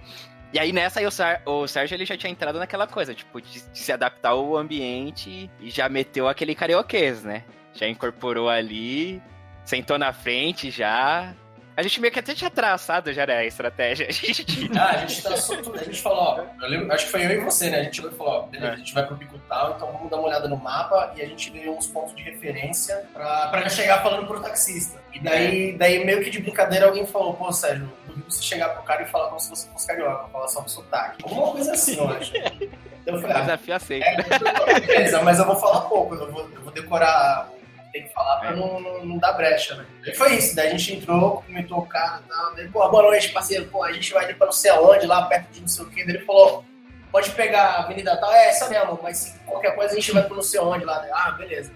E 0.56 0.60
aí 0.60 0.72
nessa 0.72 1.02
aí 1.02 1.06
o, 1.06 1.12
Sar- 1.12 1.42
o 1.46 1.68
Sérgio 1.68 1.96
ele 1.96 2.06
já 2.06 2.16
tinha 2.16 2.32
entrado 2.32 2.58
naquela 2.58 2.88
coisa, 2.88 3.14
tipo, 3.14 3.42
de, 3.42 3.62
de 3.62 3.78
se 3.78 3.92
adaptar 3.92 4.30
ao 4.30 4.56
ambiente 4.56 5.52
e 5.60 5.70
já 5.70 5.90
meteu 5.90 6.30
aquele 6.30 6.56
carioquês, 6.56 7.24
né? 7.26 7.44
Já 7.74 7.90
incorporou 7.90 8.48
ali, 8.50 9.22
sentou 9.66 9.98
na 10.00 10.14
frente 10.14 10.72
já. 10.72 11.34
A 11.76 11.84
gente 11.84 12.00
meio 12.00 12.14
que 12.14 12.20
até 12.22 12.34
tinha 12.34 12.50
traçado 12.50 13.12
já 13.12 13.28
né, 13.28 13.36
a 13.40 13.44
estratégia. 13.46 14.08
A 14.08 14.12
gente 14.14 14.70
Ah, 14.80 14.92
a 14.92 14.98
gente 15.00 15.22
traçou 15.22 15.58
tudo. 15.62 15.78
A 15.78 15.84
gente 15.84 16.02
falou, 16.02 16.20
ó, 16.62 16.66
lembro, 16.68 16.90
acho 16.94 17.04
que 17.08 17.12
foi 17.12 17.26
eu 17.26 17.32
e 17.32 17.40
você, 17.40 17.70
né? 17.70 17.82
A 17.82 17.84
gente 17.84 18.00
e 18.00 18.12
falou, 18.12 18.28
ó, 18.34 18.42
beleza, 18.44 18.72
É. 18.72 18.74
a 18.76 18.78
gente 18.78 18.94
vai 18.94 19.06
pro 19.06 19.18
pico 19.18 19.38
tal, 19.50 19.74
então 19.76 19.92
vamos 19.92 20.10
dar 20.10 20.16
uma 20.16 20.28
olhada 20.30 20.48
no 20.48 20.56
mapa 20.56 21.12
e 21.18 21.22
a 21.22 21.26
gente 21.26 21.50
vê 21.52 21.68
uns 21.70 21.86
pontos 21.88 22.16
de 22.16 22.24
referência 22.24 23.06
pra, 23.14 23.50
pra 23.50 23.62
já 23.64 23.70
chegar 23.70 24.02
falando 24.02 24.26
pro 24.26 24.40
taxista. 24.40 25.04
E 25.12 25.20
daí, 25.20 25.74
daí, 25.78 26.06
meio 26.06 26.24
que 26.24 26.30
de 26.30 26.40
brincadeira, 26.40 26.86
alguém 26.86 27.06
falou, 27.06 27.34
pô, 27.34 27.52
Sérgio, 27.52 27.92
você 28.26 28.42
chegar 28.42 28.70
pro 28.70 28.84
cara 28.84 29.04
e 29.04 29.06
falar 29.06 29.28
como 29.28 29.40
se 29.40 29.50
você 29.50 29.68
fosse 29.70 29.88
carioca, 29.88 30.28
falar 30.30 30.48
só 30.48 30.62
com 30.62 30.68
sotaque. 30.68 31.24
Alguma 31.24 31.52
coisa 31.52 31.74
assim, 31.74 31.98
eu 31.98 32.10
acho. 32.10 32.34
Então 32.36 33.16
eu 33.16 33.22
falei, 33.22 33.36
ah, 33.36 33.42
Desafio 33.42 33.76
aceito. 33.76 34.04
é, 34.04 34.80
beleza, 34.80 35.22
mas 35.22 35.40
eu 35.40 35.46
vou 35.46 35.56
falar 35.56 35.82
pouco, 35.82 36.16
eu 36.16 36.32
vou, 36.32 36.50
eu 36.56 36.62
vou 36.62 36.72
decorar 36.74 37.50
o 37.52 37.84
que 37.86 37.92
tem 37.92 38.04
que 38.04 38.14
falar 38.14 38.38
pra 38.40 38.50
É. 38.52 38.56
não, 38.56 38.80
não, 38.80 39.06
não 39.06 39.18
dar 39.18 39.34
brecha, 39.34 39.76
né? 39.76 39.86
E 40.08 40.14
foi 40.16 40.36
isso, 40.36 40.56
daí 40.56 40.68
a 40.68 40.72
gente 40.72 40.94
entrou, 40.96 41.44
comentou 41.46 41.80
o 41.80 41.86
cara 41.86 42.22
e 42.26 42.30
tal, 42.30 42.56
daí, 42.56 42.68
pô, 42.68 42.90
boa 42.90 43.04
noite, 43.04 43.30
parceiro, 43.30 43.66
pô, 43.66 43.84
a 43.84 43.94
gente 43.94 44.12
vai 44.12 44.26
ali 44.26 44.34
pra 44.34 44.48
não 44.48 44.54
sei 44.54 44.72
aonde, 44.72 45.06
lá 45.06 45.26
perto 45.26 45.52
de 45.52 45.62
não 45.62 45.68
sei 45.68 45.86
o 45.86 45.90
que, 45.90 46.04
daí 46.04 46.16
ele 46.16 46.26
falou, 46.26 46.66
pode 47.12 47.30
pegar 47.32 47.62
a 47.62 47.80
avenida 47.84 48.18
tal, 48.18 48.32
é 48.34 48.48
essa 48.48 48.68
mesmo, 48.70 49.00
mas 49.04 49.18
se 49.18 49.40
qualquer 49.46 49.76
coisa 49.76 49.94
a 49.94 49.96
gente 49.96 50.12
vai 50.12 50.24
pro 50.24 50.36
não 50.36 50.44
sei 50.44 50.60
onde 50.60 50.84
lá, 50.84 51.00
Daí, 51.00 51.12
ah, 51.14 51.32
beleza. 51.32 51.72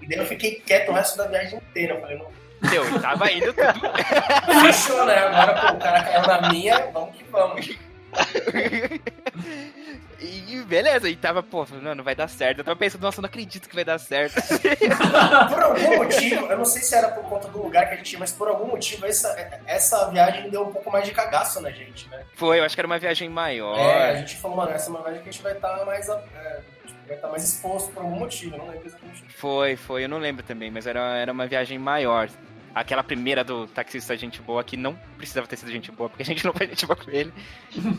E 0.00 0.08
daí 0.08 0.18
eu 0.18 0.26
fiquei 0.26 0.56
quieto 0.56 0.88
o 0.90 0.94
resto 0.94 1.16
da 1.16 1.28
viagem 1.28 1.58
inteira, 1.58 1.94
eu 1.94 2.00
falei, 2.00 2.18
não, 2.18 2.26
Meu, 2.70 3.00
tava 3.00 3.30
indo 3.32 3.52
tudo. 3.52 4.62
fechou, 4.62 5.04
né? 5.04 5.18
Agora, 5.18 5.60
pô, 5.60 5.74
o 5.74 5.78
cara 5.78 6.02
caiu 6.02 6.26
na 6.26 6.48
minha, 6.48 6.90
vamos 6.92 7.16
que 7.16 7.24
vamos. 7.24 7.70
E 10.22 10.62
beleza, 10.62 11.08
e 11.08 11.16
tava, 11.16 11.42
pô, 11.42 11.66
não, 11.82 11.96
não 11.96 12.04
vai 12.04 12.14
dar 12.14 12.28
certo. 12.28 12.58
Eu 12.58 12.64
tava 12.64 12.76
pensando, 12.76 13.02
nossa, 13.02 13.18
eu 13.18 13.22
não 13.22 13.28
acredito 13.28 13.68
que 13.68 13.74
vai 13.74 13.84
dar 13.84 13.98
certo. 13.98 14.34
Por 15.50 15.62
algum 15.62 15.96
motivo, 15.96 16.46
eu 16.46 16.56
não 16.56 16.64
sei 16.64 16.82
se 16.82 16.94
era 16.94 17.08
por 17.08 17.24
conta 17.24 17.48
do 17.48 17.60
lugar 17.60 17.88
que 17.88 17.94
a 17.94 17.96
gente 17.96 18.12
ia, 18.12 18.18
mas 18.18 18.30
por 18.30 18.46
algum 18.46 18.68
motivo 18.68 19.04
essa, 19.04 19.28
essa 19.66 20.08
viagem 20.10 20.48
deu 20.48 20.62
um 20.62 20.72
pouco 20.72 20.90
mais 20.92 21.04
de 21.04 21.10
cagaço 21.10 21.60
na 21.60 21.70
gente, 21.70 22.08
né? 22.08 22.22
Foi, 22.36 22.60
eu 22.60 22.64
acho 22.64 22.74
que 22.74 22.80
era 22.80 22.86
uma 22.86 22.98
viagem 22.98 23.28
maior. 23.28 23.76
É, 23.76 24.10
a 24.10 24.14
gente 24.16 24.36
falou, 24.36 24.58
mano, 24.58 24.70
essa 24.70 24.88
é 24.88 24.90
uma 24.90 25.02
viagem 25.02 25.22
que 25.22 25.28
a 25.28 25.32
gente 25.32 25.42
vai 25.42 25.52
estar 25.52 25.84
mais, 25.84 26.08
é, 26.08 26.60
vai 27.06 27.16
estar 27.16 27.28
mais 27.28 27.42
exposto 27.42 27.90
por 27.92 28.02
algum 28.02 28.18
motivo, 28.18 28.56
não 28.56 28.68
lembro 28.68 28.86
exatamente. 28.86 29.24
Foi, 29.34 29.76
foi, 29.76 30.04
eu 30.04 30.08
não 30.08 30.18
lembro 30.18 30.44
também, 30.44 30.70
mas 30.70 30.86
era, 30.86 31.16
era 31.16 31.32
uma 31.32 31.46
viagem 31.46 31.78
maior. 31.78 32.28
Aquela 32.74 33.02
primeira 33.02 33.44
do 33.44 33.66
taxista 33.66 34.16
gente 34.16 34.40
boa, 34.40 34.64
que 34.64 34.76
não 34.76 34.94
precisava 35.16 35.46
ter 35.46 35.56
sido 35.56 35.70
gente 35.70 35.92
boa, 35.92 36.08
porque 36.08 36.22
a 36.22 36.26
gente 36.26 36.44
não 36.44 36.52
foi 36.52 36.66
gente 36.68 36.86
boa 36.86 36.96
com 36.96 37.10
ele. 37.10 37.32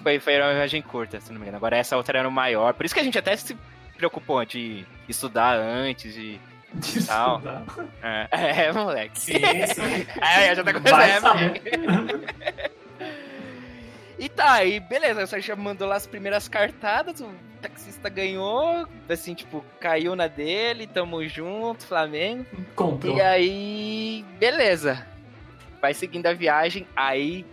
Foi, 0.01 0.19
foi 0.19 0.41
uma 0.41 0.53
viagem 0.53 0.81
curta, 0.81 1.19
se 1.21 1.31
não 1.31 1.39
me 1.39 1.43
engano. 1.43 1.57
Agora 1.57 1.77
essa 1.77 1.95
outra 1.95 2.19
era 2.19 2.29
maior. 2.29 2.73
Por 2.73 2.85
isso 2.85 2.93
que 2.93 3.01
a 3.01 3.03
gente 3.03 3.17
até 3.17 3.35
se 3.35 3.55
preocupou 3.95 4.43
de 4.45 4.85
estudar 5.07 5.57
antes, 5.57 6.13
de. 6.13 6.39
Tal. 7.05 7.41
É, 8.01 8.27
é 8.67 8.71
moleque. 8.71 9.19
Sim, 9.19 9.33
sim. 9.33 10.07
É, 10.19 10.55
já 10.55 10.63
tá 10.63 10.73
começando. 10.73 11.37
É. 11.37 12.71
E 14.19 14.29
tá, 14.29 14.53
aí 14.53 14.79
beleza, 14.79 15.23
o 15.23 15.27
Sérgio 15.27 15.49
já 15.49 15.55
mandou 15.55 15.85
lá 15.85 15.95
as 15.95 16.07
primeiras 16.07 16.47
cartadas, 16.47 17.19
o 17.19 17.29
taxista 17.63 18.09
ganhou, 18.09 18.87
assim, 19.07 19.33
tipo, 19.33 19.63
caiu 19.79 20.15
na 20.15 20.27
dele, 20.27 20.85
tamo 20.85 21.25
junto, 21.27 21.85
Flamengo. 21.85 22.45
Comprou. 22.75 23.17
E 23.17 23.21
aí, 23.21 24.25
beleza. 24.37 25.07
Vai 25.81 25.93
seguindo 25.93 26.27
a 26.27 26.33
viagem, 26.33 26.85
aí 26.95 27.45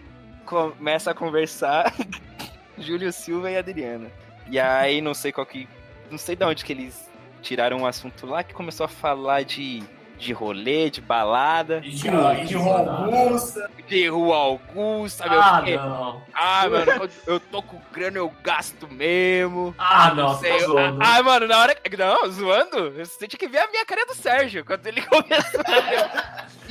começa 0.45 1.13
a 1.13 1.15
conversar 1.15 1.95
Júlio 2.77 3.13
Silva 3.13 3.51
e 3.51 3.57
Adriana. 3.57 4.11
E 4.51 4.59
aí, 4.59 5.01
não 5.01 5.15
sei 5.15 5.31
qual 5.31 5.47
que. 5.47 5.69
Não 6.11 6.19
sei 6.19 6.35
de 6.35 6.45
onde 6.45 6.65
que 6.65 6.73
eles 6.73 7.09
tiraram 7.41 7.79
um 7.79 7.87
assunto 7.87 8.27
lá 8.27 8.43
que 8.43 8.53
começou 8.53 8.85
a 8.85 8.89
falar 8.89 9.45
de, 9.45 9.83
de 10.21 10.33
rolê, 10.33 10.91
de 10.91 11.01
balada, 11.01 11.81
E 11.85 11.91
de, 11.91 12.09
e 12.09 12.45
de 12.45 12.55
Rua 12.57 12.79
Augusta. 12.79 13.71
de 13.89 14.09
Rua 14.09 14.37
Augusta, 14.37 15.29
meu 15.29 15.41
Ah, 15.43 15.62
não. 15.62 16.23
Ah, 16.35 16.68
mano, 16.68 17.11
eu 17.27 17.41
tô 17.41 17.62
com 17.62 17.81
grana, 17.93 18.18
eu 18.18 18.33
gasto 18.43 18.87
mesmo. 18.89 19.75
Ah, 19.79 20.12
não, 20.14 20.39
Sei, 20.39 20.53
tá 20.59 20.66
zoando. 20.66 20.99
Ah, 21.03 21.23
mano, 21.23 21.47
na 21.49 21.59
hora. 21.59 21.77
Não, 21.99 22.31
zoando? 22.31 22.91
Você 22.93 23.27
tinha 23.27 23.39
que 23.39 23.49
ver 23.49 23.59
a 23.59 23.68
minha 23.71 23.85
cara 23.87 24.05
do 24.07 24.14
Sérgio 24.14 24.64
quando 24.64 24.87
ele 24.87 25.01
começou. 25.09 25.61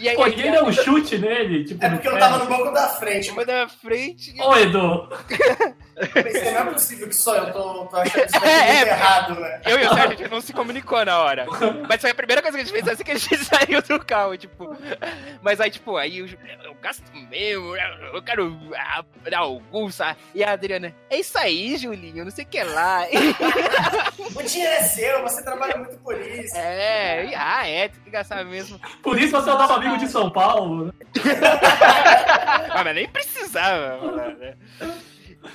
E 0.02 0.10
aí, 0.10 0.16
Pô, 0.16 0.24
aí, 0.24 0.36
ninguém 0.36 0.52
deu 0.52 0.66
um 0.66 0.72
chute 0.72 1.18
nele, 1.18 1.66
tipo, 1.66 1.84
É 1.84 1.90
porque 1.90 2.08
eu 2.08 2.18
tava 2.18 2.38
no 2.40 2.46
banco 2.46 2.72
da 2.72 2.88
frente, 2.88 3.32
uma 3.32 3.46
da 3.46 3.68
frente. 3.68 4.34
Ô, 4.42 4.56
Edu, 4.56 5.10
eu 5.96 6.24
pensei, 6.24 6.52
não 6.52 6.62
é 6.62 6.66
possível 6.66 7.08
que 7.08 7.16
só 7.16 7.36
eu 7.36 7.52
tô, 7.52 7.86
tô 7.86 7.98
achando 7.98 8.26
isso 8.26 8.38
É, 8.46 8.78
é. 8.78 8.88
errado, 8.88 9.40
né? 9.40 9.62
Eu 9.66 9.80
e 9.80 9.86
o 9.86 9.90
Sérgio, 9.90 10.12
a 10.12 10.16
gente 10.16 10.32
não 10.32 10.42
se 10.42 10.54
comunicou 10.54 11.04
na 11.04 11.20
hora. 11.20 11.46
Mas 11.88 12.00
foi 12.00 12.12
a 12.12 12.16
primeira 12.16 12.42
coisa 12.42 12.58
que 12.58 12.64
a 12.64 12.66
gente 12.66 12.74
fez 12.74 12.88
assim 12.88 13.04
que 13.04 13.12
a 13.12 13.18
gente 13.18 13.38
saiu 13.44 13.82
do 13.82 14.00
carro, 14.04 14.38
tipo. 14.38 14.76
Mas 15.42 15.60
aí, 15.60 15.70
tipo, 15.70 15.98
aí 15.98 16.22
gasto 16.82 17.04
mesmo, 17.30 17.76
eu 17.76 18.22
quero 18.22 18.58
ah, 18.76 19.04
dar 19.30 19.40
Augusta. 19.40 20.16
E 20.34 20.44
a 20.44 20.52
Adriana, 20.52 20.96
é 21.10 21.20
isso 21.20 21.38
aí, 21.38 21.78
Julinho, 21.78 22.24
não 22.24 22.32
sei 22.32 22.46
o 22.46 22.48
que 22.48 22.64
lá. 22.64 23.02
O 24.36 24.44
dinheiro 24.44 24.74
é 24.74 24.84
seu, 24.84 25.22
você 25.24 25.44
trabalha 25.44 25.76
muito 25.78 25.98
por 26.00 26.16
isso. 26.20 26.56
É, 26.56 27.26
e- 27.26 27.36
ah, 27.36 27.68
é, 27.68 27.88
tem 27.90 28.02
que 28.04 28.10
gastar 28.12 28.46
mesmo. 28.46 28.80
por 29.02 29.20
isso 29.20 29.32
você 29.32 29.50
é 29.50 29.54
o 29.54 29.58
nosso 29.58 29.74
amigo 29.74 29.98
de 29.98 30.08
São 30.08 30.30
Paulo. 30.30 30.86
né? 30.86 30.92
Ah, 32.72 32.84
mas 32.84 32.96
nem 32.96 33.08
precisava, 33.10 33.98
mano. 34.06 34.38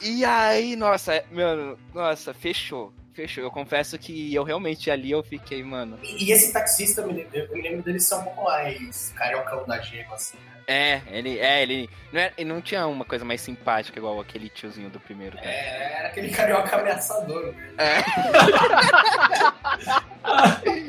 E 0.02 0.24
aí, 0.24 0.74
nossa, 0.76 1.24
meu, 1.30 1.78
nossa, 1.94 2.34
fechou. 2.34 2.92
Fechou. 3.14 3.44
Eu 3.44 3.50
confesso 3.50 3.96
que 3.96 4.34
eu 4.34 4.42
realmente 4.42 4.90
ali 4.90 5.12
eu 5.12 5.22
fiquei, 5.22 5.62
mano. 5.62 5.98
E, 6.02 6.24
e 6.24 6.32
esse 6.32 6.52
taxista, 6.52 7.00
eu 7.00 7.06
me 7.06 7.12
lembro, 7.14 7.36
eu 7.36 7.56
me 7.56 7.62
lembro 7.62 7.82
dele 7.82 8.00
ser 8.00 8.16
um 8.16 8.24
pouco 8.24 8.44
mais 8.44 9.12
cariocão 9.16 9.64
da 9.64 9.80
gema, 9.80 10.14
assim, 10.14 10.36
né? 10.36 10.52
É, 10.66 11.02
ele, 11.10 11.38
é, 11.38 11.62
ele 11.62 11.90
não, 12.10 12.20
era, 12.20 12.32
ele 12.38 12.48
não 12.48 12.60
tinha 12.60 12.86
uma 12.86 13.04
coisa 13.04 13.24
mais 13.24 13.40
simpática 13.40 13.98
igual 13.98 14.18
aquele 14.18 14.48
tiozinho 14.48 14.90
do 14.90 14.98
primeiro. 14.98 15.36
cara. 15.36 15.48
É, 15.48 15.92
era 15.98 16.08
aquele 16.08 16.30
carioca 16.30 16.76
ameaçador, 16.76 17.54
né? 17.54 17.74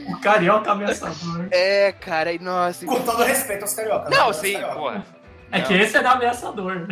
O 0.08 0.20
carioca 0.22 0.72
ameaçador. 0.72 1.48
É, 1.52 1.92
cara, 1.92 2.32
e 2.32 2.40
nossa. 2.40 2.86
Com 2.86 3.02
todo 3.02 3.24
respeito 3.24 3.64
aos 3.64 3.74
cariocas. 3.74 4.10
Não, 4.10 4.26
aos 4.26 4.38
sim, 4.38 4.54
cariocas. 4.54 4.78
porra. 4.78 5.06
É 5.52 5.62
que 5.62 5.74
esse 5.74 5.98
era 5.98 6.12
ameaçador. 6.12 6.88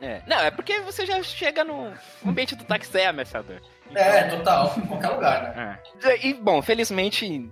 É. 0.00 0.22
Não, 0.26 0.38
é 0.38 0.50
porque 0.50 0.80
você 0.80 1.06
já 1.06 1.22
chega 1.22 1.64
no 1.64 1.92
o 2.22 2.28
ambiente 2.28 2.54
do 2.54 2.64
táxi 2.64 2.98
é 2.98 3.06
ameaçador. 3.06 3.60
É, 3.94 4.24
total. 4.24 4.74
Em 4.78 4.86
qualquer 4.86 5.08
lugar, 5.08 5.42
né? 5.42 5.78
É. 6.04 6.26
E, 6.26 6.34
bom, 6.34 6.62
felizmente 6.62 7.50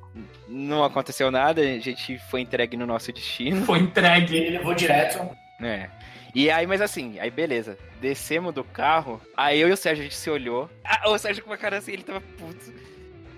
não 0.48 0.84
aconteceu 0.84 1.30
nada, 1.30 1.60
a 1.60 1.78
gente 1.78 2.18
foi 2.30 2.40
entregue 2.40 2.76
no 2.76 2.86
nosso 2.86 3.12
destino. 3.12 3.64
Foi 3.64 3.78
entregue. 3.78 4.36
Ele 4.36 4.58
levou 4.58 4.74
direto. 4.74 5.28
É. 5.60 5.88
E 6.34 6.50
aí, 6.50 6.66
mas 6.66 6.80
assim, 6.80 7.18
aí 7.20 7.30
beleza. 7.30 7.78
Descemos 8.00 8.54
do 8.54 8.64
carro, 8.64 9.20
aí 9.36 9.60
eu 9.60 9.68
e 9.68 9.72
o 9.72 9.76
Sérgio, 9.76 10.02
a 10.02 10.04
gente 10.04 10.16
se 10.16 10.30
olhou. 10.30 10.70
Ah, 10.84 11.10
o 11.10 11.18
Sérgio 11.18 11.44
com 11.44 11.50
uma 11.50 11.56
cara 11.56 11.78
assim, 11.78 11.92
ele 11.92 12.02
tava 12.02 12.20
puto. 12.20 12.72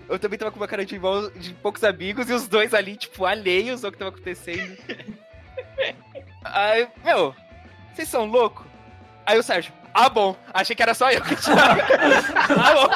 Eu 0.07 0.19
também 0.19 0.37
tava 0.37 0.51
com 0.51 0.57
uma 0.57 0.67
cara 0.67 0.85
de, 0.85 0.95
irmão, 0.95 1.29
de 1.35 1.53
poucos 1.55 1.83
amigos 1.83 2.29
e 2.29 2.33
os 2.33 2.47
dois 2.47 2.73
ali, 2.73 2.95
tipo, 2.95 3.25
alheios 3.25 3.83
ao 3.83 3.91
que 3.91 3.97
tava 3.97 4.11
acontecendo. 4.11 4.77
aí, 6.43 6.87
meu, 7.03 7.35
vocês 7.93 8.07
são 8.07 8.25
loucos? 8.25 8.65
Aí 9.25 9.37
o 9.37 9.43
Sérgio, 9.43 9.73
ah 9.97 10.09
bom, 10.09 10.35
achei 10.53 10.75
que 10.75 10.83
era 10.83 10.93
só 10.93 11.09
eu 11.09 11.21
que 11.21 11.37
tinha. 11.37 11.55
ah 12.59 12.73
bom. 12.73 12.89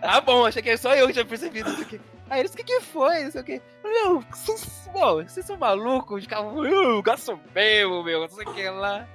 ah 0.00 0.20
bom, 0.22 0.46
achei 0.46 0.62
que 0.62 0.70
era 0.70 0.78
só 0.78 0.94
eu 0.94 1.06
que 1.06 1.12
tinha 1.12 1.24
percebido 1.26 1.68
isso 1.70 1.82
aqui. 1.82 2.00
Aí 2.30 2.40
eles, 2.40 2.54
o 2.54 2.56
que 2.56 2.64
que 2.64 2.80
foi? 2.80 3.24
Não 3.24 3.30
sei 3.30 3.40
o 3.42 3.44
que. 3.44 3.60
Meu, 3.84 4.24
vocês, 4.30 5.44
são 5.44 5.58
malucos? 5.58 6.26
Carro, 6.26 6.62
uh, 6.62 7.02
gasto 7.02 7.38
mesmo, 7.54 8.02
meu, 8.02 8.22
não 8.22 8.28
sei 8.30 8.46
o 8.46 8.54
que 8.54 8.70
lá. 8.70 9.06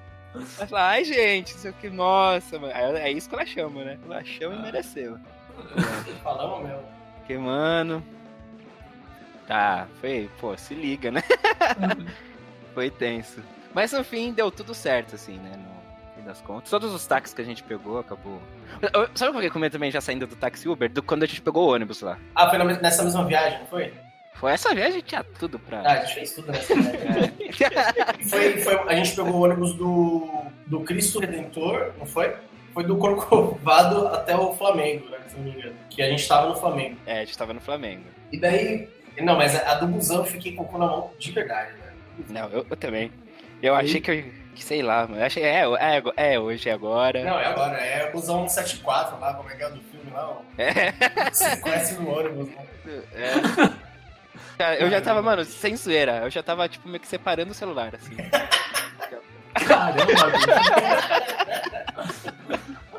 Fala, 0.69 0.89
ai 0.89 1.03
gente, 1.03 1.55
não 1.55 1.61
sei 1.61 1.71
o 1.71 1.73
que, 1.73 1.89
nossa, 1.89 2.59
mano. 2.59 2.73
É 2.73 3.11
isso 3.11 3.27
que 3.27 3.33
ela 3.33 3.45
chama, 3.45 3.83
né? 3.83 3.99
Ela 4.05 4.23
chama 4.23 4.55
e 4.55 4.61
mereceu. 4.61 5.17
Falamos 6.23 6.67
mesmo. 6.67 6.83
Porque, 7.17 7.39
mano. 7.39 8.03
Tá, 9.47 9.87
foi, 9.99 10.29
pô, 10.39 10.55
se 10.55 10.75
liga, 10.75 11.09
né? 11.09 11.23
foi 12.75 12.91
tenso. 12.91 13.41
Mas 13.73 13.91
no 13.91 14.03
fim 14.03 14.31
deu 14.31 14.51
tudo 14.51 14.73
certo, 14.73 15.15
assim, 15.15 15.37
né? 15.37 15.51
No 15.57 16.15
fim 16.15 16.25
das 16.25 16.41
contas. 16.41 16.69
Todos 16.69 16.93
os 16.93 17.05
táxis 17.05 17.33
que 17.33 17.41
a 17.41 17.45
gente 17.45 17.63
pegou 17.63 17.99
acabou. 17.99 18.41
Sabe 19.15 19.31
por 19.31 19.41
que 19.41 19.47
eu 19.47 19.51
comento 19.51 19.73
também 19.73 19.91
já 19.91 20.01
saindo 20.01 20.27
do 20.27 20.35
táxi 20.35 20.67
Uber? 20.69 20.89
Do 20.89 21.01
quando 21.01 21.23
a 21.23 21.25
gente 21.25 21.41
pegou 21.41 21.67
o 21.67 21.73
ônibus 21.73 22.01
lá. 22.01 22.17
Ah, 22.35 22.49
foi 22.49 22.59
nessa 22.59 23.03
mesma 23.03 23.25
viagem, 23.25 23.59
não 23.59 23.67
foi? 23.67 23.93
Foi 24.35 24.51
essa 24.51 24.73
viagem 24.73 25.01
tinha 25.01 25.23
tudo 25.23 25.57
pra. 25.59 25.79
Ah, 25.81 25.91
a 25.93 25.95
gente 26.01 26.15
fez 26.15 26.33
tudo 26.33 26.51
nessa 26.51 26.75
viagem. 26.75 27.33
Foi, 28.29 28.57
foi, 28.59 28.75
a 28.87 28.95
gente 28.95 29.15
pegou 29.15 29.33
o 29.33 29.43
ônibus 29.43 29.73
do, 29.75 30.27
do 30.65 30.79
Cristo 30.81 31.19
Redentor, 31.19 31.91
não 31.99 32.05
foi? 32.05 32.35
Foi 32.73 32.83
do 32.83 32.97
Corcovado 32.97 34.07
até 34.07 34.35
o 34.35 34.53
Flamengo, 34.53 35.07
né? 35.09 35.19
Se 35.27 35.37
não 35.37 35.43
me 35.43 35.51
engano. 35.51 35.75
Que 35.89 36.01
a 36.01 36.09
gente 36.09 36.27
tava 36.27 36.49
no 36.49 36.55
Flamengo. 36.55 36.97
É, 37.05 37.19
a 37.21 37.25
gente 37.25 37.37
tava 37.37 37.53
no 37.53 37.61
Flamengo. 37.61 38.03
E 38.31 38.39
daí. 38.39 38.89
Não, 39.21 39.37
mas 39.37 39.55
a 39.55 39.75
do 39.75 39.87
busão 39.87 40.17
eu 40.17 40.25
fiquei 40.25 40.55
com 40.55 40.63
o 40.63 40.65
cu 40.65 40.77
na 40.79 40.87
mão 40.87 41.11
de 41.19 41.31
verdade, 41.31 41.73
né? 41.77 41.93
Não, 42.29 42.49
eu, 42.49 42.65
eu 42.69 42.75
também. 42.75 43.11
Eu 43.63 43.73
achei 43.75 44.01
que 44.01 44.11
eu. 44.11 44.23
Que 44.53 44.63
sei 44.63 44.83
lá, 44.83 45.07
mano. 45.07 45.21
Eu 45.21 45.25
achei. 45.25 45.41
É, 45.41 45.63
é, 45.63 46.33
é 46.33 46.39
hoje, 46.39 46.69
é 46.69 46.73
agora. 46.73 47.23
Não, 47.23 47.39
é 47.39 47.45
agora, 47.47 47.77
é 47.77 48.09
o 48.09 48.11
busão 48.11 48.47
174 48.47 49.19
lá, 49.19 49.33
como 49.33 49.49
é 49.49 49.55
que 49.55 49.63
é 49.63 49.69
do 49.69 49.81
filme 49.81 50.11
lá? 50.11 50.29
ó. 50.29 50.41
É. 50.57 50.93
Você 51.31 51.57
conhece 51.57 51.93
no 51.95 52.11
ônibus, 52.11 52.49
né? 52.49 52.67
É. 54.59 54.83
Eu 54.83 54.89
já 54.89 55.01
tava, 55.01 55.21
mano, 55.21 55.43
sem 55.45 55.75
zoeira. 55.75 56.17
Eu 56.23 56.29
já 56.29 56.43
tava, 56.43 56.67
tipo, 56.69 56.87
meio 56.87 56.99
que 56.99 57.07
separando 57.07 57.51
o 57.51 57.55
celular, 57.55 57.95
assim. 57.95 58.15
Caramba. 59.65 60.03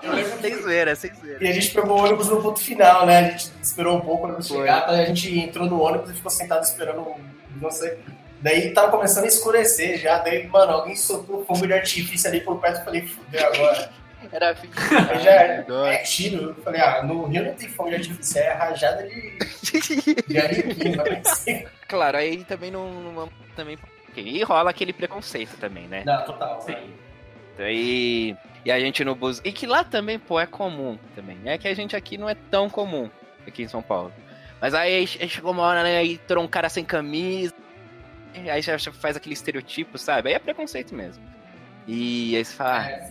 Eu 0.03 0.13
lembro 0.13 0.41
Sem 0.41 0.63
zoeira, 0.63 0.97
sem 0.97 1.15
zoeira. 1.15 1.45
E 1.45 1.49
a 1.49 1.53
gente 1.53 1.71
pegou 1.71 1.99
o 1.99 2.05
ônibus 2.05 2.29
no 2.29 2.43
ponto 2.43 2.61
final, 2.61 3.07
né? 3.07 3.19
A 3.19 3.23
gente 3.31 3.53
esperou 3.63 3.97
um 3.97 4.01
pouco 4.01 4.25
o 4.25 4.27
ônibus 4.27 4.49
Foi. 4.49 4.59
chegar, 4.59 4.89
a 4.89 5.05
gente 5.05 5.39
entrou 5.39 5.67
no 5.67 5.81
ônibus 5.81 6.11
e 6.11 6.15
ficou 6.15 6.31
sentado 6.31 6.63
esperando, 6.63 7.15
não 7.61 7.71
sei. 7.71 7.99
Daí 8.45 8.75
tava 8.75 8.91
começando 8.91 9.25
a 9.25 9.29
escurecer 9.29 9.99
já, 9.99 10.19
daí, 10.19 10.47
mano, 10.47 10.73
alguém 10.73 10.95
soltou 10.95 11.47
fogo 11.47 11.67
de 11.67 11.73
artifício 11.73 12.29
ali 12.29 12.43
por 12.43 12.61
perto, 12.61 12.81
eu 12.81 12.85
falei, 12.85 13.01
fudeu 13.01 13.47
agora. 13.47 13.91
Era 14.31 14.51
Aí 14.51 15.21
já 15.21 15.31
é, 15.31 15.65
é 15.95 15.97
tiro, 16.03 16.51
eu 16.51 16.55
falei, 16.63 16.83
ah, 16.83 17.03
no 17.03 17.25
Rio 17.25 17.43
não 17.43 17.55
tem 17.55 17.71
fogo 17.71 17.89
de 17.89 17.95
artifício, 17.97 18.39
é 18.39 18.53
rajada 18.53 19.03
de, 19.05 19.39
de 20.29 21.29
ser. 21.29 21.71
Claro, 21.89 22.19
aí 22.19 22.45
também 22.45 22.71
não. 22.71 22.87
não- 22.91 23.31
também, 23.57 23.79
e 24.15 24.43
rola 24.43 24.69
aquele 24.69 24.93
preconceito 24.93 25.57
também, 25.57 25.89
né? 25.89 26.03
Não, 26.05 26.23
total. 26.27 26.61
Sim. 26.61 26.77
E, 27.59 28.37
e 28.63 28.71
a 28.71 28.79
gente 28.79 29.03
no 29.05 29.15
bus. 29.15 29.41
E 29.43 29.53
que 29.53 29.67
lá 29.67 29.85
também, 29.85 30.19
pô, 30.19 30.39
é 30.39 30.45
comum 30.47 30.99
também. 31.15 31.39
É 31.47 31.57
que 31.57 31.67
a 31.67 31.75
gente 31.75 31.97
aqui 31.97 32.19
não 32.19 32.29
é 32.29 32.35
tão 32.35 32.69
comum, 32.69 33.09
aqui 33.47 33.63
em 33.63 33.69
São 33.69 33.81
Paulo. 33.81 34.13
Mas 34.61 34.75
aí, 34.75 35.09
aí 35.21 35.29
chegou 35.29 35.53
uma 35.53 35.63
hora, 35.63 35.83
né? 35.83 35.97
Aí 35.99 36.15
entrou 36.15 36.45
um 36.45 36.49
cara 36.49 36.69
sem 36.69 36.85
camisa. 36.85 37.55
Aí 38.51 38.63
já 38.63 38.79
faz 38.79 39.17
aquele 39.17 39.35
estereotipo, 39.35 39.97
sabe? 39.99 40.29
Aí 40.31 40.35
é 40.35 40.39
preconceito 40.39 40.95
mesmo. 40.95 41.23
E 41.87 42.37
aí 42.37 42.45
você 42.45 42.55
fala, 42.55 42.79
ah, 42.81 42.91
É, 42.91 43.11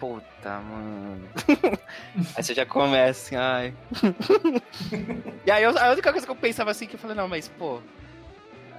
puta, 0.00 0.58
mano. 0.60 1.28
aí 2.34 2.42
você 2.42 2.54
já 2.54 2.66
começa 2.66 3.10
assim, 3.26 3.36
ai. 3.36 3.74
e 5.46 5.50
aí 5.50 5.62
eu- 5.62 5.78
a 5.78 5.90
única 5.92 6.10
coisa 6.10 6.26
que 6.26 6.30
eu 6.32 6.36
pensava 6.36 6.70
assim, 6.70 6.86
que 6.86 6.94
eu 6.94 6.98
falei, 6.98 7.16
não, 7.16 7.28
mas, 7.28 7.48
pô. 7.48 7.80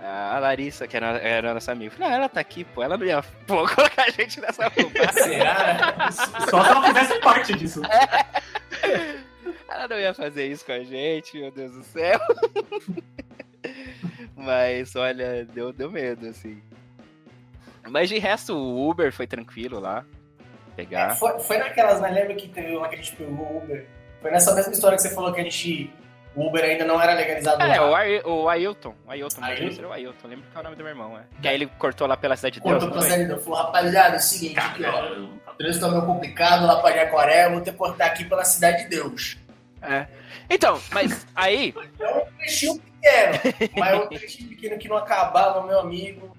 A 0.05 0.37
Larissa, 0.37 0.85
que 0.85 0.97
era, 0.97 1.17
era 1.19 1.51
a 1.51 1.53
nossa 1.53 1.71
amiga, 1.71 1.91
falei, 1.91 2.09
não, 2.09 2.15
ela 2.17 2.27
tá 2.27 2.41
aqui, 2.41 2.65
pô, 2.65 2.83
ela 2.83 2.97
não 2.97 3.05
ia 3.05 3.23
pô, 3.47 3.65
colocar 3.73 4.03
a 4.05 4.09
gente 4.09 4.41
nessa 4.41 4.63
roupa. 4.67 5.13
Será? 5.13 6.11
Só 6.11 6.61
se 6.61 6.69
ela 6.71 6.83
fizesse 6.87 7.19
parte 7.21 7.53
disso. 7.55 7.81
Ela 9.69 9.87
não 9.87 9.97
ia 9.97 10.13
fazer 10.13 10.47
isso 10.47 10.65
com 10.65 10.73
a 10.73 10.83
gente, 10.83 11.37
meu 11.39 11.51
Deus 11.51 11.71
do 11.71 11.83
céu. 11.83 12.19
Mas, 14.35 14.95
olha, 14.95 15.45
deu, 15.45 15.71
deu 15.71 15.91
medo, 15.91 16.27
assim. 16.27 16.61
Mas 17.89 18.09
de 18.09 18.17
resto, 18.17 18.55
o 18.55 18.89
Uber 18.89 19.11
foi 19.11 19.27
tranquilo 19.27 19.79
lá. 19.79 20.03
Pegar. 20.75 21.15
Foi, 21.15 21.39
foi 21.39 21.57
naquelas, 21.57 22.01
né? 22.01 22.09
Lembra 22.09 22.33
que 22.35 22.47
teve 22.47 22.75
uma 22.75 22.87
que 22.89 22.95
a 22.95 22.97
gente 22.97 23.15
pegou 23.15 23.45
o 23.45 23.57
Uber? 23.57 23.85
Foi 24.21 24.31
nessa 24.31 24.55
mesma 24.55 24.71
história 24.73 24.95
que 24.95 25.01
você 25.03 25.13
falou 25.13 25.31
que 25.33 25.39
a 25.39 25.43
gente. 25.43 25.93
O 26.35 26.47
Uber 26.47 26.63
ainda 26.63 26.83
não 26.83 26.99
era 26.99 27.13
legalizado 27.13 27.61
É, 27.61 27.79
lá. 27.79 27.91
o, 27.91 27.93
Ai- 27.95 28.21
o 28.25 28.49
Ailton. 28.49 28.95
O 29.05 29.11
Ailton, 29.11 29.39
o 29.39 29.43
Ailton? 29.43 29.77
era 29.77 29.87
o 29.87 29.93
Ailton. 29.93 30.27
Lembro 30.27 30.45
que 30.49 30.57
é 30.57 30.59
o 30.59 30.63
nome 30.63 30.75
do 30.75 30.83
meu 30.83 30.89
irmão, 30.91 31.15
é. 31.19 31.23
Que 31.39 31.47
aí 31.47 31.53
ele 31.53 31.67
cortou 31.77 32.07
lá 32.07 32.17
pela 32.17 32.35
cidade 32.35 32.55
de 32.55 32.61
Deus. 32.61 32.71
Cortou 32.71 32.89
não 32.89 32.93
pra 32.97 33.01
foi? 33.07 33.11
saída, 33.11 33.37
falou, 33.37 33.59
rapaziada, 33.59 34.15
é 34.15 34.17
o 34.17 34.21
seguinte, 34.21 34.57
aqui, 34.59 34.83
ó. 34.83 35.51
O 35.51 35.55
trânsito 35.55 35.85
tá 35.85 35.91
meio 35.91 36.05
complicado 36.07 36.65
lá 36.65 36.81
pra 36.81 36.91
Jacaré, 36.95 37.45
eu 37.45 37.51
vou 37.51 37.61
ter 37.61 37.71
que 37.71 37.77
cortar 37.77 38.07
aqui 38.07 38.25
pela 38.25 38.43
Cidade 38.43 38.83
de 38.85 38.89
Deus. 38.89 39.37
É. 39.79 40.07
Então, 40.49 40.81
mas 40.91 41.27
aí. 41.35 41.71
É 41.99 42.09
um 42.15 42.25
trechinho 42.37 42.81
pequeno, 43.03 43.69
mas 43.77 43.91
é 43.91 43.95
um 43.95 44.07
trechinho 44.07 44.49
pequeno 44.49 44.77
que 44.77 44.87
não 44.87 44.97
acabava, 44.97 45.65
meu 45.65 45.79
amigo. 45.79 46.35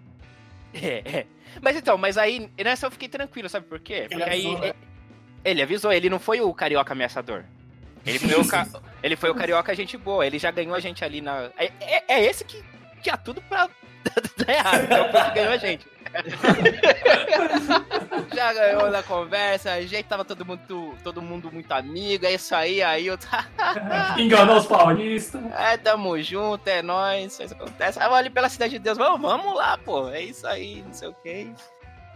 É, 0.72 1.18
é. 1.18 1.26
Mas 1.60 1.76
então, 1.76 1.96
mas 1.96 2.18
aí, 2.18 2.50
nessa 2.62 2.86
eu 2.86 2.90
fiquei 2.90 3.08
tranquilo, 3.08 3.48
sabe 3.48 3.66
por 3.66 3.78
quê? 3.78 3.92
Ele 3.92 4.08
Porque 4.08 4.22
aí. 4.24 4.46
avisou, 4.46 4.58
né? 4.58 4.66
ele- 4.68 4.74
Ele 5.44 5.62
avisou, 5.62 5.92
ele 5.92 6.08
não 6.10 6.18
foi 6.18 6.40
o 6.40 6.52
carioca 6.54 6.92
ameaçador. 6.92 7.44
Ele 8.06 8.18
foi 8.18 8.34
o, 8.40 8.46
ca- 8.48 8.66
ele 9.02 9.16
foi 9.16 9.30
o 9.30 9.34
carioca 9.34 9.74
gente 9.74 9.96
boa, 9.96 10.26
ele 10.26 10.38
já 10.38 10.50
ganhou 10.50 10.74
a 10.74 10.80
gente 10.80 11.04
ali 11.04 11.20
na. 11.20 11.50
É, 11.56 11.70
é- 11.80 12.04
é 12.08 12.24
esse 12.24 12.44
que 12.44 12.62
tinha 13.02 13.16
tudo 13.16 13.40
pra 13.42 13.68
dar 14.38 14.52
errado, 14.52 14.84
então 14.84 15.10
foi 15.10 15.20
o 15.20 15.24
que 15.26 15.30
ganhou 15.32 15.52
a 15.52 15.56
gente. 15.56 15.86
já 18.34 18.52
ganhou 18.52 18.90
na 18.90 19.02
conversa, 19.02 19.72
a 19.72 19.80
gente 19.82 20.04
tava 20.04 20.24
todo 20.24 20.44
mundo, 20.44 20.94
todo 21.02 21.22
mundo 21.22 21.50
muito 21.52 21.70
amigo, 21.72 22.26
é 22.26 22.32
isso 22.34 22.54
aí, 22.54 22.82
aí 22.82 23.06
eu 23.06 23.18
Enganou 24.18 24.56
os 24.56 24.66
paulistas. 24.66 25.40
É, 25.58 25.76
tamo 25.76 26.20
junto, 26.22 26.66
é 26.68 26.82
nóis, 26.82 27.38
isso 27.38 27.54
acontece. 27.54 27.98
Ah, 28.00 28.08
vou 28.08 28.16
ali 28.16 28.30
pela 28.30 28.48
cidade 28.48 28.72
de 28.72 28.78
Deus, 28.78 28.98
vamos, 28.98 29.20
vamos 29.20 29.54
lá, 29.54 29.78
pô, 29.78 30.08
é 30.10 30.22
isso 30.22 30.46
aí, 30.46 30.82
não 30.86 30.92
sei 30.92 31.08
o 31.08 31.14
que. 31.14 31.52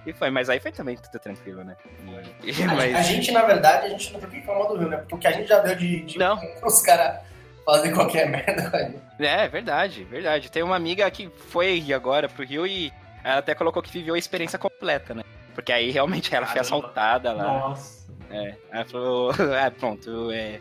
E 0.06 0.12
foi, 0.12 0.30
mas 0.30 0.48
aí 0.48 0.58
foi 0.60 0.72
também 0.72 0.96
tudo 0.96 1.18
tranquilo, 1.18 1.64
né? 1.64 1.76
E- 2.42 2.62
A, 2.62 2.74
mas- 2.74 2.94
a 2.94 3.02
gente, 3.02 3.30
na 3.32 3.42
verdade, 3.42 3.86
a 3.86 3.90
gente 3.90 4.12
não 4.12 4.20
tem 4.20 4.40
que 4.40 4.46
falar 4.46 4.66
do 4.68 4.76
Rio, 4.76 4.88
né? 4.88 4.98
Porque 4.98 5.14
o 5.14 5.18
que 5.18 5.26
a 5.26 5.32
gente 5.32 5.48
já 5.48 5.58
deu 5.58 5.74
de. 5.74 6.02
de 6.02 6.18
Não. 6.18 6.38
Os 6.62 6.80
caras 6.80 7.20
fazem 7.66 7.92
qualquer 7.92 8.30
merda. 8.30 8.94
É, 9.18 9.48
verdade, 9.48 10.04
verdade. 10.04 10.50
Tem 10.50 10.62
uma 10.62 10.76
amiga 10.76 11.10
que 11.10 11.28
foi 11.50 11.92
agora 11.92 12.28
pro 12.28 12.44
Rio 12.46 12.66
e 12.66 12.90
ela 13.30 13.38
até 13.38 13.54
colocou 13.54 13.82
que 13.82 13.90
viveu 13.90 14.14
a 14.14 14.18
experiência 14.18 14.58
completa, 14.58 15.14
né? 15.14 15.22
Porque 15.54 15.72
aí 15.72 15.90
realmente 15.90 16.34
ela 16.34 16.46
foi 16.46 16.56
Caramba. 16.56 16.76
assaltada 16.76 17.32
lá. 17.32 17.42
Nossa. 17.44 18.06
É, 18.30 18.54
ela 18.70 18.84
falou, 18.84 19.30
ah, 19.64 19.70
pronto, 19.70 20.30
é 20.30 20.60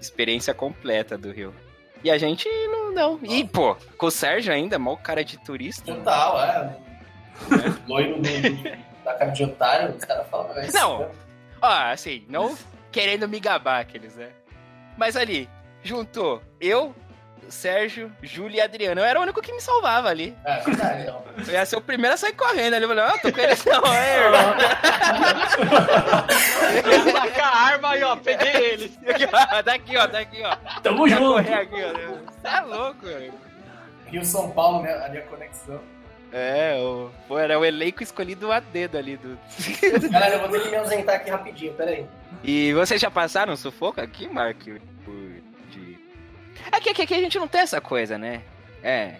experiência 0.00 0.52
completa 0.52 1.16
do 1.16 1.30
Rio. 1.30 1.54
E 2.04 2.10
a 2.10 2.18
gente 2.18 2.48
não, 2.68 2.92
não. 2.92 3.18
E, 3.22 3.44
pô, 3.44 3.76
com 3.96 4.06
o 4.06 4.10
Sérgio 4.10 4.52
ainda, 4.52 4.78
mó 4.78 4.96
cara 4.96 5.24
de 5.24 5.38
turista. 5.38 5.94
Total, 5.94 6.40
é. 6.42 6.76
Loiro 7.86 8.16
do, 8.16 8.22
do- 8.22 8.92
da 9.04 9.14
cara 9.14 9.30
de 9.30 9.44
otário, 9.44 9.94
os 9.96 10.04
caras 10.04 10.26
falam. 10.28 10.52
"Mas 10.54 10.72
Não. 10.72 11.10
Ó, 11.60 11.68
assim, 11.92 12.24
não 12.28 12.56
querendo 12.90 13.28
me 13.28 13.38
gabar 13.40 13.80
aqueles, 13.80 14.16
né? 14.16 14.30
Mas 14.96 15.16
ali, 15.16 15.48
juntou 15.82 16.42
eu, 16.60 16.94
Sérgio, 17.48 18.10
Júlio 18.22 18.56
e 18.56 18.60
Adriano. 18.60 19.00
Eu 19.00 19.04
era 19.04 19.18
o 19.18 19.22
único 19.22 19.42
que 19.42 19.52
me 19.52 19.60
salvava 19.60 20.08
ali. 20.08 20.34
É 20.44 20.60
verdade, 20.60 21.02
então. 21.02 21.22
Eu 21.46 21.52
ia 21.52 21.66
ser 21.66 21.76
o 21.76 21.80
primeiro 21.80 22.14
a 22.14 22.16
sair 22.16 22.32
correndo 22.32 22.74
ali. 22.74 22.84
Eu 22.84 22.88
falei, 22.88 23.04
ah, 23.04 23.18
tô 23.18 23.32
com 23.32 23.40
eles 23.40 23.64
não, 23.64 23.92
é, 23.92 24.24
irmão. 24.24 24.54
Taca 27.12 27.44
a 27.44 27.58
arma 27.66 27.90
aí, 27.90 28.02
ó, 28.02 28.16
peguei 28.16 28.90
ó, 29.52 29.62
daqui, 29.62 29.96
ó, 29.96 30.06
daqui, 30.06 30.42
ó. 30.42 30.56
Tamo 30.80 31.08
Já 31.08 31.16
junto. 31.16 31.52
aqui, 31.52 31.76
ó. 31.82 32.48
É 32.48 32.60
louco, 32.60 33.06
velho. 33.06 33.34
Rio 34.06 34.24
São 34.24 34.50
Paulo, 34.50 34.82
né? 34.82 34.92
Ali 35.04 35.18
a 35.18 35.22
conexão. 35.22 35.80
É, 36.32 36.78
o, 36.80 37.10
pô, 37.28 37.38
era 37.38 37.58
o 37.58 37.64
elenco 37.64 38.02
escolhido 38.02 38.50
a 38.50 38.58
dedo 38.58 38.96
ali 38.96 39.18
do. 39.18 39.38
Galera, 40.10 40.36
eu 40.36 40.40
vou 40.40 40.48
ter 40.48 40.60
que 40.62 40.70
me 40.70 40.76
ausentar 40.76 41.16
aqui 41.16 41.30
rapidinho, 41.30 41.74
peraí. 41.74 42.06
E 42.42 42.72
vocês 42.72 42.98
já 43.00 43.10
passaram 43.10 43.54
sufoco 43.54 44.00
aqui, 44.00 44.28
Mark? 44.28 44.66
Por, 46.70 46.80
de... 46.80 46.88
Aqui, 46.90 47.02
aqui, 47.02 47.14
a 47.14 47.20
gente 47.20 47.38
não 47.38 47.48
tem 47.48 47.60
essa 47.60 47.80
coisa, 47.80 48.16
né? 48.18 48.42
É. 48.82 49.14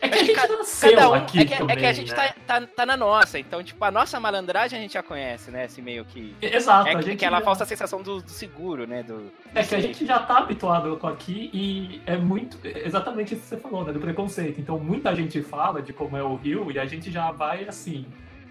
É 0.00 0.08
que 0.08 0.14
a 0.16 0.18
que 0.18 0.24
gente 0.26 0.34
cada- 0.36 0.56
nasceu 0.58 0.90
Cada 0.94 1.08
um, 1.10 1.14
aqui 1.14 1.38
é, 1.40 1.44
que, 1.46 1.54
é 1.54 1.76
que 1.76 1.86
a 1.86 1.92
gente 1.92 2.10
né? 2.12 2.34
tá, 2.46 2.60
tá, 2.60 2.66
tá 2.66 2.84
na 2.86 2.94
nossa, 2.96 3.38
então, 3.38 3.62
tipo, 3.62 3.82
a 3.82 3.90
nossa 3.90 4.20
malandragem 4.20 4.78
a 4.78 4.82
gente 4.82 4.92
já 4.94 5.02
conhece, 5.02 5.50
né? 5.50 5.64
Esse 5.64 5.80
meio 5.80 6.04
que. 6.04 6.34
Exato, 6.42 6.88
É 6.88 6.92
a 6.92 6.96
que- 6.96 7.02
gente 7.04 7.14
aquela 7.24 7.38
já- 7.38 7.44
falsa 7.44 7.64
sensação 7.64 8.02
do, 8.02 8.20
do 8.20 8.28
seguro, 8.30 8.86
né? 8.86 9.02
Do, 9.02 9.32
É 9.54 9.62
que 9.62 9.74
a 9.74 9.80
gente 9.80 10.04
já 10.04 10.18
tá 10.18 10.38
habituado 10.38 10.96
com 10.98 11.06
aqui 11.06 11.48
e 11.54 12.02
é 12.06 12.16
muito 12.16 12.58
exatamente 12.64 13.32
isso 13.34 13.42
que 13.44 13.48
você 13.48 13.56
falou, 13.56 13.84
né? 13.84 13.92
Do 13.92 14.00
preconceito. 14.00 14.60
Então 14.60 14.78
muita 14.78 15.14
gente 15.14 15.40
fala 15.42 15.80
de 15.80 15.92
como 15.92 16.16
é 16.18 16.22
o 16.22 16.34
Rio 16.36 16.70
e 16.70 16.78
a 16.78 16.84
gente 16.84 17.10
já 17.10 17.30
vai 17.30 17.64
assim, 17.64 18.04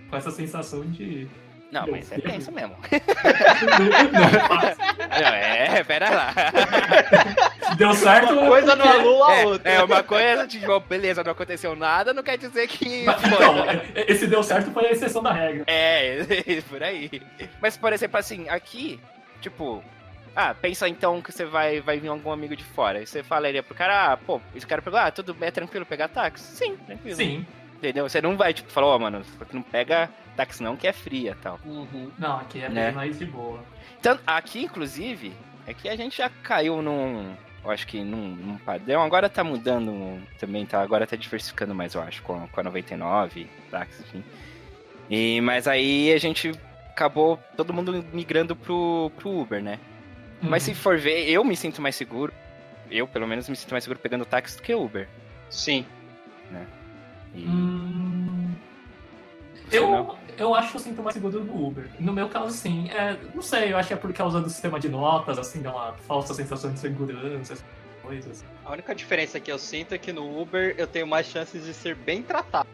com 0.09 0.15
essa 0.15 0.31
sensação 0.31 0.81
de. 0.81 1.27
Não, 1.71 1.85
mas 1.87 2.11
é 2.11 2.17
tenso 2.19 2.51
mesmo. 2.51 2.75
É. 5.13 5.21
Não, 5.21 5.27
é, 5.77 5.83
pera 5.83 6.09
lá. 6.09 6.33
Deu 7.77 7.93
certo. 7.93 8.33
Uma 8.33 8.47
coisa 8.47 8.75
não 8.75 8.85
anula 8.89 9.25
a 9.33 9.45
outra. 9.45 9.71
É, 9.71 9.75
é 9.75 9.83
uma 9.83 10.03
coisa, 10.03 10.47
tipo, 10.47 10.79
beleza, 10.81 11.23
não 11.23 11.31
aconteceu 11.31 11.75
nada, 11.75 12.13
não 12.13 12.23
quer 12.23 12.37
dizer 12.37 12.67
que. 12.67 13.03
Mas, 13.05 13.23
então, 13.23 13.63
é- 13.65 14.05
esse 14.11 14.27
deu 14.27 14.43
certo 14.43 14.71
foi 14.71 14.87
a 14.87 14.91
exceção 14.91 15.21
da 15.23 15.31
regra. 15.33 15.63
É, 15.67 16.25
por 16.69 16.81
aí. 16.83 17.21
Mas, 17.61 17.75
por 17.77 17.93
exemplo, 17.93 18.17
assim, 18.19 18.47
aqui, 18.49 18.99
tipo. 19.41 19.83
Ah, 20.35 20.55
pensa 20.59 20.89
então 20.89 21.21
que 21.21 21.31
você 21.31 21.45
vai, 21.45 21.79
vai 21.79 21.99
vir 21.99 22.07
algum 22.07 22.31
amigo 22.31 22.55
de 22.55 22.63
fora. 22.63 22.99
E 23.01 23.05
você 23.05 23.21
falaria 23.21 23.61
pro 23.61 23.75
cara, 23.75 24.13
ah, 24.13 24.17
pô, 24.17 24.41
esse 24.55 24.65
cara 24.65 24.81
pegou, 24.81 24.97
ah, 24.99 25.11
tudo 25.11 25.35
é 25.41 25.51
tranquilo 25.51 25.85
pegar 25.85 26.07
táxi? 26.07 26.55
Sim, 26.57 26.75
tranquilo. 26.77 27.15
Sim. 27.15 27.45
Entendeu? 27.77 28.09
Você 28.09 28.19
não 28.19 28.35
vai, 28.35 28.51
tipo, 28.51 28.71
falar, 28.71 28.87
ó, 28.87 28.97
mano, 28.97 29.21
não 29.51 29.61
pega 29.61 30.09
táxi 30.35 30.63
não, 30.63 30.75
que 30.75 30.87
é 30.87 30.93
fria 30.93 31.37
tal. 31.39 31.59
Uhum. 31.63 32.09
Não, 32.17 32.37
aqui 32.39 32.63
é 32.63 32.69
Né? 32.69 32.89
mais 32.91 33.19
de 33.19 33.25
boa. 33.25 33.59
Então, 33.99 34.17
aqui, 34.25 34.63
inclusive, 34.63 35.33
é 35.67 35.73
que 35.73 35.87
a 35.87 35.95
gente 35.95 36.17
já 36.17 36.29
caiu 36.41 36.81
num. 36.81 37.35
Eu 37.63 37.71
acho 37.71 37.87
que 37.87 38.03
num, 38.03 38.35
num 38.35 38.57
padrão. 38.57 39.01
Agora 39.03 39.29
tá 39.29 39.43
mudando 39.43 40.21
também, 40.37 40.65
tá? 40.65 40.81
Agora 40.81 41.07
tá 41.07 41.15
diversificando 41.15 41.73
mais, 41.73 41.93
eu 41.93 42.01
acho, 42.01 42.21
com 42.23 42.43
a, 42.43 42.47
com 42.47 42.59
a 42.59 42.63
99, 42.63 43.47
táxi, 43.71 44.01
enfim. 44.01 44.23
E, 45.09 45.39
mas 45.41 45.67
aí 45.67 46.11
a 46.11 46.17
gente 46.17 46.51
acabou 46.89 47.39
todo 47.55 47.73
mundo 47.73 48.03
migrando 48.11 48.55
pro, 48.55 49.11
pro 49.17 49.29
Uber, 49.39 49.61
né? 49.63 49.79
Mas 50.41 50.63
se 50.63 50.71
Uhum. 50.71 50.75
for 50.75 50.97
ver, 50.97 51.29
eu 51.29 51.43
me 51.43 51.55
sinto 51.55 51.81
mais 51.81 51.95
seguro. 51.95 52.33
Eu, 52.91 53.07
pelo 53.07 53.25
menos, 53.27 53.47
me 53.47 53.55
sinto 53.55 53.71
mais 53.71 53.83
seguro 53.85 53.99
pegando 53.99 54.25
táxi 54.25 54.57
do 54.57 54.61
que 54.63 54.75
Uber. 54.75 55.07
Sim. 55.49 55.85
E- 57.33 57.45
Hum, 57.47 58.22
eu, 59.73 59.91
não? 59.91 60.17
eu 60.37 60.55
acho 60.55 60.71
que 60.71 60.77
eu 60.77 60.81
sinto 60.81 61.01
mais 61.03 61.13
seguro 61.13 61.43
no 61.43 61.67
Uber. 61.67 61.85
No 61.99 62.13
meu 62.13 62.29
caso, 62.29 62.51
sim. 62.51 62.89
É, 62.91 63.17
não 63.33 63.41
sei, 63.41 63.71
eu 63.73 63.77
acho 63.77 63.87
que 63.89 63.93
é 63.93 63.97
por 63.97 64.11
causa 64.13 64.41
do 64.41 64.49
sistema 64.49 64.79
de 64.79 64.89
notas, 64.89 65.37
assim, 65.39 65.61
dá 65.61 65.71
uma 65.71 65.93
falsa 66.07 66.33
sensação 66.33 66.71
de 66.73 66.79
segurança, 66.79 67.53
essas 67.53 67.63
coisas. 68.01 68.43
A 68.65 68.71
única 68.71 68.93
diferença 68.93 69.39
que 69.39 69.51
eu 69.51 69.57
sinto 69.59 69.93
é 69.93 69.97
que 69.97 70.11
no 70.13 70.41
Uber 70.41 70.75
eu 70.77 70.87
tenho 70.87 71.07
mais 71.07 71.27
chances 71.27 71.65
de 71.65 71.73
ser 71.73 71.95
bem 71.95 72.21
tratado. 72.21 72.67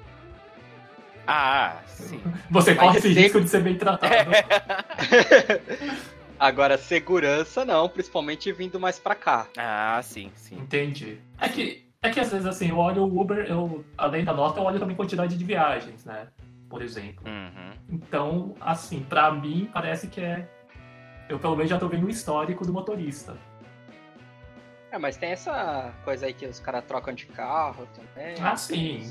Ah, 1.27 1.81
sim. 1.87 2.21
Você 2.49 2.73
Mas 2.73 2.83
corre 2.83 2.97
esse 2.97 3.13
se- 3.13 3.19
risco 3.19 3.41
de 3.41 3.49
ser 3.49 3.61
bem 3.61 3.77
tratado. 3.77 4.31
Agora, 6.39 6.77
segurança 6.77 7.65
não, 7.65 7.89
principalmente 7.89 8.51
vindo 8.51 8.79
mais 8.79 8.97
pra 8.97 9.13
cá. 9.13 9.47
Ah, 9.57 9.99
sim, 10.01 10.31
sim. 10.35 10.57
Entendi. 10.57 11.19
É 11.39 11.49
que, 11.49 11.83
é 12.01 12.09
que 12.09 12.19
às 12.19 12.31
vezes, 12.31 12.47
assim, 12.47 12.69
eu 12.69 12.77
olho 12.77 13.03
o 13.03 13.21
Uber, 13.21 13.45
eu, 13.49 13.83
além 13.97 14.23
da 14.23 14.33
nota, 14.33 14.59
eu 14.59 14.63
olho 14.63 14.79
também 14.79 14.95
quantidade 14.95 15.37
de 15.37 15.43
viagens, 15.43 16.05
né? 16.05 16.27
Por 16.69 16.81
exemplo. 16.81 17.23
Uhum. 17.27 17.71
Então, 17.89 18.53
assim, 18.61 19.01
pra 19.01 19.31
mim, 19.31 19.69
parece 19.73 20.07
que 20.07 20.21
é. 20.21 20.47
Eu 21.27 21.39
pelo 21.39 21.55
menos 21.55 21.69
já 21.69 21.77
tô 21.79 21.87
vendo 21.87 22.05
o 22.05 22.09
histórico 22.09 22.65
do 22.65 22.71
motorista. 22.73 23.35
É, 24.91 24.97
mas 24.97 25.17
tem 25.17 25.31
essa 25.31 25.93
coisa 26.03 26.25
aí 26.25 26.33
que 26.33 26.45
os 26.47 26.59
caras 26.59 26.83
trocam 26.85 27.13
de 27.13 27.25
carro 27.27 27.87
também. 27.95 28.35
Ah, 28.41 28.55
sim. 28.55 29.03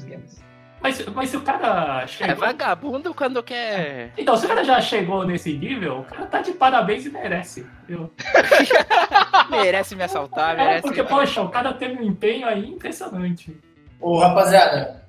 Mas, 0.81 1.05
mas 1.09 1.31
se 1.31 1.37
o 1.37 1.41
cara 1.41 2.03
É 2.03 2.07
chegou. 2.07 2.37
vagabundo 2.37 3.13
quando 3.15 3.43
quer. 3.43 4.13
Então, 4.17 4.37
se 4.37 4.45
o 4.45 4.49
cara 4.49 4.63
já 4.65 4.81
chegou 4.81 5.25
nesse 5.27 5.53
nível, 5.57 6.01
o 6.01 6.05
cara 6.05 6.27
tá 6.27 6.41
de 6.41 6.53
parabéns 6.53 7.07
e 7.07 7.11
merece. 7.11 7.67
Viu? 7.89 8.13
merece 9.51 9.95
me 9.97 10.05
assaltar, 10.05 10.55
É, 10.55 10.57
merece. 10.65 10.83
porque, 10.83 11.03
poxa, 11.03 11.43
o 11.43 11.49
cara 11.49 11.73
teve 11.75 11.99
um 12.01 12.03
empenho 12.05 12.47
aí 12.47 12.69
impressionante. 12.69 13.57
Ô, 14.01 14.19
rapaziada, 14.19 15.05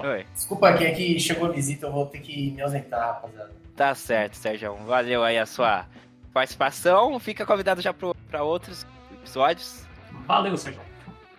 Oi. 0.00 0.26
desculpa 0.34 0.68
aqui, 0.70 0.84
é 0.84 0.90
que 0.92 1.18
chegou 1.20 1.48
a 1.48 1.52
visita, 1.52 1.86
eu 1.86 1.92
vou 1.92 2.06
ter 2.06 2.18
que 2.20 2.50
me 2.52 2.62
ausentar, 2.62 3.00
rapaziada. 3.14 3.50
Tá 3.76 3.94
certo, 3.94 4.34
Sérgio. 4.34 4.74
Valeu 4.86 5.22
aí 5.24 5.38
a 5.38 5.46
sua 5.46 5.86
participação. 6.34 7.18
Fica 7.18 7.46
convidado 7.46 7.80
já 7.80 7.92
pro, 7.94 8.14
pra 8.30 8.42
outros 8.42 8.86
episódios. 9.12 9.84
Valeu, 10.26 10.56
Sérgio. 10.56 10.80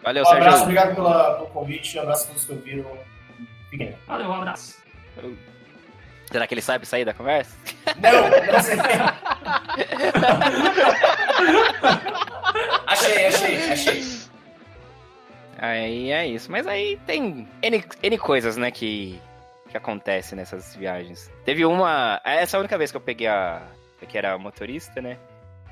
Valeu, 0.03 0.23
Um 0.23 0.27
abraço, 0.27 0.47
Sérgio. 0.49 0.63
obrigado 0.63 0.95
pela, 0.95 1.33
pelo 1.35 1.47
convite, 1.47 1.97
um 1.97 2.01
abraço 2.01 2.23
a 2.23 2.27
todos 2.27 2.45
que 2.45 2.51
ouviram. 2.51 2.85
Fiquem 3.69 3.87
bem. 3.87 3.95
Valeu, 4.07 4.27
um 4.27 4.33
abraço. 4.33 4.81
Será 6.31 6.47
que 6.47 6.53
ele 6.53 6.61
sabe 6.61 6.85
sair 6.87 7.05
da 7.05 7.13
conversa? 7.13 7.55
Não, 7.97 8.29
não 8.51 8.59
sei. 8.61 8.77
achei, 12.87 13.27
achei, 13.27 13.71
achei. 13.71 14.20
Aí 15.61 16.11
é 16.11 16.27
isso. 16.27 16.51
Mas 16.51 16.65
aí 16.65 16.99
tem 17.05 17.47
N, 17.61 17.83
N 18.01 18.17
coisas, 18.17 18.57
né, 18.57 18.71
que, 18.71 19.21
que 19.69 19.77
acontecem 19.77 20.35
nessas 20.35 20.75
viagens. 20.75 21.31
Teve 21.45 21.63
uma. 21.63 22.19
Essa 22.25 22.57
é 22.57 22.59
a 22.59 22.61
única 22.61 22.77
vez 22.77 22.89
que 22.89 22.97
eu 22.97 23.01
peguei 23.01 23.27
a. 23.27 23.61
que 24.09 24.17
era 24.17 24.35
motorista, 24.39 24.99
né? 24.99 25.19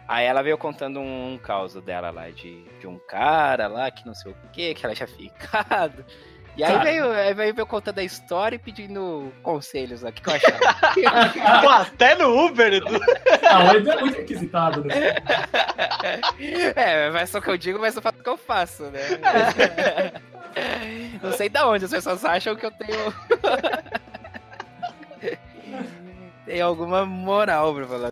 Aí 0.08 0.26
ela 0.26 0.42
veio 0.42 0.58
contando 0.58 1.00
um, 1.00 1.38
caos 1.38 1.76
dela 1.76 2.10
lá, 2.10 2.30
de, 2.30 2.64
de 2.80 2.88
um 2.88 2.98
cara 2.98 3.68
lá 3.68 3.92
que 3.92 4.06
não 4.08 4.16
sei 4.16 4.32
o 4.32 4.36
que, 4.52 4.74
que 4.74 4.86
ela 4.86 4.96
tinha 4.96 5.06
ficado. 5.10 6.06
E 6.60 6.64
aí 6.64 6.74
Cara. 6.74 6.84
veio, 6.84 7.10
aí 7.10 7.34
veio 7.34 7.54
veio 7.54 7.66
contando 7.66 8.00
a 8.00 8.04
história 8.04 8.58
e 8.58 8.60
pedindo 8.60 9.32
conselhos 9.42 10.04
o 10.04 10.12
que, 10.12 10.30
eu 10.30 10.34
achava. 10.34 10.60
Pô, 11.64 11.70
até 11.70 12.16
no 12.16 12.48
Uber, 12.48 12.74
Edu. 12.74 13.00
Ah, 13.50 13.74
é 13.74 13.80
muito 13.80 14.18
requisitado, 14.18 14.84
né? 14.84 14.94
É, 16.76 17.10
mas 17.12 17.30
só 17.30 17.40
o 17.40 17.42
que 17.42 17.50
eu 17.50 17.58
digo, 17.58 17.80
mas 17.80 17.96
eu 17.96 18.02
faço 18.02 18.20
o 18.20 18.24
que 18.24 18.30
eu 18.30 18.38
faço, 18.38 18.84
né? 18.84 19.00
Não 21.24 21.32
sei 21.32 21.48
da 21.48 21.66
onde 21.66 21.86
as 21.86 21.92
pessoas 21.92 22.26
acham 22.26 22.58
que 22.58 22.66
eu 22.66 22.72
tenho. 22.72 23.14
Tem 26.46 26.60
alguma 26.60 27.06
moral 27.06 27.74
pra 27.74 27.88
falar. 27.88 28.12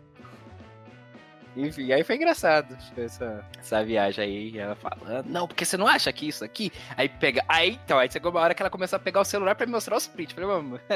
Enfim, 1.58 1.92
aí 1.92 2.04
foi 2.04 2.14
engraçado 2.14 2.78
essa, 2.96 3.44
essa 3.58 3.84
viagem 3.84 4.24
aí, 4.24 4.58
ela 4.58 4.76
falando, 4.76 5.26
não, 5.26 5.48
porque 5.48 5.64
você 5.64 5.76
não 5.76 5.88
acha 5.88 6.12
que 6.12 6.28
isso 6.28 6.44
aqui? 6.44 6.72
Aí 6.96 7.08
pega. 7.08 7.44
Aí 7.48 7.80
então, 7.84 7.98
aí 7.98 8.08
chegou 8.08 8.30
uma 8.30 8.40
hora 8.40 8.54
que 8.54 8.62
ela 8.62 8.70
começou 8.70 8.96
a 8.96 9.00
pegar 9.00 9.20
o 9.20 9.24
celular 9.24 9.56
pra 9.56 9.66
me 9.66 9.72
mostrar 9.72 9.96
os 9.96 10.06
prints. 10.06 10.34
Falei, 10.34 10.48
mano, 10.48 10.78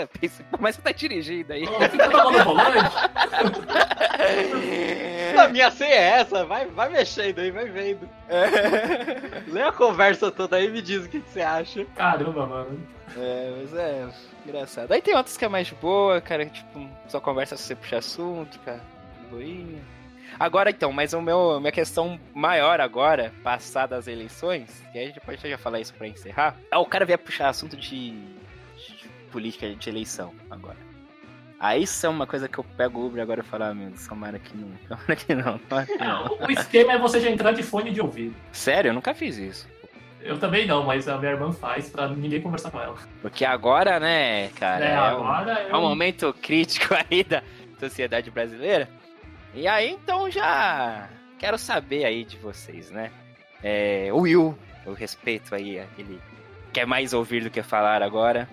pô, 0.50 0.58
mas 0.60 0.76
você 0.76 0.82
tá 0.82 0.92
dirigindo 0.92 1.52
aí. 1.52 1.64
No 1.64 2.44
volante. 2.44 2.94
A 5.36 5.48
minha 5.48 5.70
senha 5.72 5.94
é 5.94 6.20
essa, 6.20 6.44
vai, 6.44 6.66
vai 6.66 6.88
mexendo 6.90 7.40
aí, 7.40 7.50
vai 7.50 7.64
vendo. 7.64 8.08
Lê 9.50 9.62
a 9.62 9.72
conversa 9.72 10.30
toda 10.30 10.56
aí 10.56 10.66
e 10.66 10.70
me 10.70 10.80
diz 10.80 11.06
o 11.06 11.08
que, 11.08 11.20
que 11.20 11.28
você 11.28 11.40
acha. 11.40 11.84
Caramba, 11.96 12.46
mano. 12.46 12.80
É, 13.16 13.52
mas 13.58 13.74
é 13.74 14.08
engraçado. 14.46 14.92
Aí 14.92 15.02
tem 15.02 15.16
outras 15.16 15.36
que 15.36 15.44
é 15.44 15.48
mais 15.48 15.68
boa, 15.70 16.20
cara, 16.20 16.46
que, 16.46 16.52
tipo, 16.52 16.88
só 17.08 17.20
conversa 17.20 17.56
se 17.56 17.64
você 17.64 17.74
puxa 17.74 17.98
assunto, 17.98 18.60
cara. 18.60 18.80
Boinha. 19.30 19.82
Agora 20.42 20.70
então, 20.70 20.90
mas 20.92 21.12
o 21.12 21.22
meu, 21.22 21.60
minha 21.60 21.70
questão 21.70 22.18
maior 22.34 22.80
agora, 22.80 23.32
passada 23.44 23.96
as 23.96 24.08
eleições, 24.08 24.82
e 24.92 24.98
a 24.98 25.06
gente 25.06 25.20
pode 25.20 25.48
já 25.48 25.56
falar 25.56 25.78
isso 25.78 25.94
pra 25.94 26.08
encerrar, 26.08 26.56
é 26.68 26.76
o 26.76 26.84
cara 26.84 27.04
vier 27.04 27.16
puxar 27.16 27.48
assunto 27.48 27.76
de, 27.76 28.10
de 28.10 29.08
política 29.30 29.72
de 29.72 29.88
eleição 29.88 30.34
agora. 30.50 30.76
Aí 31.60 31.84
isso 31.84 32.04
é 32.04 32.08
uma 32.08 32.26
coisa 32.26 32.48
que 32.48 32.58
eu 32.58 32.64
pego 32.64 32.98
o 32.98 33.06
Uber 33.06 33.22
agora 33.22 33.38
e 33.38 33.44
falo, 33.44 33.62
ah, 33.62 33.72
meu 33.72 33.92
tomara 34.08 34.36
que 34.40 34.56
não, 34.56 34.68
tomara 34.88 35.14
que 35.14 35.32
não, 35.32 35.58
tomara 35.58 35.86
que 35.86 35.96
não. 35.98 36.38
O 36.44 36.50
esquema 36.50 36.94
é 36.94 36.98
você 36.98 37.20
já 37.20 37.30
entrar 37.30 37.52
de 37.52 37.62
fone 37.62 37.92
de 37.92 38.00
ouvido. 38.00 38.34
Sério, 38.50 38.88
eu 38.88 38.94
nunca 38.94 39.14
fiz 39.14 39.38
isso. 39.38 39.68
Eu 40.20 40.40
também 40.40 40.66
não, 40.66 40.82
mas 40.84 41.06
a 41.06 41.18
minha 41.18 41.30
irmã 41.30 41.52
faz 41.52 41.88
pra 41.88 42.08
ninguém 42.08 42.40
conversar 42.40 42.72
com 42.72 42.80
ela. 42.80 42.96
Porque 43.20 43.44
agora, 43.44 44.00
né, 44.00 44.48
cara, 44.58 44.84
é, 44.84 44.90
é 44.92 44.96
um- 44.96 45.24
agora 45.24 45.52
É 45.68 45.76
um 45.76 45.82
momento 45.82 46.34
crítico 46.42 46.92
aí 47.08 47.22
da 47.22 47.44
sociedade 47.78 48.28
brasileira. 48.28 48.88
E 49.54 49.68
aí, 49.68 49.90
então, 49.90 50.30
já 50.30 51.08
quero 51.38 51.58
saber 51.58 52.04
aí 52.04 52.24
de 52.24 52.38
vocês, 52.38 52.90
né? 52.90 53.10
É, 53.62 54.08
o 54.12 54.20
Will, 54.20 54.58
eu 54.86 54.94
respeito 54.94 55.54
aí, 55.54 55.76
ele 55.98 56.20
quer 56.72 56.86
mais 56.86 57.12
ouvir 57.12 57.42
do 57.42 57.50
que 57.50 57.62
falar 57.62 58.02
agora, 58.02 58.48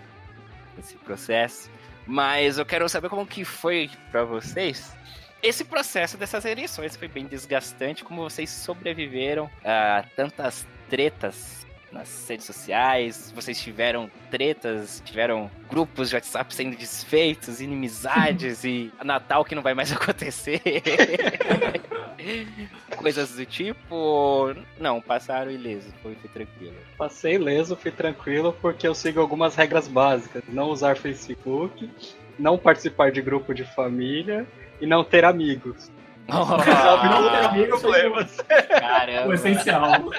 nesse 0.76 0.96
processo. 0.98 1.70
Mas 2.06 2.58
eu 2.58 2.66
quero 2.66 2.88
saber 2.90 3.10
como 3.10 3.26
que 3.26 3.46
foi 3.46 3.90
pra 4.12 4.24
vocês 4.24 4.94
esse 5.42 5.64
processo 5.64 6.18
dessas 6.18 6.44
eleições. 6.44 6.96
Foi 6.96 7.08
bem 7.08 7.26
desgastante, 7.26 8.04
como 8.04 8.24
vocês 8.24 8.50
sobreviveram 8.50 9.50
a 9.64 10.04
tantas 10.16 10.68
tretas 10.90 11.66
nas 11.92 12.28
redes 12.28 12.46
sociais? 12.46 13.32
Vocês 13.36 13.60
tiveram 13.60 14.10
tretas, 14.30 15.02
tiveram 15.06 15.50
grupos 15.70 16.10
de 16.10 16.16
WhatsApp 16.16 16.54
sendo 16.54 16.76
desfeitos, 16.76 17.62
inimizades 17.62 18.64
e 18.64 18.92
Natal 19.04 19.44
que 19.44 19.56
não 19.56 19.62
vai 19.62 19.74
mais 19.74 19.92
acontecer? 19.96 20.62
Coisas 22.96 23.36
do 23.36 23.46
tipo. 23.46 24.54
Não, 24.80 25.02
passaram 25.02 25.52
ileso, 25.52 25.92
foi, 26.02 26.16
foi 26.16 26.30
tranquilo. 26.30 26.76
Passei 26.98 27.36
ileso, 27.36 27.76
fui 27.76 27.92
tranquilo, 27.92 28.56
porque 28.62 28.88
eu 28.88 28.94
sigo 28.94 29.20
algumas 29.20 29.56
regras 29.56 29.88
básicas. 29.88 30.44
Não 30.48 30.70
usar 30.70 30.98
Facebook, 30.98 31.90
não 32.38 32.58
participar 32.58 33.12
de 33.12 33.22
grupo 33.22 33.54
de 33.54 33.64
família 33.64 34.46
e 34.82 34.86
não 34.86 35.04
ter 35.04 35.26
amigos. 35.26 35.92
Resolve 36.28 37.10
não 37.10 37.30
ter 37.30 37.46
amigos, 37.46 37.82
problemas. 37.82 38.38
Caramba. 38.68 39.28
O 39.28 39.34
essencial. 39.34 40.10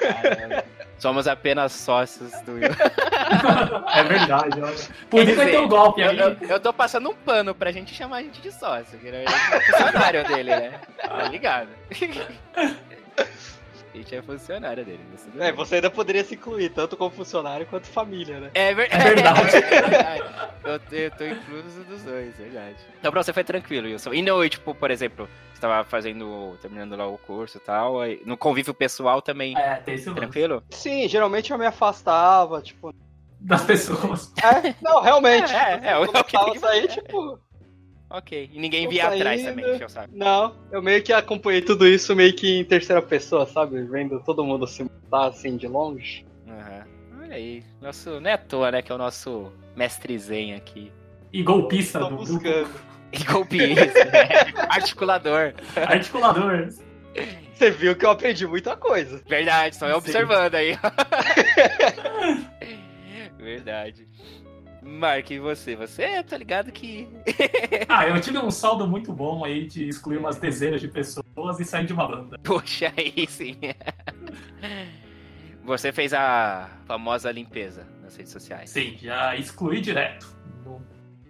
Caramba. 0.00 0.64
Somos 1.02 1.26
apenas 1.26 1.72
sócios 1.72 2.30
do 2.42 2.58
É 3.92 4.04
verdade, 4.04 4.60
olha. 4.60 4.76
Por 5.10 5.24
isso 5.24 5.34
vai 5.34 5.50
ter 5.50 5.58
um 5.58 5.66
golpe 5.66 6.00
eu, 6.00 6.10
aí. 6.10 6.16
eu, 6.16 6.36
eu 6.48 6.60
tô 6.60 6.72
passando 6.72 7.10
um 7.10 7.14
pano 7.14 7.52
pra 7.52 7.72
gente 7.72 7.92
chamar 7.92 8.18
a 8.18 8.22
gente 8.22 8.40
de 8.40 8.52
sócio. 8.52 8.96
que 9.00 9.08
ele 9.08 9.16
é 9.16 9.60
funcionário 9.62 10.24
dele, 10.28 10.50
né? 10.50 10.80
Tá 11.00 11.24
ligado? 11.24 11.70
A 13.92 13.96
gente 13.98 14.14
é 14.14 14.22
funcionário 14.22 14.84
dele. 14.84 15.00
tudo 15.22 15.42
É, 15.42 15.46
bem. 15.48 15.52
você 15.52 15.74
ainda 15.74 15.90
poderia 15.90 16.24
se 16.24 16.34
incluir, 16.34 16.70
tanto 16.70 16.96
como 16.96 17.10
funcionário 17.10 17.66
quanto 17.66 17.86
família, 17.88 18.40
né? 18.40 18.50
É, 18.54 18.72
ver- 18.72 18.88
É 18.90 18.98
verdade. 18.98 19.56
é 19.56 19.60
verdade. 19.82 20.22
Eu, 20.64 20.80
tô- 20.80 20.94
eu 20.96 21.10
tô 21.10 21.24
incluso 21.26 21.84
dos 21.84 22.02
dois, 22.02 22.34
verdade. 22.36 22.76
Então 22.98 23.12
pra 23.12 23.22
você 23.22 23.32
foi 23.32 23.44
tranquilo, 23.44 23.86
Wilson. 23.88 24.14
E 24.14 24.22
não, 24.22 24.42
e, 24.42 24.48
tipo, 24.48 24.74
por 24.74 24.90
exemplo, 24.90 25.28
você 25.52 25.60
tava 25.60 25.84
fazendo, 25.84 26.56
terminando 26.62 26.96
lá 26.96 27.06
o 27.06 27.18
curso 27.18 27.58
e 27.58 27.60
tal, 27.60 28.00
aí 28.00 28.22
no 28.24 28.36
convívio 28.36 28.72
pessoal 28.72 29.20
também, 29.20 29.56
É, 29.58 29.76
tem 29.76 29.94
lance 29.96 30.14
tranquilo? 30.14 30.62
Sim, 30.70 31.06
geralmente 31.08 31.50
eu 31.52 31.58
me 31.58 31.66
afastava, 31.66 32.62
tipo. 32.62 32.94
das 33.40 33.62
pessoas. 33.64 34.32
É, 34.42 34.74
não, 34.80 35.02
realmente. 35.02 35.52
É, 35.54 35.80
é, 35.84 35.88
é 35.90 35.98
o- 35.98 36.04
é 36.04 36.22
que 36.52 36.58
sair, 36.58 36.88
tipo. 36.88 37.38
Ok. 38.12 38.50
E 38.52 38.60
ninguém 38.60 38.84
Tô 38.84 38.90
via 38.90 39.08
atrás 39.08 39.40
saindo. 39.40 39.56
também, 39.56 39.74
encheu 39.74 39.86
o 39.86 39.90
saco. 39.90 40.10
Não, 40.14 40.54
eu 40.70 40.82
meio 40.82 41.02
que 41.02 41.12
acompanhei 41.12 41.62
tudo 41.62 41.88
isso 41.88 42.14
meio 42.14 42.34
que 42.34 42.58
em 42.58 42.64
terceira 42.64 43.00
pessoa, 43.00 43.46
sabe? 43.46 43.82
Vendo 43.84 44.20
todo 44.20 44.44
mundo 44.44 44.66
se 44.66 44.84
matar 44.84 45.28
assim 45.30 45.56
de 45.56 45.66
longe. 45.66 46.26
Aham. 46.46 46.84
Olha 47.22 47.36
aí. 47.36 47.62
Nosso, 47.80 48.20
não 48.20 48.30
é 48.30 48.34
à 48.34 48.38
toa, 48.38 48.70
né? 48.70 48.82
Que 48.82 48.92
é 48.92 48.94
o 48.94 48.98
nosso 48.98 49.50
mestre 49.74 50.18
zen 50.18 50.54
aqui. 50.54 50.92
E 51.32 51.42
golpista 51.42 52.00
do 52.00 52.16
buscando. 52.16 52.68
E 53.12 53.24
golpista, 53.24 54.04
né? 54.06 54.26
Articulador. 54.70 55.52
Articulador. 55.76 56.68
Você 57.54 57.70
viu 57.70 57.94
que 57.94 58.06
eu 58.06 58.10
aprendi 58.10 58.46
muita 58.46 58.74
coisa. 58.74 59.22
Verdade, 59.28 59.76
só 59.76 59.86
eu 59.86 59.98
observando 59.98 60.54
aí. 60.54 60.78
Verdade. 63.36 64.06
Mark, 64.82 65.30
e 65.30 65.38
você? 65.38 65.76
Você, 65.76 66.22
tá 66.24 66.36
ligado 66.36 66.72
que. 66.72 67.08
Ah, 67.88 68.06
eu 68.08 68.20
tive 68.20 68.38
um 68.38 68.50
saldo 68.50 68.86
muito 68.86 69.12
bom 69.12 69.44
aí 69.44 69.66
de 69.66 69.88
excluir 69.88 70.16
umas 70.18 70.36
dezenas 70.38 70.80
de 70.80 70.88
pessoas 70.88 71.60
e 71.60 71.64
sair 71.64 71.86
de 71.86 71.92
uma 71.92 72.06
banda. 72.08 72.38
Poxa, 72.42 72.92
aí 72.96 73.26
sim. 73.28 73.56
Você 75.64 75.92
fez 75.92 76.12
a 76.12 76.68
famosa 76.86 77.30
limpeza 77.30 77.86
nas 78.02 78.16
redes 78.16 78.32
sociais. 78.32 78.70
Sim, 78.70 78.96
já 79.00 79.36
excluí 79.36 79.80
direto. 79.80 80.26
Não 80.64 80.80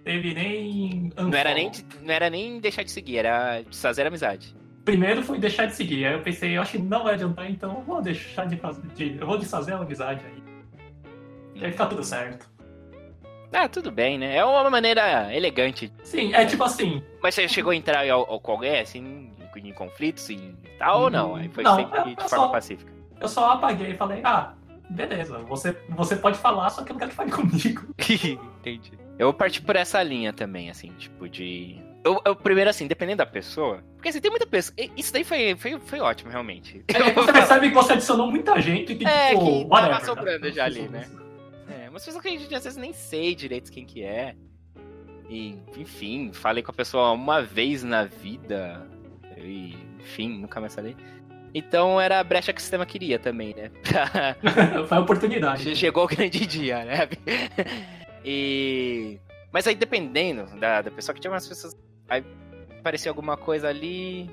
teve 0.05 0.33
nem. 0.35 1.11
Não 1.17 1.35
era, 1.35 1.53
nem, 1.53 1.71
não 2.03 2.13
era 2.15 2.31
nem 2.31 2.59
deixar 2.61 2.83
de 2.83 2.91
seguir, 2.91 3.19
era 3.19 3.61
desfazer 3.63 4.07
amizade. 4.07 4.55
Primeiro 4.85 5.23
foi 5.23 5.39
deixar 5.39 5.67
de 5.67 5.75
seguir. 5.75 6.07
Aí 6.07 6.15
eu 6.15 6.23
pensei, 6.23 6.57
eu 6.57 6.63
acho 6.63 6.73
que 6.73 6.79
não 6.79 7.05
vai 7.05 7.15
adiantar, 7.15 7.51
então 7.51 7.75
eu 7.77 7.83
vou 7.83 8.01
deixar 8.03 8.47
de 8.47 8.57
fazer. 8.57 8.83
de- 8.95 9.19
eu 9.19 9.27
vou 9.27 9.39
desfazer 9.39 9.75
a 9.75 9.79
amizade 9.79 10.25
aí. 10.25 10.43
E 11.55 11.65
aí 11.65 11.71
fica 11.71 11.87
tudo 11.87 12.03
certo. 12.03 12.51
Ah, 13.53 13.69
tudo 13.69 13.91
bem, 13.91 14.19
né? 14.19 14.37
É 14.37 14.45
uma 14.45 14.71
maneira 14.71 15.35
elegante. 15.35 15.93
Sim, 16.03 16.33
é 16.35 16.45
tipo 16.47 16.65
assim. 16.65 17.03
Mas 17.23 17.35
você 17.35 17.47
chegou 17.49 17.71
a 17.73 17.77
entrar 17.77 18.09
ao, 18.11 18.31
ao, 18.31 18.41
com 18.41 18.53
alguém, 18.53 18.81
assim, 18.81 19.33
em, 19.57 19.69
em 19.69 19.73
conflitos 19.73 20.29
e 20.31 20.55
tal, 20.79 21.03
ou 21.03 21.11
não? 21.11 21.35
Aí 21.37 21.49
foi 21.49 21.63
Não, 21.63 21.77
sempre 21.77 21.99
é- 21.99 22.05
de 22.05 22.11
é 22.13 22.29
forma 22.29 22.47
só- 22.47 22.49
pacífica. 22.49 22.93
Eu 23.21 23.29
só 23.29 23.51
apaguei 23.53 23.91
e 23.93 23.97
falei, 23.97 24.21
ah, 24.25 24.55
beleza, 24.91 25.39
você, 25.41 25.77
você 25.91 26.17
pode 26.17 26.39
falar, 26.39 26.71
só 26.71 26.83
que 26.83 26.91
eu 26.91 26.95
não 26.95 26.99
quero 26.99 27.11
que 27.11 27.17
fale 27.17 27.31
comigo. 27.31 27.83
Entendi. 28.61 28.93
Eu 29.19 29.33
parti 29.33 29.61
por 29.61 29.77
essa 29.77 30.03
linha 30.03 30.33
também, 30.33 30.71
assim, 30.71 30.89
tipo, 30.99 31.29
de. 31.29 31.77
Eu, 32.05 32.21
eu, 32.25 32.35
primeiro, 32.35 32.69
assim, 32.71 32.89
dependendo 32.89 33.19
da 33.19 33.27
pessoa. 33.27 33.85
Porque 33.95 34.09
assim, 34.09 34.21
tem 34.21 34.31
muita 34.31 34.47
pessoa. 34.47 34.75
Isso 34.97 35.13
daí 35.13 35.23
foi, 35.23 35.55
foi, 35.57 35.79
foi 35.79 36.01
ótimo, 36.01 36.31
realmente. 36.33 36.83
Aí 36.93 37.13
você 37.13 37.33
percebe 37.33 37.69
que 37.69 37.75
você 37.75 37.93
adicionou 37.93 38.29
muita 38.29 38.61
gente 38.61 38.95
que, 38.97 39.07
É, 39.07 39.29
tipo, 39.29 39.45
que 39.45 39.69
tava 39.69 39.75
whatever, 39.89 40.05
sobrando 40.05 40.47
né? 40.47 40.53
já 40.53 40.65
ali, 40.65 40.89
né? 40.89 41.07
É, 41.93 41.95
umas 41.95 42.05
pessoas 42.05 42.23
que 42.23 42.29
a 42.29 42.31
gente 42.31 42.55
às 42.55 42.65
vezes 42.65 42.79
nem 42.79 42.93
sei 42.93 43.35
direito 43.35 43.71
quem 43.71 43.85
que 43.85 44.03
é. 44.03 44.35
E, 45.29 45.59
enfim, 45.77 46.33
falei 46.33 46.63
com 46.63 46.71
a 46.71 46.75
pessoa 46.75 47.13
uma 47.13 47.43
vez 47.43 47.85
na 47.85 48.05
vida. 48.05 48.87
E, 49.37 49.77
enfim, 50.01 50.41
nunca 50.41 50.61
mais 50.61 50.75
falei. 50.75 50.97
Então 51.55 52.01
era 52.01 52.19
a 52.19 52.25
brecha 52.25 52.53
que 52.53 52.59
o 52.59 52.63
sistema 52.63 52.87
queria 52.87 53.19
também, 53.19 53.55
né? 53.55 53.71
Foi 54.89 54.99
a 54.99 55.01
oportunidade. 55.01 55.77
Chegou 55.77 56.05
o 56.05 56.09
grande 56.09 56.45
dia, 56.47 56.85
né? 56.85 57.09
E. 58.25 59.19
Mas 59.53 59.67
aí 59.67 59.75
dependendo 59.75 60.47
da, 60.59 60.81
da 60.81 60.91
pessoa 60.91 61.15
que 61.15 61.21
tinha 61.21 61.31
umas 61.31 61.47
pessoas. 61.47 61.77
Aí 62.09 62.25
aparecia 62.79 63.11
alguma 63.11 63.37
coisa 63.37 63.69
ali. 63.69 64.31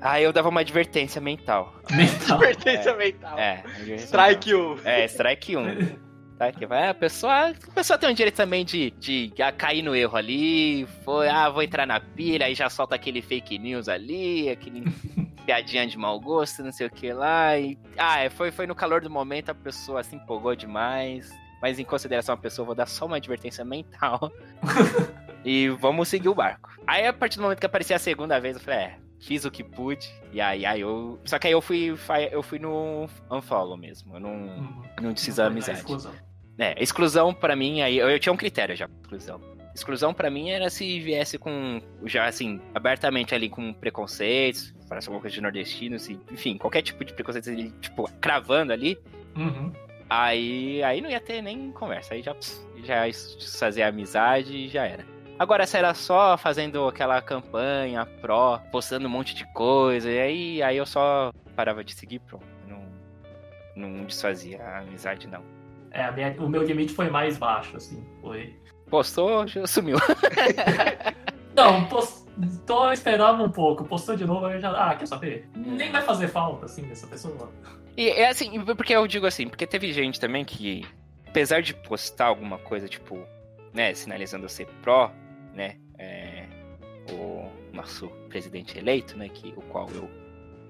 Aí 0.00 0.24
eu 0.24 0.32
dava 0.32 0.48
uma 0.48 0.60
advertência 0.60 1.20
mental. 1.20 1.74
Mental. 1.90 2.36
Advertência 2.36 2.94
mental. 2.94 3.38
É, 3.38 3.60
advertência 3.60 4.04
Strike 4.06 4.54
1. 4.54 4.68
mental. 4.68 4.92
É, 4.92 5.04
strike 5.06 5.56
1. 5.56 6.05
Tá? 6.38 6.52
Que 6.52 6.66
vai, 6.66 6.88
a 6.88 6.94
pessoa, 6.94 7.48
a 7.48 7.72
pessoa 7.74 7.98
tem 7.98 8.10
um 8.10 8.14
direito 8.14 8.36
também 8.36 8.64
de, 8.64 8.90
de 8.92 9.32
ah, 9.42 9.50
cair 9.50 9.82
no 9.82 9.94
erro 9.94 10.16
ali. 10.16 10.86
Foi, 11.02 11.28
ah, 11.28 11.48
vou 11.48 11.62
entrar 11.62 11.86
na 11.86 11.98
pilha, 11.98 12.46
aí 12.46 12.54
já 12.54 12.68
solta 12.68 12.94
aquele 12.94 13.22
fake 13.22 13.58
news 13.58 13.88
ali, 13.88 14.50
aquele 14.50 14.84
piadinha 15.46 15.86
de 15.86 15.96
mau 15.96 16.20
gosto, 16.20 16.62
não 16.62 16.72
sei 16.72 16.86
o 16.86 16.90
que 16.90 17.10
lá. 17.12 17.58
E, 17.58 17.78
ah, 17.96 18.20
é, 18.20 18.28
foi, 18.28 18.50
foi 18.50 18.66
no 18.66 18.74
calor 18.74 19.00
do 19.00 19.08
momento, 19.08 19.48
a 19.50 19.54
pessoa 19.54 20.02
se 20.02 20.14
empolgou 20.14 20.54
demais. 20.54 21.32
Mas 21.62 21.78
em 21.78 21.84
consideração 21.84 22.34
a 22.34 22.38
pessoa, 22.38 22.66
vou 22.66 22.74
dar 22.74 22.86
só 22.86 23.06
uma 23.06 23.16
advertência 23.16 23.64
mental. 23.64 24.30
e 25.42 25.68
vamos 25.70 26.08
seguir 26.08 26.28
o 26.28 26.34
barco. 26.34 26.70
Aí 26.86 27.06
a 27.06 27.12
partir 27.14 27.38
do 27.38 27.42
momento 27.44 27.60
que 27.60 27.66
aparecia 27.66 27.96
a 27.96 27.98
segunda 27.98 28.38
vez, 28.38 28.56
eu 28.56 28.62
falei, 28.62 28.80
é, 28.80 28.98
fiz 29.18 29.44
o 29.46 29.50
que 29.50 29.64
pude. 29.64 30.06
E 30.32 30.40
aí, 30.40 30.66
aí 30.66 30.82
eu. 30.82 31.18
Só 31.24 31.38
que 31.38 31.46
aí 31.46 31.52
eu 31.54 31.62
fui, 31.62 31.96
eu 32.30 32.42
fui 32.42 32.58
no 32.58 33.08
unfollow 33.30 33.76
mesmo. 33.76 34.16
Eu 34.16 34.20
não, 34.20 34.34
Hum, 34.34 34.82
não 35.00 35.12
desfiz 35.14 35.38
a 35.38 35.46
amizade. 35.46 35.82
Exclusão. 36.58 36.66
É, 36.78 36.82
exclusão 36.82 37.34
pra 37.34 37.54
mim, 37.56 37.82
aí 37.82 37.98
eu, 37.98 38.08
eu 38.08 38.18
tinha 38.18 38.32
um 38.32 38.36
critério 38.36 38.74
já, 38.76 38.88
exclusão. 39.02 39.40
Exclusão 39.74 40.14
pra 40.14 40.30
mim 40.30 40.50
era 40.50 40.70
se 40.70 40.98
viesse 41.00 41.36
com, 41.38 41.82
já 42.06 42.24
assim, 42.26 42.60
abertamente 42.74 43.34
ali 43.34 43.48
com 43.50 43.74
preconceitos, 43.74 44.74
parece 44.88 45.08
alguma 45.08 45.20
coisa 45.20 45.34
de 45.34 45.40
nordestino, 45.42 45.96
assim, 45.96 46.18
enfim, 46.32 46.56
qualquer 46.56 46.80
tipo 46.80 47.04
de 47.04 47.12
preconceito, 47.12 47.50
ali, 47.50 47.70
tipo, 47.80 48.10
cravando 48.20 48.72
ali, 48.72 48.98
Uhum. 49.36 49.70
aí, 50.08 50.82
aí 50.82 51.02
não 51.02 51.10
ia 51.10 51.20
ter 51.20 51.42
nem 51.42 51.70
conversa, 51.72 52.14
aí 52.14 52.22
já, 52.22 52.34
já 52.82 53.02
fazer 53.58 53.82
amizade 53.82 54.56
e 54.56 54.68
já 54.68 54.86
era. 54.86 55.04
Agora, 55.38 55.66
se 55.66 55.76
era 55.76 55.92
só 55.92 56.38
fazendo 56.38 56.88
aquela 56.88 57.20
campanha 57.20 58.06
pró, 58.22 58.56
postando 58.72 59.06
um 59.06 59.10
monte 59.10 59.34
de 59.34 59.44
coisa, 59.52 60.10
e 60.10 60.18
aí, 60.18 60.62
aí 60.62 60.76
eu 60.78 60.86
só 60.86 61.30
parava 61.54 61.84
de 61.84 61.92
seguir, 61.94 62.20
pronto. 62.20 62.46
Não, 62.66 62.82
não 63.76 64.04
desfazia 64.06 64.62
a 64.62 64.78
amizade, 64.78 65.26
não. 65.26 65.42
É, 65.96 66.10
minha- 66.12 66.36
o 66.38 66.48
meu 66.48 66.62
limite 66.62 66.92
foi 66.92 67.08
mais 67.08 67.38
baixo, 67.38 67.76
assim. 67.76 68.04
Foi. 68.20 68.54
Postou, 68.90 69.46
já 69.46 69.66
sumiu. 69.66 69.96
Não, 71.54 71.86
postou, 71.86 72.92
esperava 72.92 73.42
um 73.42 73.50
pouco. 73.50 73.84
Postou 73.84 74.14
de 74.14 74.26
novo, 74.26 74.46
aí 74.46 74.56
eu 74.56 74.60
já. 74.60 74.70
Ah, 74.72 74.94
quer 74.94 75.06
saber? 75.06 75.48
Nem 75.54 75.90
vai 75.90 76.02
fazer 76.02 76.28
falta, 76.28 76.66
assim, 76.66 76.82
dessa 76.82 77.06
pessoa. 77.06 77.50
E 77.96 78.08
é 78.10 78.28
assim, 78.28 78.62
porque 78.74 78.94
eu 78.94 79.06
digo 79.06 79.26
assim, 79.26 79.48
porque 79.48 79.66
teve 79.66 79.90
gente 79.92 80.20
também 80.20 80.44
que, 80.44 80.84
apesar 81.26 81.62
de 81.62 81.72
postar 81.72 82.26
alguma 82.26 82.58
coisa, 82.58 82.86
tipo, 82.86 83.18
né, 83.72 83.94
sinalizando 83.94 84.46
ser 84.50 84.66
pró, 84.82 85.10
né, 85.54 85.76
é, 85.98 86.44
o 87.10 87.50
nosso 87.72 88.08
presidente 88.28 88.78
eleito, 88.78 89.16
né, 89.16 89.30
que, 89.30 89.54
o 89.56 89.62
qual 89.62 89.88
eu 89.94 90.10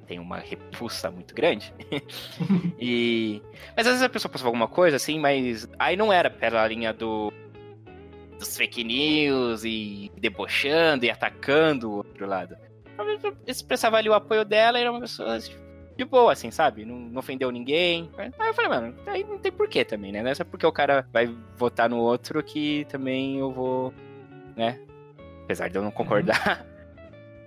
tenho 0.07 0.22
uma 0.22 0.38
repulsa 0.38 1.11
muito 1.11 1.34
grande. 1.34 1.72
e, 2.78 3.42
mas 3.76 3.86
às 3.86 3.94
vezes 3.94 4.02
a 4.02 4.09
pessoa 4.09 4.30
postava 4.30 4.48
alguma 4.48 4.68
coisa 4.68 4.96
assim, 4.96 5.18
mas 5.18 5.68
aí 5.78 5.96
não 5.96 6.12
era 6.12 6.30
pela 6.30 6.66
linha 6.66 6.92
do 6.92 7.32
dos 8.38 8.57
fake 8.57 8.84
news 8.84 9.64
e 9.64 10.12
debochando 10.18 11.07
e 11.07 11.11
atacando 11.11 11.90
o 11.90 11.96
outro 11.96 12.26
lado. 12.26 12.57
Expressava 13.46 13.96
ali 13.96 14.09
o 14.09 14.14
apoio 14.14 14.44
dela 14.44 14.78
e 14.78 14.82
era 14.82 14.90
uma 14.90 15.00
pessoa 15.00 15.38
tipo, 15.38 15.66
de 15.96 16.04
boa, 16.04 16.32
assim, 16.32 16.50
sabe? 16.50 16.84
Não, 16.84 16.96
não 16.96 17.18
ofendeu 17.18 17.50
ninguém. 17.50 18.11
Aí 18.18 18.30
eu 18.48 18.54
falei, 18.54 18.70
mano, 18.70 18.94
aí 19.07 19.24
não 19.24 19.38
tem 19.38 19.50
porquê 19.50 19.84
também, 19.84 20.12
né? 20.12 20.22
Não 20.22 20.30
é 20.30 20.34
só 20.34 20.44
porque 20.44 20.66
o 20.66 20.72
cara 20.72 21.07
vai 21.12 21.34
votar 21.57 21.88
no 21.88 21.96
outro 21.98 22.42
que 22.42 22.84
também 22.86 23.38
eu 23.38 23.50
vou, 23.50 23.92
né? 24.54 24.78
Apesar 25.44 25.68
de 25.68 25.76
eu 25.76 25.82
não 25.82 25.90
concordar. 25.90 26.66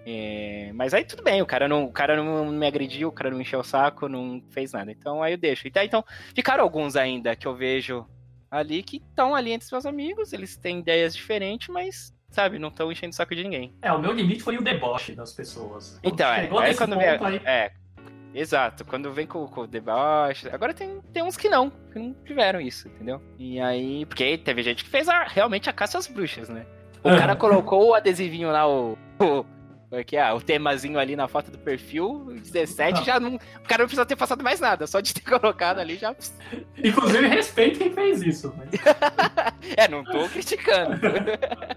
É, 0.05 0.71
mas 0.73 0.93
aí 0.93 1.03
tudo 1.03 1.21
bem, 1.23 1.41
o 1.41 1.45
cara, 1.45 1.67
não, 1.67 1.83
o 1.85 1.91
cara 1.91 2.15
não 2.15 2.45
me 2.51 2.65
agrediu, 2.65 3.09
o 3.09 3.11
cara 3.11 3.29
não 3.29 3.41
encheu 3.41 3.59
o 3.59 3.63
saco, 3.63 4.07
não 4.07 4.41
fez 4.49 4.71
nada. 4.71 4.91
Então 4.91 5.21
aí 5.21 5.33
eu 5.33 5.37
deixo. 5.37 5.67
Então, 5.67 5.83
então 5.83 6.03
ficaram 6.33 6.63
alguns 6.63 6.95
ainda 6.95 7.35
que 7.35 7.47
eu 7.47 7.55
vejo 7.55 8.05
ali 8.49 8.81
que 8.81 8.97
estão 8.97 9.35
ali 9.35 9.51
entre 9.51 9.65
os 9.65 9.71
meus 9.71 9.85
amigos, 9.85 10.33
eles 10.33 10.57
têm 10.57 10.79
ideias 10.79 11.13
diferentes, 11.15 11.67
mas, 11.67 12.11
sabe, 12.29 12.57
não 12.57 12.69
estão 12.69 12.91
enchendo 12.91 13.11
o 13.11 13.15
saco 13.15 13.35
de 13.35 13.43
ninguém. 13.43 13.75
É, 13.81 13.91
o 13.91 13.99
meu 13.99 14.11
limite 14.11 14.41
foi 14.41 14.57
o 14.57 14.61
deboche 14.63 15.13
das 15.13 15.33
pessoas. 15.33 15.99
Então, 16.03 16.27
é, 16.33 16.49
aí 16.59 16.75
quando 16.75 16.95
ponto, 16.95 16.99
vem, 16.99 17.09
aí- 17.27 17.41
é, 17.45 17.71
exato, 18.33 18.83
quando 18.85 19.11
vem 19.13 19.27
com, 19.27 19.45
com 19.47 19.61
o 19.61 19.67
deboche, 19.67 20.49
agora 20.49 20.73
tem, 20.73 20.99
tem 21.13 21.21
uns 21.21 21.37
que 21.37 21.47
não, 21.49 21.69
que 21.69 21.99
não 21.99 22.13
tiveram 22.25 22.59
isso, 22.59 22.87
entendeu? 22.87 23.21
E 23.37 23.59
aí, 23.59 24.03
porque 24.07 24.37
teve 24.39 24.63
gente 24.63 24.83
que 24.83 24.89
fez 24.89 25.07
a- 25.07 25.25
realmente 25.25 25.69
a 25.69 25.73
caça 25.73 25.99
às 25.99 26.07
bruxas, 26.07 26.49
né? 26.49 26.65
O 27.03 27.09
cara 27.17 27.35
colocou 27.35 27.89
o 27.89 27.93
adesivinho 27.93 28.51
lá, 28.51 28.67
o, 28.67 28.97
o, 29.21 29.45
o 29.91 30.03
que 30.03 30.17
é, 30.17 30.31
o 30.31 30.39
temazinho 30.39 30.99
ali 30.99 31.15
na 31.15 31.27
foto 31.27 31.49
do 31.49 31.57
perfil, 31.57 32.25
17, 32.43 32.99
Não. 32.99 33.03
já 33.05 33.19
não, 33.19 33.35
o 33.35 33.67
cara 33.67 33.83
não 33.83 33.87
precisa 33.87 34.05
ter 34.05 34.15
passado 34.15 34.43
mais 34.43 34.59
nada, 34.59 34.85
só 34.85 34.99
de 34.99 35.13
ter 35.13 35.21
colocado 35.39 35.79
ali 35.79 35.95
já... 35.95 36.15
Inclusive, 36.83 37.27
respeito 37.27 37.79
quem 37.79 37.91
fez 37.91 38.21
isso. 38.21 38.53
Mas 38.57 38.69
É, 39.75 39.87
não 39.87 40.03
tô 40.03 40.29
criticando. 40.29 40.99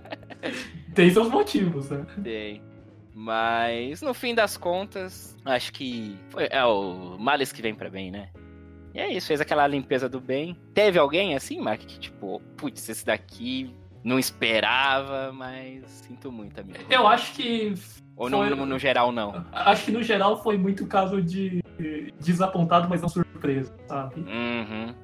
tem 0.95 1.11
seus 1.11 1.29
motivos, 1.29 1.89
né? 1.89 2.07
Tem. 2.23 2.63
Mas 3.15 4.01
no 4.03 4.15
fim 4.15 4.35
das 4.35 4.57
contas, 4.57 5.37
acho 5.45 5.73
que 5.73 6.19
foi, 6.31 6.49
é 6.51 6.65
o 6.65 7.17
males 7.19 7.53
que 7.53 7.63
vem 7.63 7.75
pra 7.75 7.91
bem, 7.91 8.11
né? 8.11 8.31
E 8.95 9.01
é 9.01 9.11
isso, 9.11 9.27
fez 9.27 9.41
aquela 9.41 9.67
limpeza 9.67 10.09
do 10.09 10.21
bem. 10.21 10.57
Teve 10.75 10.99
alguém 10.99 11.35
assim, 11.35 11.59
Mark, 11.61 11.81
que 11.81 11.99
tipo, 11.99 12.41
putz, 12.57 12.89
esse 12.89 13.05
daqui 13.07 13.75
não 14.05 14.19
esperava, 14.19 15.33
mas 15.33 15.85
sinto 15.91 16.31
muito, 16.33 16.61
amigo. 16.61 16.79
Eu 16.91 17.07
acho 17.07 17.33
que. 17.35 17.75
Ou 18.17 18.29
no, 18.29 18.39
foi- 18.39 18.51
no, 18.51 18.67
no 18.67 18.79
geral, 18.79 19.11
não. 19.13 19.45
Acho 19.53 19.87
que 19.87 19.91
no 19.93 20.03
geral 20.03 20.43
foi 20.43 20.59
muito 20.59 20.87
caso 20.87 21.23
de 21.23 21.63
desapontado, 22.21 22.89
mas 22.89 23.01
não 23.03 23.09
surpresa, 23.09 23.75
sabe? 23.89 24.21
Uhum. 24.21 24.95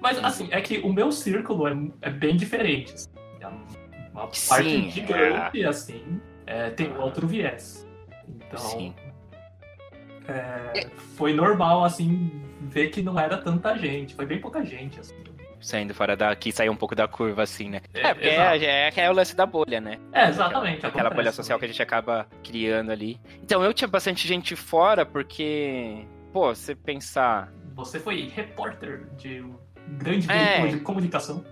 Mas 0.00 0.22
assim, 0.24 0.48
é 0.50 0.60
que 0.60 0.78
o 0.78 0.92
meu 0.92 1.12
círculo 1.12 1.68
é, 1.68 1.76
é 2.02 2.10
bem 2.10 2.36
diferente. 2.36 2.94
assim. 2.94 3.08
É 3.40 3.46
Uma 3.46 4.26
parte 4.26 4.36
Sim, 4.70 4.90
gigante, 4.90 5.64
assim, 5.64 6.20
é, 6.46 6.70
tem 6.70 6.94
outro 6.96 7.26
viés. 7.26 7.86
Então, 8.28 8.58
Sim. 8.58 8.94
é, 10.28 10.88
foi 11.16 11.32
normal, 11.32 11.84
assim, 11.84 12.30
ver 12.60 12.88
que 12.88 13.02
não 13.02 13.18
era 13.18 13.36
tanta 13.38 13.76
gente. 13.76 14.14
Foi 14.14 14.26
bem 14.26 14.40
pouca 14.40 14.64
gente, 14.64 14.98
assim. 15.00 15.14
Saindo 15.60 15.92
fora 15.94 16.16
da. 16.16 16.34
que 16.34 16.50
saiu 16.50 16.72
um 16.72 16.76
pouco 16.76 16.94
da 16.94 17.06
curva, 17.06 17.42
assim, 17.42 17.68
né? 17.68 17.80
É, 17.92 18.00
É, 18.08 18.14
porque 18.14 18.28
exato. 18.28 18.64
é, 18.64 18.88
é, 18.88 19.00
é 19.04 19.10
o 19.10 19.12
lance 19.12 19.36
da 19.36 19.44
bolha, 19.46 19.80
né? 19.80 19.98
É, 20.12 20.28
exatamente. 20.28 20.78
Aquela 20.86 21.08
acontece. 21.08 21.14
bolha 21.16 21.32
social 21.32 21.58
que 21.58 21.64
a 21.66 21.68
gente 21.68 21.82
acaba 21.82 22.26
criando 22.42 22.90
ali. 22.90 23.20
Então, 23.42 23.62
eu 23.62 23.72
tinha 23.74 23.88
bastante 23.88 24.26
gente 24.26 24.56
fora, 24.56 25.04
porque. 25.04 26.04
Pô, 26.32 26.54
você 26.54 26.74
pensar. 26.74 27.52
Você 27.74 27.98
foi 28.00 28.28
repórter 28.34 29.06
de 29.16 29.42
um 29.42 29.54
grande 29.98 30.30
É. 30.30 30.56
veículo 30.60 30.68
de 30.78 30.80
comunicação. 30.80 31.44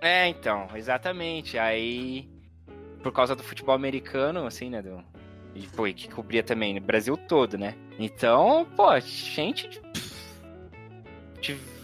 É, 0.00 0.26
então, 0.28 0.68
exatamente. 0.74 1.58
Aí, 1.58 2.28
por 3.02 3.12
causa 3.12 3.36
do 3.36 3.42
futebol 3.42 3.74
americano, 3.74 4.46
assim, 4.46 4.70
né? 4.70 4.80
Do, 4.80 5.04
e, 5.54 5.66
e 5.88 5.92
que 5.92 6.08
cobria 6.08 6.42
também 6.42 6.74
no 6.74 6.80
Brasil 6.80 7.16
todo, 7.16 7.58
né? 7.58 7.74
Então, 7.98 8.66
pô, 8.76 8.98
gente 9.00 9.80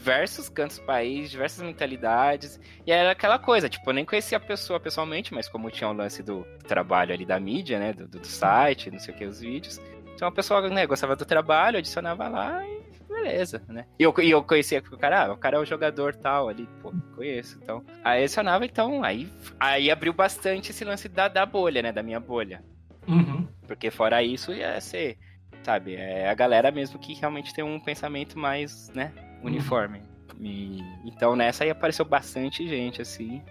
diversos 0.06 0.48
cantos 0.48 0.78
do 0.78 0.84
país, 0.84 1.28
diversas 1.28 1.64
mentalidades. 1.64 2.60
E 2.86 2.92
era 2.92 3.10
aquela 3.10 3.40
coisa, 3.40 3.68
tipo, 3.68 3.90
eu 3.90 3.94
nem 3.94 4.04
conhecia 4.04 4.38
a 4.38 4.40
pessoa 4.40 4.78
pessoalmente, 4.78 5.34
mas 5.34 5.48
como 5.48 5.68
tinha 5.68 5.90
o 5.90 5.92
lance 5.92 6.22
do 6.22 6.46
trabalho 6.68 7.12
ali 7.12 7.26
da 7.26 7.40
mídia, 7.40 7.80
né? 7.80 7.92
Do, 7.92 8.06
do, 8.06 8.20
do 8.20 8.26
site, 8.26 8.88
não 8.88 9.00
sei 9.00 9.12
o 9.12 9.16
que, 9.16 9.24
os 9.24 9.40
vídeos. 9.40 9.80
Então 10.14 10.28
a 10.28 10.32
pessoa, 10.32 10.68
né, 10.70 10.86
gostava 10.86 11.16
do 11.16 11.24
trabalho, 11.24 11.78
adicionava 11.78 12.28
lá 12.28 12.64
e 12.64 12.86
beleza, 13.08 13.60
né? 13.66 13.84
E 13.98 14.04
eu, 14.04 14.14
e 14.22 14.30
eu 14.30 14.44
conhecia 14.44 14.80
o 14.92 14.96
cara, 14.96 15.24
ah, 15.24 15.32
o 15.32 15.36
cara 15.36 15.56
é 15.56 15.60
o 15.60 15.64
jogador 15.64 16.14
tal 16.14 16.48
ali, 16.48 16.68
pô, 16.80 16.92
conheço, 17.16 17.58
então. 17.60 17.84
Aí 18.04 18.22
adicionava, 18.22 18.64
então, 18.64 19.02
aí, 19.02 19.28
aí 19.58 19.90
abriu 19.90 20.12
bastante 20.12 20.70
esse 20.70 20.84
lance 20.84 21.08
da, 21.08 21.26
da 21.26 21.44
bolha, 21.44 21.82
né? 21.82 21.90
Da 21.90 22.02
minha 22.02 22.20
bolha. 22.20 22.62
Uhum. 23.08 23.46
Porque 23.66 23.90
fora 23.90 24.22
isso 24.22 24.52
ia 24.52 24.80
ser, 24.80 25.18
sabe, 25.64 25.96
é 25.96 26.28
a 26.28 26.34
galera 26.34 26.70
mesmo 26.70 26.98
que 26.98 27.12
realmente 27.12 27.52
tem 27.52 27.64
um 27.64 27.80
pensamento 27.80 28.38
mais, 28.38 28.88
né, 28.94 29.12
uniforme. 29.46 30.02
E, 30.40 30.80
então 31.04 31.34
nessa 31.34 31.64
aí 31.64 31.70
apareceu 31.70 32.04
bastante 32.04 32.66
gente, 32.68 33.00
assim. 33.00 33.42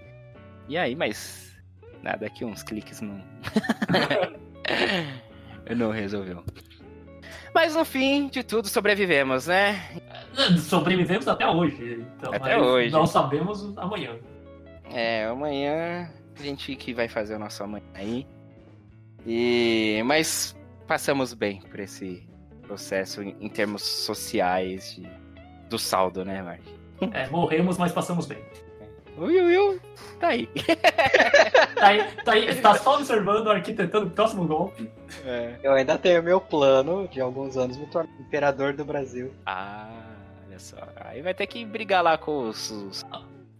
E 0.67 0.77
aí, 0.77 0.95
mas 0.95 1.55
nada 2.01 2.29
que 2.29 2.45
uns 2.45 2.63
cliques 2.63 3.01
não. 3.01 3.21
não 5.75 5.91
resolveu. 5.91 6.43
Mas 7.53 7.75
no 7.75 7.85
fim 7.85 8.27
de 8.27 8.43
tudo 8.43 8.67
sobrevivemos, 8.67 9.47
né? 9.47 9.81
Sobrevivemos 10.59 11.27
até 11.27 11.47
hoje. 11.47 12.05
Então, 12.17 12.33
Até 12.33 12.57
hoje. 12.59 12.91
Não 12.91 13.05
sabemos 13.05 13.77
amanhã. 13.77 14.17
É, 14.91 15.25
amanhã 15.25 16.11
a 16.37 16.43
gente 16.43 16.75
que 16.75 16.93
vai 16.93 17.07
fazer 17.07 17.35
o 17.35 17.39
nosso 17.39 17.63
amanhã 17.63 17.85
aí. 17.93 18.27
E 19.25 20.01
mas 20.05 20.55
passamos 20.85 21.33
bem 21.33 21.61
por 21.61 21.79
esse 21.79 22.27
processo 22.63 23.23
em, 23.23 23.35
em 23.39 23.49
termos 23.49 23.81
sociais 23.81 24.95
de- 24.95 25.24
do 25.69 25.77
saldo, 25.79 26.23
né, 26.25 26.41
Mark? 26.41 26.61
É, 27.13 27.27
morremos, 27.27 27.77
mas 27.77 27.91
passamos 27.91 28.25
bem. 28.25 28.39
O 29.17 29.25
Will 29.25 29.45
Will 29.45 29.79
tá 30.19 30.29
aí. 30.29 30.49
Tá 31.75 31.87
aí, 31.87 32.03
tá 32.23 32.31
aí, 32.31 32.55
tá 32.61 32.75
só 32.75 32.95
observando, 32.95 33.51
arquitetando 33.51 34.07
o 34.07 34.09
próximo 34.09 34.47
golpe. 34.47 34.89
Eu 35.61 35.73
ainda 35.73 35.97
tenho 35.97 36.23
meu 36.23 36.39
plano 36.39 37.05
de 37.09 37.19
alguns 37.19 37.57
anos 37.57 37.75
me 37.77 37.85
tornar 37.87 38.09
imperador 38.17 38.71
do 38.73 38.85
Brasil. 38.85 39.33
Ah, 39.45 39.89
olha 40.47 40.57
só. 40.57 40.77
Aí 40.95 41.21
vai 41.21 41.33
ter 41.33 41.45
que 41.47 41.65
brigar 41.65 42.01
lá 42.01 42.17
com 42.17 42.47
os. 42.47 42.71
os... 42.71 43.05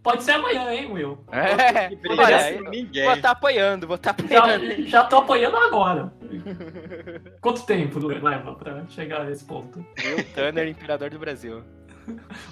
Pode 0.02 0.22
ser 0.22 0.32
amanhã, 0.32 0.72
hein, 0.72 0.90
Will? 0.90 1.18
É, 1.30 1.88
Que 1.90 2.08
olha, 2.08 2.16
brigar 2.16 2.52
por 2.54 2.70
ninguém. 2.70 3.04
vou 3.04 3.14
estar 3.14 3.30
apoiando, 3.32 3.86
vou 3.86 3.96
estar 3.96 4.16
Já, 4.28 4.38
apoiando. 4.38 4.86
já 4.88 5.04
tô 5.04 5.16
apoiando 5.18 5.56
agora. 5.58 6.12
Quanto 7.42 7.66
tempo 7.66 7.98
leva 8.08 8.54
pra 8.54 8.86
chegar 8.88 9.24
nesse 9.24 9.44
ponto? 9.44 9.78
Will 10.02 10.24
Turner, 10.34 10.66
imperador 10.68 11.10
do 11.10 11.18
Brasil. 11.18 11.62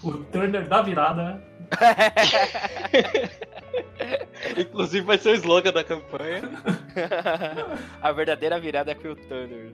O 0.03 0.13
Turner 0.13 0.69
da 0.69 0.83
virada. 0.83 1.43
Inclusive 4.59 5.05
vai 5.05 5.19
ser 5.19 5.31
o 5.31 5.35
slogan 5.35 5.73
da 5.73 5.85
campanha. 5.85 6.43
A 8.01 8.13
verdadeira 8.13 8.59
virada 8.61 8.93
é 8.93 8.95
com 8.95 9.09
o 9.09 9.17
Thunder. 9.17 9.73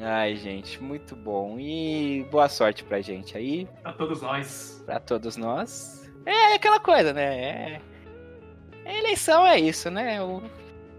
Ai, 0.00 0.36
gente, 0.36 0.82
muito 0.82 1.14
bom. 1.14 1.58
E 1.58 2.26
boa 2.30 2.48
sorte 2.48 2.84
pra 2.84 3.00
gente 3.00 3.36
aí, 3.36 3.68
Pra 3.82 3.92
todos 3.92 4.22
nós. 4.22 4.82
pra 4.86 5.00
todos 5.00 5.36
nós. 5.36 6.10
É 6.24 6.54
aquela 6.54 6.80
coisa, 6.80 7.12
né? 7.12 7.24
É... 7.24 7.80
A 8.84 8.94
eleição 8.94 9.46
é 9.46 9.58
isso, 9.58 9.90
né? 9.90 10.20
O- 10.22 10.42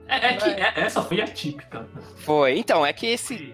É, 0.07 0.15
é 0.15 0.33
que 0.37 0.49
é- 0.49 0.73
essa 0.77 1.01
foi 1.03 1.21
atípica. 1.21 1.85
Foi. 2.17 2.57
Então, 2.57 2.85
é 2.85 2.93
que 2.93 3.07
esse. 3.07 3.51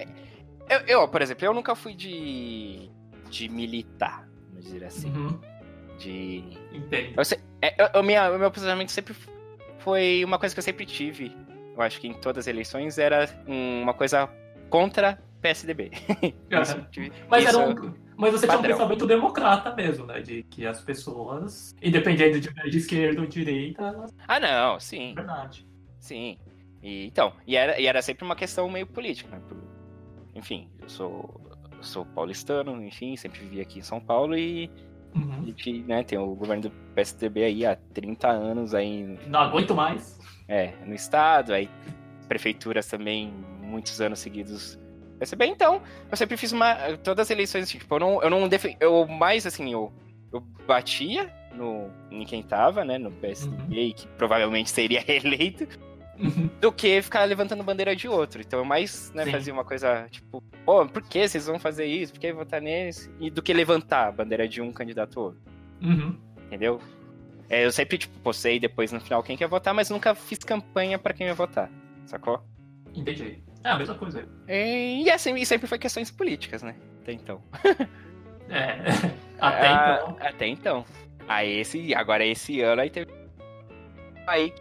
Eu, 0.69 0.79
eu, 0.81 1.07
por 1.07 1.21
exemplo, 1.21 1.45
eu 1.45 1.53
nunca 1.53 1.75
fui 1.75 1.93
de. 1.95 2.89
De 3.33 3.49
militar, 3.49 4.27
vamos 4.49 4.65
dizer 4.65 4.83
assim. 4.85 5.11
Uhum, 5.11 5.39
De. 5.97 6.43
entendo. 6.71 7.13
Eu, 7.17 7.23
é, 7.61 7.89
eu- 7.97 8.03
minha, 8.03 8.29
meu 8.37 8.51
posicionamento 8.51 8.89
sempre 8.89 9.15
foi 9.79 10.23
uma 10.23 10.37
coisa 10.37 10.53
que 10.53 10.59
eu 10.59 10.63
sempre 10.63 10.85
tive. 10.85 11.35
Eu 11.75 11.81
acho 11.81 11.99
que 11.99 12.07
em 12.07 12.13
todas 12.13 12.43
as 12.43 12.47
eleições 12.47 12.97
era 12.99 13.27
um- 13.47 13.81
uma 13.81 13.93
coisa 13.93 14.29
contra 14.69 15.17
PSDB. 15.41 15.91
Uhum. 16.21 16.33
Mas, 17.29 17.43
isso- 17.45 17.59
era 17.59 17.69
um, 17.69 17.93
mas 18.15 18.31
você 18.31 18.45
tinha 18.45 18.57
um 18.59 18.61
padrão. 18.61 18.77
pensamento 18.77 19.07
democrata 19.07 19.73
mesmo, 19.75 20.05
né? 20.05 20.21
De 20.21 20.43
que 20.43 20.67
as 20.67 20.79
pessoas, 20.81 21.73
independente 21.81 22.39
de, 22.39 22.53
de 22.69 22.77
esquerda 22.77 23.19
ou 23.21 23.25
direita, 23.27 23.81
elas- 23.83 24.11
Ah, 24.27 24.39
não, 24.39 24.79
sim, 24.79 25.11
é 25.13 25.15
verdade. 25.15 25.67
sim. 25.99 26.37
E, 26.83 27.07
então, 27.07 27.33
e 27.47 27.55
era, 27.55 27.79
e 27.79 27.87
era 27.87 28.01
sempre 28.03 28.23
uma 28.23 28.35
questão 28.35 28.69
meio 28.69 28.85
política. 28.85 29.35
Né? 29.35 29.41
Enfim, 30.35 30.69
eu 30.81 30.89
sou, 30.89 31.41
sou 31.83 32.05
paulistano, 32.05 32.81
enfim, 32.83 33.15
sempre 33.15 33.39
vivi 33.41 33.61
aqui 33.61 33.79
em 33.79 33.83
São 33.83 33.99
Paulo 33.99 34.35
e 34.37 34.69
a 35.15 35.19
Uhum. 35.19 35.45
gente 35.45 35.83
né, 35.83 36.01
tem 36.03 36.17
o 36.17 36.33
governo 36.33 36.63
do 36.63 36.71
PSDB 36.95 37.43
aí 37.43 37.65
há 37.67 37.75
30 37.93 38.29
anos 38.29 38.73
aí 38.73 39.15
Não 39.27 39.41
aguento 39.41 39.75
mais. 39.75 40.19
É, 40.47 40.73
no 40.85 40.95
estado, 40.95 41.53
aí 41.53 41.69
prefeituras 42.27 42.87
também, 42.87 43.31
muitos 43.61 44.01
anos 44.01 44.19
seguidos. 44.19 44.79
PSB, 45.19 45.45
então, 45.45 45.81
eu 46.09 46.17
sempre 46.17 46.35
fiz 46.35 46.51
uma. 46.51 46.75
Todas 47.03 47.27
as 47.27 47.29
eleições, 47.31 47.63
assim, 47.63 47.77
tipo, 47.77 47.93
eu 47.95 47.99
não. 47.99 48.21
Eu, 48.23 48.29
não 48.29 48.47
defen- 48.49 48.75
eu 48.79 49.05
mais 49.07 49.45
assim, 49.45 49.71
eu, 49.71 49.93
eu 50.33 50.41
batia 50.67 51.31
no, 51.53 51.89
em 52.09 52.25
quem 52.25 52.41
tava, 52.41 52.83
né, 52.83 52.97
no 52.97 53.11
PSDB, 53.11 53.75
e 53.89 53.93
que 53.93 54.07
provavelmente 54.17 54.69
seria 54.71 54.99
reeleito, 55.05 55.67
Uhum. 56.23 56.49
do 56.61 56.71
que 56.71 57.01
ficar 57.01 57.23
levantando 57.25 57.63
bandeira 57.63 57.95
de 57.95 58.07
outro. 58.07 58.41
Então 58.41 58.59
eu 58.59 58.65
mais 58.65 59.11
né, 59.13 59.25
fazia 59.25 59.51
uma 59.53 59.65
coisa 59.65 60.07
tipo, 60.09 60.41
pô, 60.65 60.85
por 60.87 61.01
que 61.03 61.27
vocês 61.27 61.45
vão 61.45 61.59
fazer 61.59 61.85
isso? 61.85 62.13
Por 62.13 62.19
que 62.19 62.31
votar 62.33 62.61
nesse? 62.61 63.11
E 63.19 63.29
do 63.29 63.41
que 63.41 63.53
levantar 63.53 64.07
a 64.07 64.11
bandeira 64.11 64.47
de 64.47 64.61
um 64.61 64.71
candidato 64.71 65.17
ou 65.19 65.25
outro 65.27 65.41
Uhum. 65.81 66.17
entendeu? 66.47 66.79
É, 67.49 67.65
eu 67.65 67.71
sempre, 67.71 67.97
tipo, 67.97 68.17
postei 68.19 68.59
depois 68.59 68.91
no 68.91 69.01
final 69.01 69.21
quem 69.21 69.35
quer 69.35 69.47
votar, 69.47 69.73
mas 69.73 69.89
nunca 69.89 70.15
fiz 70.15 70.39
campanha 70.39 70.97
pra 70.97 71.13
quem 71.13 71.27
ia 71.27 71.33
votar, 71.35 71.69
sacou? 72.05 72.41
Entendi. 72.95 73.43
É 73.63 73.69
a 73.69 73.77
mesma 73.77 73.95
coisa. 73.95 74.27
E, 74.47 75.09
assim, 75.09 75.35
e 75.35 75.45
sempre 75.45 75.67
foi 75.67 75.77
questões 75.77 76.09
políticas, 76.09 76.63
né? 76.63 76.75
Até 77.01 77.11
então. 77.13 77.41
É. 78.49 78.75
Até 79.39 79.67
Ah, 79.67 79.99
então. 80.03 80.17
Até 80.19 80.47
então. 80.47 80.85
Aí 81.27 81.59
esse, 81.59 81.95
agora 81.95 82.25
esse 82.25 82.59
ano 82.61 82.81
aí 82.81 82.89
teve. 82.89 83.11
Aí 84.27 84.53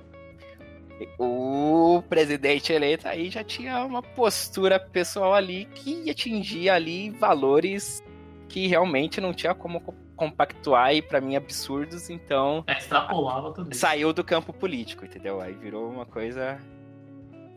o 1.19 2.03
presidente 2.09 2.73
eleito 2.73 3.07
aí 3.09 3.31
já 3.31 3.43
tinha 3.45 3.85
uma 3.85 4.03
postura 4.03 4.79
pessoal 4.79 5.35
ali 5.35 5.65
que 5.67 6.11
atingia 6.11 6.75
ali 6.75 7.11
valores 7.11 8.03
que 8.49 8.67
realmente 8.67 9.21
não 9.21 9.33
tinha 9.33 9.55
como 9.55 9.81
co- 9.81 9.95
compactuar 10.17 10.95
e 10.95 11.01
pra 11.03 11.21
mim 11.21 11.37
absurdos, 11.37 12.11
então 12.11 12.63
É, 12.67 12.79
extrapolava 12.79 13.51
tudo 13.53 13.71
isso. 13.73 13.81
saiu 13.81 14.13
do 14.13 14.23
campo 14.23 14.53
político, 14.53 15.05
entendeu? 15.05 15.41
Aí 15.41 15.53
virou 15.55 15.89
uma 15.91 16.05
coisa, 16.07 16.59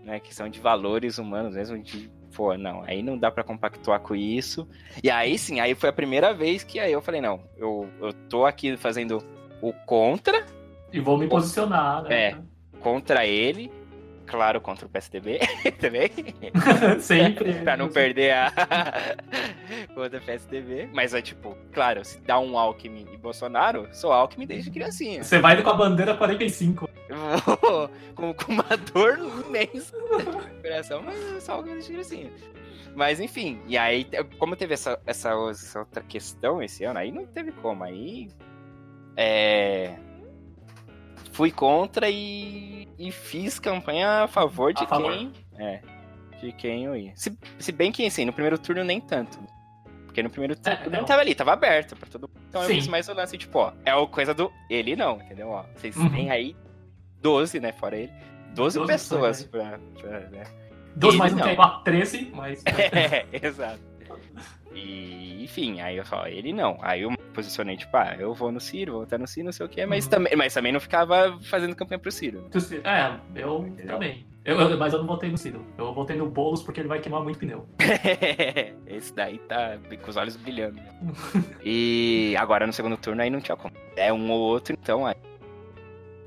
né, 0.03 0.19
que 0.19 0.33
são 0.33 0.49
de 0.49 0.59
valores 0.59 1.17
humanos 1.17 1.55
mesmo, 1.55 1.77
de, 1.77 2.09
pô, 2.35 2.55
não, 2.57 2.81
aí 2.83 3.03
não 3.03 3.17
dá 3.17 3.29
pra 3.29 3.43
compactuar 3.43 3.99
com 3.99 4.15
isso. 4.15 4.67
E 5.03 5.09
aí 5.09 5.37
sim, 5.37 5.59
aí 5.59 5.75
foi 5.75 5.89
a 5.89 5.93
primeira 5.93 6.33
vez 6.33 6.63
que 6.63 6.79
aí 6.79 6.91
eu 6.91 7.01
falei, 7.01 7.21
não, 7.21 7.41
eu, 7.57 7.89
eu 8.01 8.13
tô 8.29 8.45
aqui 8.45 8.77
fazendo 8.77 9.23
o 9.61 9.73
contra, 9.85 10.45
E 10.91 10.99
vou 10.99 11.17
me 11.17 11.27
posicionar, 11.27 12.03
né? 12.03 12.15
É. 12.29 12.37
contra 12.85 13.25
ele, 13.25 13.71
claro, 14.27 14.61
contra 14.61 14.85
o 14.85 14.89
PSDB 14.89 15.39
também, 15.81 16.11
Sempre. 17.01 17.51
pra 17.63 17.75
não 17.75 17.89
perder 17.89 18.31
a 18.31 18.51
contra 19.95 20.19
o 20.19 20.21
PSDB, 20.21 20.87
mas 20.93 21.15
é 21.15 21.19
tipo, 21.19 21.57
claro, 21.73 22.05
se 22.05 22.21
dá 22.21 22.39
um 22.39 22.59
Alckmin 22.59 23.07
e 23.11 23.17
Bolsonaro, 23.17 23.89
sou 23.91 24.13
Alckmin 24.13 24.45
desde 24.45 24.69
criancinha. 24.69 25.23
Você 25.23 25.39
vai 25.39 25.59
com 25.63 25.69
a 25.71 25.73
bandeira 25.73 26.15
45. 26.15 26.87
Eu 27.09 27.17
vou 27.57 27.89
com, 28.13 28.33
com 28.35 28.51
uma 28.51 28.77
dor 28.93 29.17
imensa 29.47 29.97
no 29.97 30.61
coração, 30.61 31.01
mas 31.01 31.19
eu 31.19 31.41
só 31.41 31.53
algo 31.53 31.79
de 31.79 31.95
assim. 31.97 32.29
Mas 32.93 33.19
enfim, 33.19 33.59
e 33.67 33.79
aí, 33.79 34.07
como 34.37 34.55
teve 34.55 34.75
essa, 34.75 34.99
essa, 35.07 35.31
essa 35.49 35.79
outra 35.79 36.03
questão 36.03 36.61
esse 36.61 36.83
ano, 36.83 36.99
aí 36.99 37.11
não 37.11 37.25
teve 37.25 37.51
como. 37.51 37.83
Aí. 37.83 38.29
É. 39.17 39.95
Fui 41.35 41.51
contra 41.51 42.09
e, 42.09 42.87
e 42.97 43.11
fiz 43.11 43.59
campanha 43.59 44.23
a 44.23 44.27
favor 44.27 44.73
de 44.73 44.83
A 44.83 44.87
favor. 44.87 45.11
quem. 45.11 45.33
É. 45.59 45.81
De 46.41 46.51
quem 46.53 46.85
eu 46.85 46.95
ia. 46.95 47.11
Se, 47.15 47.37
se 47.59 47.71
bem 47.73 47.91
que, 47.91 48.05
assim, 48.05 48.23
no 48.23 48.31
primeiro 48.31 48.57
turno 48.57 48.85
nem 48.85 49.01
tanto. 49.01 49.37
Porque 50.05 50.23
no 50.23 50.29
primeiro 50.29 50.55
turno 50.55 50.79
É, 50.85 50.89
não 50.89 51.03
tava 51.03 51.19
ali, 51.21 51.35
tava 51.35 51.51
aberto 51.51 51.93
pra 51.97 52.07
todo 52.07 52.29
mundo. 52.29 52.39
Então 52.47 52.61
eu 52.61 52.67
Sim. 52.69 52.75
fiz 52.75 52.87
mais 52.87 53.09
o 53.09 53.13
lance, 53.13 53.37
tipo, 53.37 53.59
ó, 53.59 53.73
é 53.85 53.91
a 53.91 54.07
coisa 54.07 54.33
do 54.33 54.49
ele 54.69 54.95
não, 54.95 55.17
entendeu? 55.17 55.49
Ó, 55.49 55.65
vocês 55.75 55.93
Uhum. 55.97 56.09
têm 56.09 56.31
aí 56.31 56.55
12, 57.21 57.59
né, 57.59 57.73
fora 57.73 57.97
ele. 57.97 58.13
12, 58.53 58.77
12 58.79 58.91
pessoas 58.93 59.41
opções, 59.41 59.51
pra, 59.51 59.79
pra, 60.01 60.19
né? 60.29 60.43
12 60.95 61.15
Ele 61.15 61.17
mais 61.19 61.33
um 61.33 61.35
não. 61.35 61.61
a 61.61 61.79
13, 61.81 62.31
mas. 62.33 62.63
É, 62.65 63.25
exato. 63.45 63.81
E, 64.73 65.43
enfim, 65.43 65.81
aí 65.81 65.97
eu 65.97 66.05
falo, 66.05 66.27
ele 66.27 66.53
não. 66.53 66.77
Aí 66.81 67.01
eu 67.01 67.11
me 67.11 67.14
posicionei, 67.35 67.77
tipo, 67.77 67.95
ah, 67.97 68.15
eu 68.17 68.33
vou 68.33 68.51
no 68.51 68.59
Ciro, 68.59 68.93
vou 68.93 69.01
votar 69.01 69.19
no 69.19 69.27
Ciro, 69.27 69.45
não 69.45 69.51
sei 69.51 69.65
o 69.65 69.69
quê, 69.69 69.85
mas, 69.85 70.05
Uhum. 70.05 70.11
também, 70.11 70.35
mas 70.35 70.53
também 70.53 70.71
não 70.71 70.79
ficava 70.79 71.37
fazendo 71.43 71.75
campanha 71.75 71.99
pro 71.99 72.11
Ciro. 72.11 72.49
É, 72.83 73.19
eu 73.39 73.67
Entendeu? 73.67 73.85
também. 73.93 74.25
Eu, 74.45 74.59
eu- 74.59 74.77
mas 74.77 74.93
eu 74.93 74.99
não 74.99 75.07
votei 75.07 75.29
no 75.31 75.37
Ciro. 75.39 75.65
Eu 75.77 75.91
votei 75.93 76.15
no 76.15 76.29
Boulos 76.29 76.61
porque 76.61 76.79
ele 76.79 76.87
vai 76.87 76.99
queimar 76.99 77.21
muito 77.23 77.39
pneu. 77.39 77.67
Esse 78.87 79.13
daí 79.13 79.39
tá 79.39 79.77
com 80.03 80.09
os 80.09 80.15
olhos 80.17 80.35
brilhando. 80.35 80.79
E 81.63 82.35
agora 82.37 82.67
no 82.67 82.73
segundo 82.73 82.95
turno 82.97 83.21
aí 83.21 83.29
não 83.29 83.41
tinha 83.41 83.57
como. 83.57 83.73
É 83.95 84.13
um 84.13 84.31
ou 84.31 84.39
outro, 84.39 84.73
então 84.79 85.05
aí. 85.05 85.15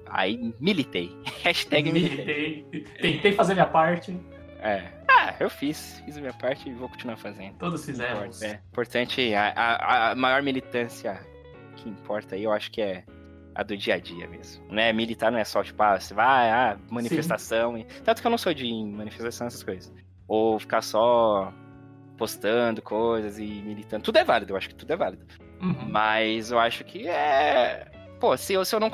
Aí 0.06 0.54
militei. 0.60 1.14
Hashtag 1.44 1.92
militei. 1.92 2.66
Militei, 2.72 2.84
tentei 3.00 3.32
fazer 3.32 3.54
minha 3.54 3.66
parte, 3.66 4.16
É. 4.60 4.97
Ah, 5.28 5.36
eu 5.40 5.50
fiz. 5.50 6.02
Fiz 6.04 6.16
a 6.16 6.20
minha 6.20 6.32
parte 6.32 6.68
e 6.68 6.72
vou 6.72 6.88
continuar 6.88 7.16
fazendo. 7.16 7.56
todos 7.58 7.84
fizemos. 7.84 8.42
É 8.42 8.60
importante, 8.70 9.34
a, 9.34 9.48
a, 9.50 10.10
a 10.10 10.14
maior 10.14 10.42
militância 10.42 11.20
que 11.76 11.88
importa 11.88 12.34
aí, 12.34 12.44
eu 12.44 12.52
acho 12.52 12.70
que 12.70 12.80
é 12.80 13.04
a 13.54 13.62
do 13.62 13.76
dia 13.76 13.94
a 13.94 13.98
dia 13.98 14.26
mesmo. 14.28 14.64
Né? 14.72 14.92
Militar 14.92 15.32
não 15.32 15.38
é 15.38 15.44
só, 15.44 15.62
tipo, 15.62 15.82
ah, 15.82 15.98
você 15.98 16.14
vai, 16.14 16.50
ah, 16.50 16.78
manifestação. 16.90 17.84
Tanto 18.04 18.20
que 18.20 18.26
eu 18.26 18.30
não 18.30 18.38
sou 18.38 18.54
de 18.54 18.72
manifestação, 18.72 19.46
essas 19.46 19.62
coisas. 19.62 19.92
Ou 20.26 20.58
ficar 20.58 20.82
só 20.82 21.52
postando 22.16 22.82
coisas 22.82 23.38
e 23.38 23.46
militando. 23.46 24.04
Tudo 24.04 24.18
é 24.18 24.24
válido, 24.24 24.52
eu 24.52 24.56
acho 24.56 24.68
que 24.68 24.74
tudo 24.74 24.92
é 24.92 24.96
válido. 24.96 25.24
Uhum. 25.60 25.88
Mas 25.88 26.50
eu 26.50 26.58
acho 26.58 26.84
que 26.84 27.08
é. 27.08 27.90
Pô, 28.20 28.36
se 28.36 28.52
eu, 28.52 28.64
se 28.64 28.74
eu 28.74 28.80
não 28.80 28.90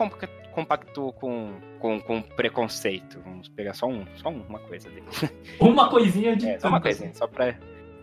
compa- 0.55 0.77
compactuo 0.79 1.13
com, 1.13 1.53
com, 1.79 2.01
com 2.01 2.23
preconceito, 2.23 3.21
vamos 3.25 3.49
pegar 3.49 3.75
só, 3.75 3.87
um, 3.87 4.05
só 4.17 4.29
uma 4.29 4.59
coisa 4.61 4.89
dele. 4.89 5.05
Uma 5.61 5.89
coisinha 5.91 6.37
de. 6.37 6.49
É, 6.49 6.59
só 6.59 6.69
uma 6.69 6.81
coisinha, 6.81 7.13
só 7.15 7.27
pra 7.27 7.55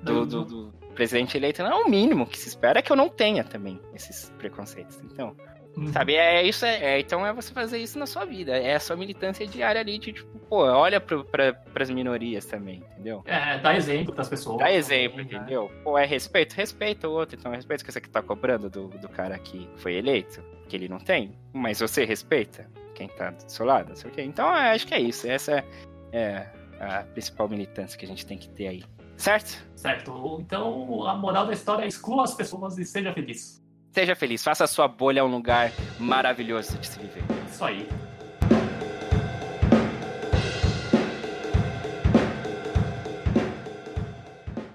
do, 0.04 0.26
do, 0.26 0.46
do 0.46 0.74
presidente 0.96 1.38
eleito, 1.38 1.62
não, 1.64 1.72
é 1.82 1.84
o 1.84 1.90
mínimo 1.90 2.26
que 2.26 2.38
se 2.38 2.48
espera 2.50 2.80
é 2.80 2.82
que 2.82 2.92
eu 2.92 2.96
não 2.96 3.08
tenha 3.10 3.44
também 3.44 3.80
esses 3.94 4.30
preconceitos. 4.38 5.00
Então, 5.04 5.36
Uhum. 5.78 5.88
sabe, 5.94 6.16
é 6.16 6.44
isso, 6.44 6.66
é, 6.66 6.96
é- 6.96 7.00
então 7.00 7.26
é 7.26 7.32
você 7.32 7.54
fazer 7.54 7.78
isso 7.78 7.98
na 7.98 8.06
sua 8.06 8.26
vida, 8.26 8.58
é 8.58 8.76
a 8.76 8.80
sua 8.80 8.98
militância 8.98 9.48
diária 9.48 9.80
ali, 9.80 9.98
de 9.98 10.12
tipo, 10.12 10.38
pô, 10.50 10.66
olha 10.66 11.00
pro, 11.00 11.24
pra, 11.24 11.54
pras 11.54 11.90
minorias 11.90 12.44
também, 12.46 12.84
entendeu? 12.92 13.24
É, 13.26 13.58
dá 13.58 13.74
exemplo 13.74 14.14
pras 14.14 14.28
pessoas. 14.28 14.58
Dá 14.58 14.70
exemplo, 14.70 15.20
também, 15.20 15.32
né? 15.32 15.38
entendeu? 15.38 15.72
Pô, 15.82 15.98
é 15.98 16.06
respeito, 16.06 16.56
respeita 16.56 17.08
o 17.08 17.14
outro, 17.14 17.38
então 17.40 17.54
respeita 17.54 17.84
o 17.84 17.86
que 17.86 17.92
você 17.94 18.02
tá 18.02 18.22
cobrando 18.22 18.70
do, 18.70 18.90
do 18.90 19.08
cara 19.08 19.40
que 19.40 19.66
foi 19.78 19.94
eleito, 19.96 20.44
que 20.72 20.78
ele 20.78 20.88
não 20.88 21.00
tem, 21.00 21.38
mas 21.52 21.82
você 21.82 22.06
respeita 22.06 22.66
quem 22.96 23.10
tá 23.10 23.32
do 23.32 23.52
seu 23.52 23.66
lado, 23.66 23.90
não 23.90 23.96
sei 23.96 24.10
o 24.10 24.14
quê. 24.14 24.22
Então, 24.22 24.48
acho 24.48 24.88
que 24.88 24.94
é 24.94 25.02
isso, 25.02 25.28
essa 25.28 25.66
é 26.14 26.48
a 26.80 27.04
principal 27.04 27.50
militância 27.50 28.00
que 28.00 28.06
a 28.06 28.08
gente 28.08 28.26
tem 28.26 28.38
que 28.38 28.48
ter 28.48 28.68
aí. 28.68 28.84
Certo? 29.18 29.62
Certo. 29.76 30.38
Então, 30.40 31.06
a 31.06 31.14
moral 31.14 31.46
da 31.46 31.52
história 31.52 31.84
é 31.84 31.88
exclua 31.88 32.24
as 32.24 32.34
pessoas 32.34 32.78
e 32.78 32.86
seja 32.86 33.14
feliz. 33.14 33.62
Seja 33.92 34.16
feliz, 34.16 34.42
faça 34.42 34.64
a 34.64 34.68
sua 34.68 34.88
bolha 34.88 35.26
um 35.26 35.28
lugar 35.28 35.74
maravilhoso 36.00 36.78
de 36.78 36.88
se 36.88 36.98
viver. 36.98 37.24
Isso 37.50 37.66
aí. 37.66 37.86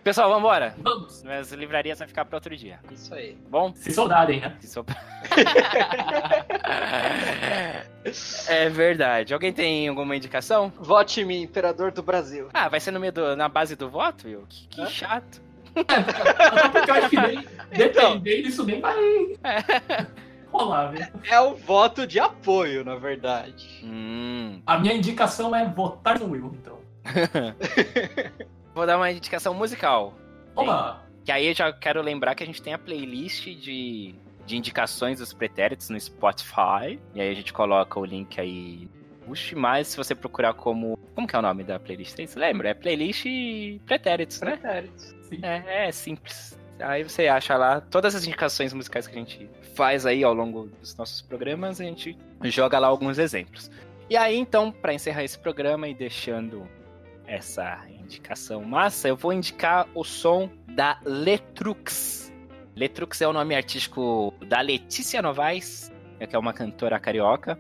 Pessoal, 0.07 0.31
vambora. 0.31 0.73
Vamos. 0.79 1.25
Minhas 1.25 1.51
livrarias 1.51 1.99
vai 1.99 2.07
ficar 2.07 2.25
para 2.25 2.37
outro 2.37 2.57
dia. 2.57 2.79
Isso 2.93 3.13
aí. 3.13 3.37
Bom? 3.51 3.73
Se 3.75 3.91
sobrarem, 3.91 4.39
né? 4.41 4.57
Se 4.61 4.69
sobrar. 4.69 5.05
é 8.47 8.69
verdade. 8.69 9.35
Alguém 9.35 9.53
tem 9.53 9.89
alguma 9.89 10.15
indicação? 10.15 10.73
Vote 10.79 11.23
em 11.23 11.25
mim, 11.25 11.43
imperador 11.43 11.91
do 11.91 12.05
Brasil. 12.05 12.49
Ah, 12.55 12.69
vai 12.69 12.79
ser 12.79 12.93
no 12.93 13.01
meio 13.01 13.13
do- 13.13 13.35
na 13.35 13.49
base 13.49 13.75
do 13.75 13.91
voto, 13.91 14.29
Will? 14.29 14.45
Que, 14.49 14.69
que 14.69 14.87
chato. 14.87 15.43
Até 15.75 16.69
porque 16.69 16.89
eu 16.89 16.95
acho 16.95 17.11
que 17.11 17.21
nem, 17.21 17.39
Então. 17.73 18.19
dependendo 18.21 18.43
disso 18.45 18.65
nem 18.65 18.81
vai 18.81 18.95
rolar, 20.53 20.93
viu? 20.93 21.05
É 21.29 21.41
o 21.41 21.57
voto 21.57 22.07
de 22.07 22.21
apoio, 22.21 22.85
na 22.85 22.95
verdade. 22.95 23.81
Hum. 23.83 24.63
A 24.65 24.79
minha 24.79 24.95
indicação 24.95 25.53
é 25.53 25.69
votar 25.69 26.21
no 26.21 26.31
Will, 26.31 26.57
então. 26.63 26.79
Vou 28.77 28.85
dar 28.87 28.99
uma 28.99 29.11
indicação 29.11 29.55
musical. 29.55 30.13
Oba! 30.55 31.03
Que 31.25 31.33
aí 31.33 31.47
eu 31.47 31.55
já 31.55 31.73
quero 31.73 32.03
lembrar 32.03 32.35
que 32.35 32.43
a 32.43 32.47
gente 32.47 32.61
tem 32.61 32.75
a 32.75 32.79
playlist 32.79 33.47
de, 33.47 34.15
de 34.45 34.55
indicações 34.55 35.19
dos 35.19 35.33
pretéritos 35.33 35.89
no 35.89 35.99
Spotify. 35.99 37.01
E 37.15 37.23
aí 37.23 37.31
a 37.31 37.35
gente 37.35 37.55
coloca 37.55 37.99
o 37.99 38.05
link 38.05 38.39
aí. 38.39 38.87
Puxe, 39.25 39.55
mas 39.55 39.89
se 39.89 39.97
você 39.97 40.15
procurar 40.15 40.53
como. 40.53 40.99
Como 41.15 41.27
que 41.27 41.35
é 41.35 41.39
o 41.39 41.43
nome 41.43 41.65
da 41.65 41.81
playlist? 41.81 42.17
Você 42.17 42.39
lembra? 42.39 42.69
É 42.69 42.75
playlist 42.75 43.25
pretéritos, 43.87 44.43
né? 44.43 44.59
Pretéritos. 44.59 45.15
Sim. 45.23 45.39
É, 45.43 45.89
é 45.89 45.91
simples. 45.91 46.59
Aí 46.79 47.03
você 47.03 47.29
acha 47.29 47.57
lá 47.57 47.81
todas 47.81 48.15
as 48.15 48.27
indicações 48.27 48.75
musicais 48.75 49.07
que 49.07 49.17
a 49.17 49.19
gente 49.19 49.49
faz 49.75 50.05
aí 50.05 50.23
ao 50.23 50.35
longo 50.35 50.67
dos 50.67 50.95
nossos 50.99 51.23
programas, 51.23 51.81
a 51.81 51.85
gente 51.85 52.15
joga 52.45 52.79
lá 52.79 52.89
alguns 52.89 53.17
exemplos. 53.17 53.71
E 54.11 54.19
aí, 54.19 54.37
então, 54.37 54.71
para 54.71 54.93
encerrar 54.93 55.25
esse 55.25 55.39
programa 55.39 55.89
e 55.89 55.95
deixando 55.95 56.69
essa 57.27 57.81
indicação 57.89 58.65
massa, 58.65 59.09
eu 59.09 59.17
vou 59.17 59.33
indicar 59.33 59.89
o 59.95 60.05
som 60.05 60.49
da 60.69 61.01
Letrux. 61.05 62.33
Letrux 62.75 63.21
é 63.21 63.27
o 63.29 63.33
nome 63.33 63.55
artístico 63.55 64.33
da 64.47 64.61
Letícia 64.61 65.21
Novaes, 65.23 65.93
que 66.29 66.37
é 66.37 66.39
uma 66.39 66.53
cantora 66.53 66.99
carioca. 66.99 67.59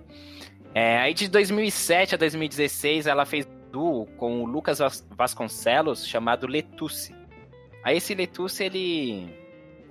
É, 0.75 0.99
aí 0.99 1.15
de 1.15 1.29
2007 1.29 2.15
a 2.15 2.19
2016 2.19 3.07
ela 3.07 3.25
fez 3.25 3.49
duo 3.73 4.07
com 4.19 4.43
o 4.43 4.47
Lucas 4.47 4.79
Vas- 4.79 5.07
Vasconcelos 5.11 6.07
chamado 6.07 6.47
Letusse. 6.47 7.15
Aí 7.83 7.97
esse 7.97 8.15
Letusse 8.15 8.65
ele 8.65 9.29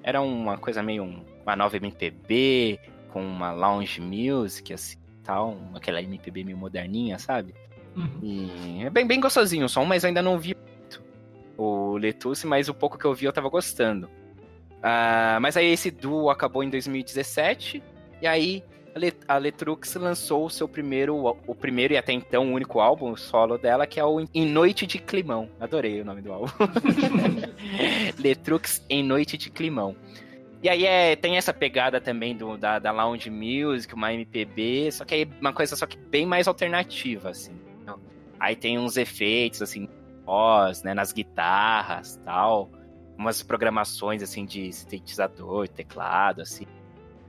era 0.04 0.22
uma 0.22 0.58
coisa 0.58 0.84
meio 0.84 1.04
um- 1.04 1.26
uma 1.44 1.56
nova 1.56 1.76
MPB 1.78 2.80
com 3.12 3.22
uma 3.26 3.52
lounge 3.52 4.00
music 4.02 4.74
assim, 4.74 4.98
tal, 5.24 5.58
aquela 5.74 6.02
MPB 6.02 6.44
meio 6.44 6.58
moderninha, 6.58 7.18
sabe? 7.18 7.56
Uhum. 7.96 8.20
E 8.22 8.84
é 8.84 8.90
bem, 8.90 9.06
bem 9.06 9.20
gostosinho 9.20 9.66
o 9.66 9.70
som, 9.70 9.86
mas 9.86 10.04
eu 10.04 10.10
ainda 10.10 10.22
não 10.22 10.38
vi 10.38 10.56
muito 10.56 11.02
o 11.58 11.98
Letusse, 11.98 12.46
mas 12.46 12.68
o 12.68 12.74
pouco 12.74 12.98
que 12.98 13.06
eu 13.06 13.14
vi 13.14 13.26
eu 13.26 13.34
tava 13.34 13.50
gostando. 13.50 14.10
Ah, 14.84 15.40
mas 15.42 15.58
aí 15.58 15.68
esse 15.68 15.90
duo 15.90 16.30
acabou 16.30 16.64
em 16.64 16.70
2017, 16.70 17.82
e 18.22 18.28
aí 18.28 18.64
a 19.28 19.38
Letrux 19.38 19.96
lançou 19.96 20.46
o 20.46 20.50
seu 20.50 20.70
primeiro, 20.70 21.16
o 21.46 21.54
primeiro 21.54 21.94
e 21.94 21.98
até 21.98 22.14
então 22.14 22.54
único 22.54 22.80
álbum 22.80 23.16
solo 23.16 23.58
dela, 23.58 23.86
que 23.86 24.00
é 24.00 24.06
o 24.06 24.26
Em 24.34 24.46
Noite 24.46 24.88
de 24.88 25.00
Climão. 25.00 25.50
Adorei 25.60 26.00
o 26.02 26.06
nome 26.06 26.22
do 26.22 26.32
álbum. 26.32 26.52
Letrux 28.18 28.86
Em 28.90 29.04
Noite 29.04 29.38
de 29.38 29.50
Climão. 29.50 29.96
E 30.64 30.70
aí 30.70 30.86
é, 30.86 31.16
tem 31.16 31.36
essa 31.36 31.54
pegada 31.54 32.00
também 32.00 32.36
do, 32.36 32.58
da, 32.58 32.80
da 32.80 32.92
lounge 32.92 33.30
music, 33.30 33.94
uma 33.94 34.14
MPB, 34.14 34.92
só 34.92 35.04
que 35.04 35.14
aí 35.14 35.30
uma 35.42 35.52
coisa 35.52 35.76
só 35.76 35.86
que 35.86 35.98
bem 35.98 36.26
mais 36.26 36.48
alternativa, 36.48 37.30
assim. 37.30 37.52
Aí 38.40 38.56
tem 38.56 38.78
uns 38.78 38.98
efeitos, 38.98 39.62
assim, 39.62 39.88
voz, 40.26 40.84
né, 40.84 40.94
nas 40.94 41.12
guitarras 41.12 42.20
tal. 42.24 42.70
Umas 43.18 43.42
programações, 43.42 44.22
assim, 44.22 44.46
de 44.46 44.72
sintetizador, 44.74 45.68
teclado, 45.68 46.42
assim. 46.42 46.66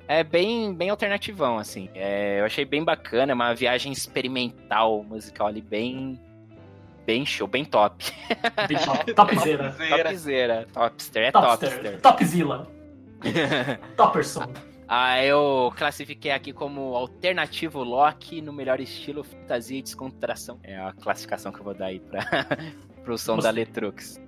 É 0.08 0.22
bem, 0.22 0.72
bem 0.74 0.90
alternativão, 0.90 1.58
assim. 1.58 1.88
É, 1.94 2.40
eu 2.40 2.44
achei 2.44 2.64
bem 2.64 2.84
bacana, 2.84 3.32
é 3.32 3.34
uma 3.34 3.54
viagem 3.54 3.92
experimental 3.92 5.02
musical 5.04 5.48
ali, 5.48 5.60
bem. 5.60 6.20
Bem 7.04 7.24
show, 7.24 7.46
bem 7.46 7.64
top. 7.64 8.12
Bem 8.66 8.78
top. 8.78 9.14
Topzera. 9.14 9.72
Topzera. 9.72 10.66
Topster, 10.72 11.22
é 11.22 11.30
Topster. 11.30 11.70
Topster. 11.70 12.00
Topzilla. 12.00 12.66
Topperson. 13.96 14.52
Ah, 14.88 15.22
eu 15.24 15.72
classifiquei 15.76 16.30
aqui 16.30 16.52
como 16.52 16.94
alternativo 16.94 17.82
Loki 17.82 18.40
no 18.40 18.52
melhor 18.52 18.80
estilo 18.80 19.24
fantasia 19.24 19.78
e 19.78 19.82
descontração. 19.82 20.60
É 20.62 20.76
a 20.76 20.92
classificação 20.92 21.50
que 21.50 21.58
eu 21.58 21.64
vou 21.64 21.74
dar 21.74 21.86
aí 21.86 21.98
pra, 21.98 22.20
pro 23.02 23.18
som 23.18 23.36
Nossa. 23.36 23.48
da 23.48 23.50
Letrux. 23.50 24.20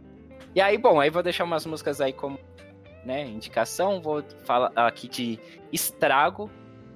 E 0.55 0.61
aí, 0.61 0.77
bom, 0.77 1.01
aí 1.01 1.11
vou 1.11 1.23
deixar 1.23 1.45
umas 1.45 1.65
músicas 1.65 2.01
aí 2.01 2.13
como 2.13 2.39
né, 3.05 3.25
indicação. 3.25 4.01
Vou 4.01 4.25
falar 4.45 4.73
aqui 4.75 5.07
de 5.09 5.39
Estrago. 5.73 6.51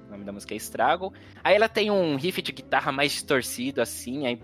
O 0.07 0.11
nome 0.11 0.25
da 0.25 0.31
música 0.33 0.53
é 0.53 0.57
Estrago. 0.57 1.13
Aí 1.43 1.55
ela 1.55 1.69
tem 1.69 1.89
um 1.89 2.15
riff 2.17 2.41
de 2.41 2.51
guitarra 2.51 2.91
mais 2.91 3.13
distorcido, 3.13 3.81
assim, 3.81 4.27
aí 4.27 4.41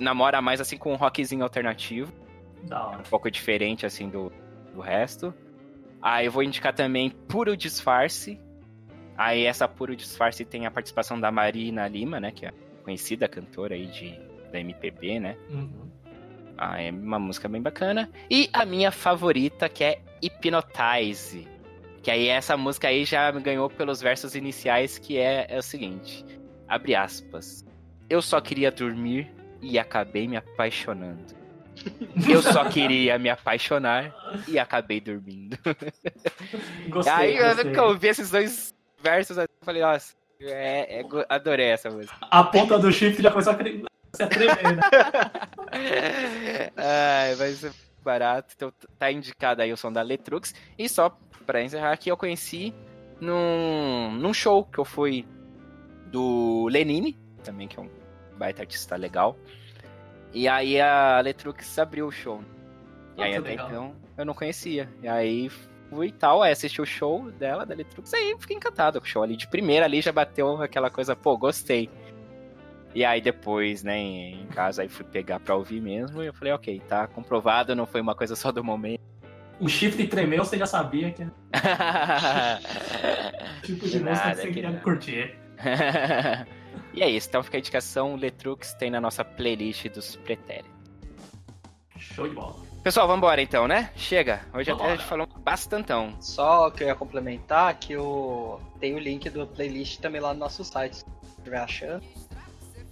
namora 0.00 0.42
mais 0.42 0.60
assim 0.60 0.76
com 0.76 0.92
um 0.92 0.96
rockzinho 0.96 1.44
alternativo 1.44 2.12
Da 2.64 2.88
hora. 2.88 2.98
um 2.98 3.02
pouco 3.04 3.30
diferente 3.30 3.86
assim 3.86 4.08
do, 4.08 4.32
do 4.74 4.80
resto. 4.80 5.32
Aí 6.02 6.26
eu 6.26 6.32
vou 6.32 6.42
indicar 6.42 6.74
também 6.74 7.10
Puro 7.10 7.56
Disfarce. 7.56 8.40
Aí 9.16 9.44
essa 9.44 9.68
Puro 9.68 9.94
Disfarce 9.94 10.44
tem 10.44 10.66
a 10.66 10.70
participação 10.70 11.20
da 11.20 11.30
Marina 11.30 11.86
Lima, 11.86 12.18
né, 12.18 12.32
que 12.32 12.44
é 12.44 12.52
conhecida 12.82 13.28
cantora 13.28 13.74
aí 13.74 13.86
de 13.86 14.18
da 14.50 14.60
MPB, 14.60 15.18
né? 15.18 15.36
Uhum. 15.48 15.90
Ah, 16.58 16.80
é 16.80 16.90
uma 16.90 17.18
música 17.18 17.48
bem 17.48 17.62
bacana. 17.62 18.10
E 18.30 18.50
a 18.52 18.64
minha 18.64 18.90
favorita, 18.90 19.68
que 19.68 19.82
é 19.82 20.00
Hypnotize. 20.22 21.48
Que 22.02 22.10
aí 22.10 22.28
essa 22.28 22.56
música 22.56 22.88
aí 22.88 23.04
já 23.04 23.32
me 23.32 23.40
ganhou 23.40 23.70
pelos 23.70 24.00
versos 24.00 24.34
iniciais, 24.34 24.98
que 24.98 25.18
é, 25.18 25.46
é 25.48 25.58
o 25.58 25.62
seguinte. 25.62 26.24
Abre 26.68 26.94
aspas. 26.94 27.64
Eu 28.10 28.20
só 28.20 28.40
queria 28.40 28.70
dormir 28.70 29.32
e 29.60 29.78
acabei 29.78 30.28
me 30.28 30.36
apaixonando. 30.36 31.41
Eu 32.28 32.42
só 32.42 32.64
queria 32.68 33.18
me 33.18 33.28
apaixonar 33.28 34.14
e 34.46 34.58
acabei 34.58 35.00
dormindo. 35.00 35.58
Gostei, 36.88 37.12
aí 37.12 37.36
eu 37.36 37.46
gostei. 37.46 37.64
nunca 37.64 37.84
ouvi 37.84 38.08
esses 38.08 38.30
dois 38.30 38.74
versos, 39.02 39.36
eu 39.36 39.46
falei, 39.62 39.82
nossa, 39.82 40.14
é, 40.40 41.00
é 41.00 41.04
adorei 41.28 41.66
essa 41.66 41.90
música. 41.90 42.16
A 42.30 42.44
ponta 42.44 42.78
do 42.78 42.92
chifre 42.92 43.22
já 43.22 43.30
começou 43.30 43.52
a, 43.52 43.56
tremer, 43.56 44.62
né? 44.62 44.82
Ai, 46.76 47.34
vai 47.34 47.52
ser 47.52 47.72
barato. 48.02 48.54
Então 48.56 48.72
tá 48.98 49.10
indicado 49.10 49.62
aí 49.62 49.72
o 49.72 49.76
som 49.76 49.92
da 49.92 50.02
Letrux. 50.02 50.54
E 50.78 50.88
só 50.88 51.16
pra 51.46 51.62
encerrar 51.62 51.92
aqui, 51.92 52.10
eu 52.10 52.16
conheci 52.16 52.74
num, 53.20 54.12
num 54.12 54.34
show 54.34 54.64
que 54.64 54.78
eu 54.78 54.84
fui 54.84 55.26
do 56.06 56.68
Lenine, 56.68 57.18
também 57.42 57.68
que 57.68 57.78
é 57.78 57.82
um 57.82 57.88
baita 58.36 58.62
artista 58.62 58.96
legal. 58.96 59.36
E 60.32 60.48
aí 60.48 60.80
a 60.80 61.20
Letrux 61.20 61.78
abriu 61.78 62.06
o 62.06 62.12
show. 62.12 62.42
E 63.16 63.22
Ah, 63.22 63.26
aí 63.26 63.36
até 63.36 63.48
legal. 63.50 63.66
então 63.68 63.94
eu 64.16 64.24
não 64.24 64.34
conhecia. 64.34 64.88
E 65.02 65.08
aí 65.08 65.50
fui 65.90 66.08
e 66.08 66.12
tal, 66.12 66.42
aí 66.42 66.52
assisti 66.52 66.80
o 66.80 66.86
show 66.86 67.30
dela, 67.32 67.66
da 67.66 67.74
Letrux, 67.74 68.12
aí 68.14 68.34
fiquei 68.40 68.56
encantado 68.56 68.98
com 69.00 69.06
o 69.06 69.08
show 69.08 69.22
ali. 69.22 69.36
De 69.36 69.46
primeira 69.46 69.84
ali 69.84 70.00
já 70.00 70.12
bateu 70.12 70.60
aquela 70.62 70.90
coisa, 70.90 71.14
pô, 71.14 71.36
gostei. 71.36 71.90
E 72.94 73.04
aí 73.04 73.20
depois, 73.20 73.82
né, 73.82 73.96
em 73.98 74.46
casa, 74.48 74.82
aí 74.82 74.88
fui 74.88 75.04
pegar 75.04 75.40
pra 75.40 75.54
ouvir 75.54 75.80
mesmo, 75.80 76.22
e 76.22 76.26
eu 76.26 76.34
falei, 76.34 76.52
ok, 76.52 76.80
tá 76.88 77.06
comprovado, 77.06 77.74
não 77.74 77.86
foi 77.86 78.00
uma 78.00 78.14
coisa 78.14 78.36
só 78.36 78.52
do 78.52 78.62
momento. 78.62 79.00
O 79.60 79.68
chifre 79.68 80.06
tremeu, 80.06 80.44
você 80.44 80.58
já 80.58 80.66
sabia 80.66 81.10
que 81.10 81.22
é 81.22 81.26
tipo 83.62 83.86
de 83.86 83.98
Que 83.98 84.04
música 84.04 84.30
que 84.30 84.36
você 84.36 84.46
que 84.48 84.52
queria 84.54 84.72
curtir. 84.80 85.36
e 86.94 87.02
é 87.02 87.08
isso, 87.10 87.28
então 87.28 87.42
fica 87.42 87.56
a 87.56 87.60
indicação, 87.60 88.14
Letrux 88.16 88.74
tem 88.74 88.90
na 88.90 89.00
nossa 89.00 89.24
playlist 89.24 89.88
dos 89.88 90.16
pretéritos. 90.16 90.70
Show 91.98 92.28
de 92.28 92.34
bola. 92.34 92.54
Pessoal, 92.82 93.06
vambora 93.06 93.40
então, 93.40 93.68
né? 93.68 93.90
Chega. 93.94 94.40
Hoje 94.52 94.70
até 94.70 94.72
a 94.72 94.74
Vambora. 94.74 94.96
gente 94.96 95.06
falou 95.08 95.26
bastantão. 95.38 96.16
Só 96.20 96.68
que 96.70 96.82
eu 96.82 96.88
ia 96.88 96.94
complementar 96.96 97.72
que 97.78 97.96
o... 97.96 98.58
tem 98.80 98.94
o 98.94 98.98
link 98.98 99.30
do 99.30 99.46
playlist 99.46 100.00
também 100.00 100.20
lá 100.20 100.34
no 100.34 100.40
nosso 100.40 100.64
site. 100.64 100.96
Se 100.96 101.04
estiver 101.38 101.58
achando, 101.58 102.02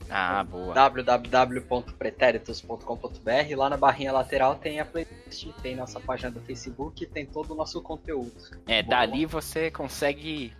Ah, 0.08 0.44
boa. 0.44 0.72
www.pretéritos.com.br. 0.74 3.56
Lá 3.56 3.68
na 3.70 3.76
barrinha 3.76 4.12
lateral 4.12 4.54
tem 4.54 4.78
a 4.80 4.84
playlist, 4.84 5.48
tem 5.62 5.74
nossa 5.74 5.98
página 5.98 6.30
do 6.30 6.40
Facebook 6.40 7.02
e 7.02 7.06
tem 7.06 7.26
todo 7.26 7.50
o 7.52 7.56
nosso 7.56 7.82
conteúdo. 7.82 8.30
É, 8.68 8.82
Boa. 8.84 8.96
dali 8.96 9.26
você 9.26 9.70
consegue 9.72 10.52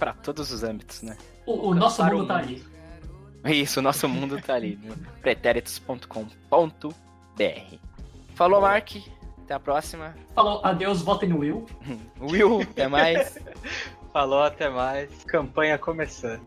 pra 0.00 0.14
todos 0.14 0.50
os 0.50 0.64
âmbitos, 0.64 1.02
né? 1.02 1.16
O, 1.46 1.68
o 1.68 1.74
nosso 1.74 1.98
Para 2.02 2.14
o 2.14 2.18
mundo 2.18 2.26
tá 2.26 2.38
mundo. 2.42 2.60
aí. 3.44 3.60
Isso, 3.60 3.78
o 3.78 3.82
nosso 3.82 4.08
mundo 4.08 4.40
tá 4.40 4.54
ali, 4.54 4.76
né? 4.82 4.96
pretéritos.com.br. 5.22 7.76
Falou, 8.34 8.60
Mark. 8.60 8.96
Até 9.44 9.54
a 9.54 9.60
próxima. 9.60 10.14
Falou, 10.34 10.60
adeus, 10.64 11.02
votem 11.02 11.28
no 11.28 11.38
Will. 11.38 11.66
Will, 12.20 12.62
até 12.62 12.88
mais. 12.88 13.38
Falou, 14.12 14.42
até 14.42 14.68
mais. 14.68 15.24
Campanha 15.24 15.78
começando. 15.78 16.40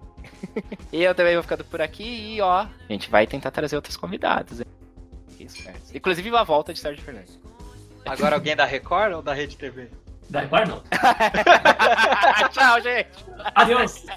E 0.91 1.03
eu 1.03 1.13
também 1.15 1.33
vou 1.33 1.43
ficando 1.43 1.63
por 1.65 1.81
aqui 1.81 2.35
e 2.35 2.41
ó, 2.41 2.61
a 2.63 2.69
gente 2.89 3.09
vai 3.09 3.27
tentar 3.27 3.51
trazer 3.51 3.75
outros 3.75 3.97
convidados. 3.97 4.59
hein? 4.61 4.65
Espertos. 5.39 5.93
Inclusive 5.93 6.35
a 6.35 6.43
volta 6.43 6.73
de 6.73 6.79
Sérgio 6.79 7.03
Fernandes. 7.03 7.37
Agora 8.05 8.35
alguém 8.35 8.55
da 8.55 8.65
Record 8.65 9.13
ou 9.13 9.21
da 9.21 9.33
Rede 9.33 9.57
TV? 9.57 9.89
Da 10.33 10.39
Record, 10.39 10.67
não. 10.67 10.81
Tchau, 12.49 12.81
gente! 12.81 13.09
Adeus. 13.53 14.03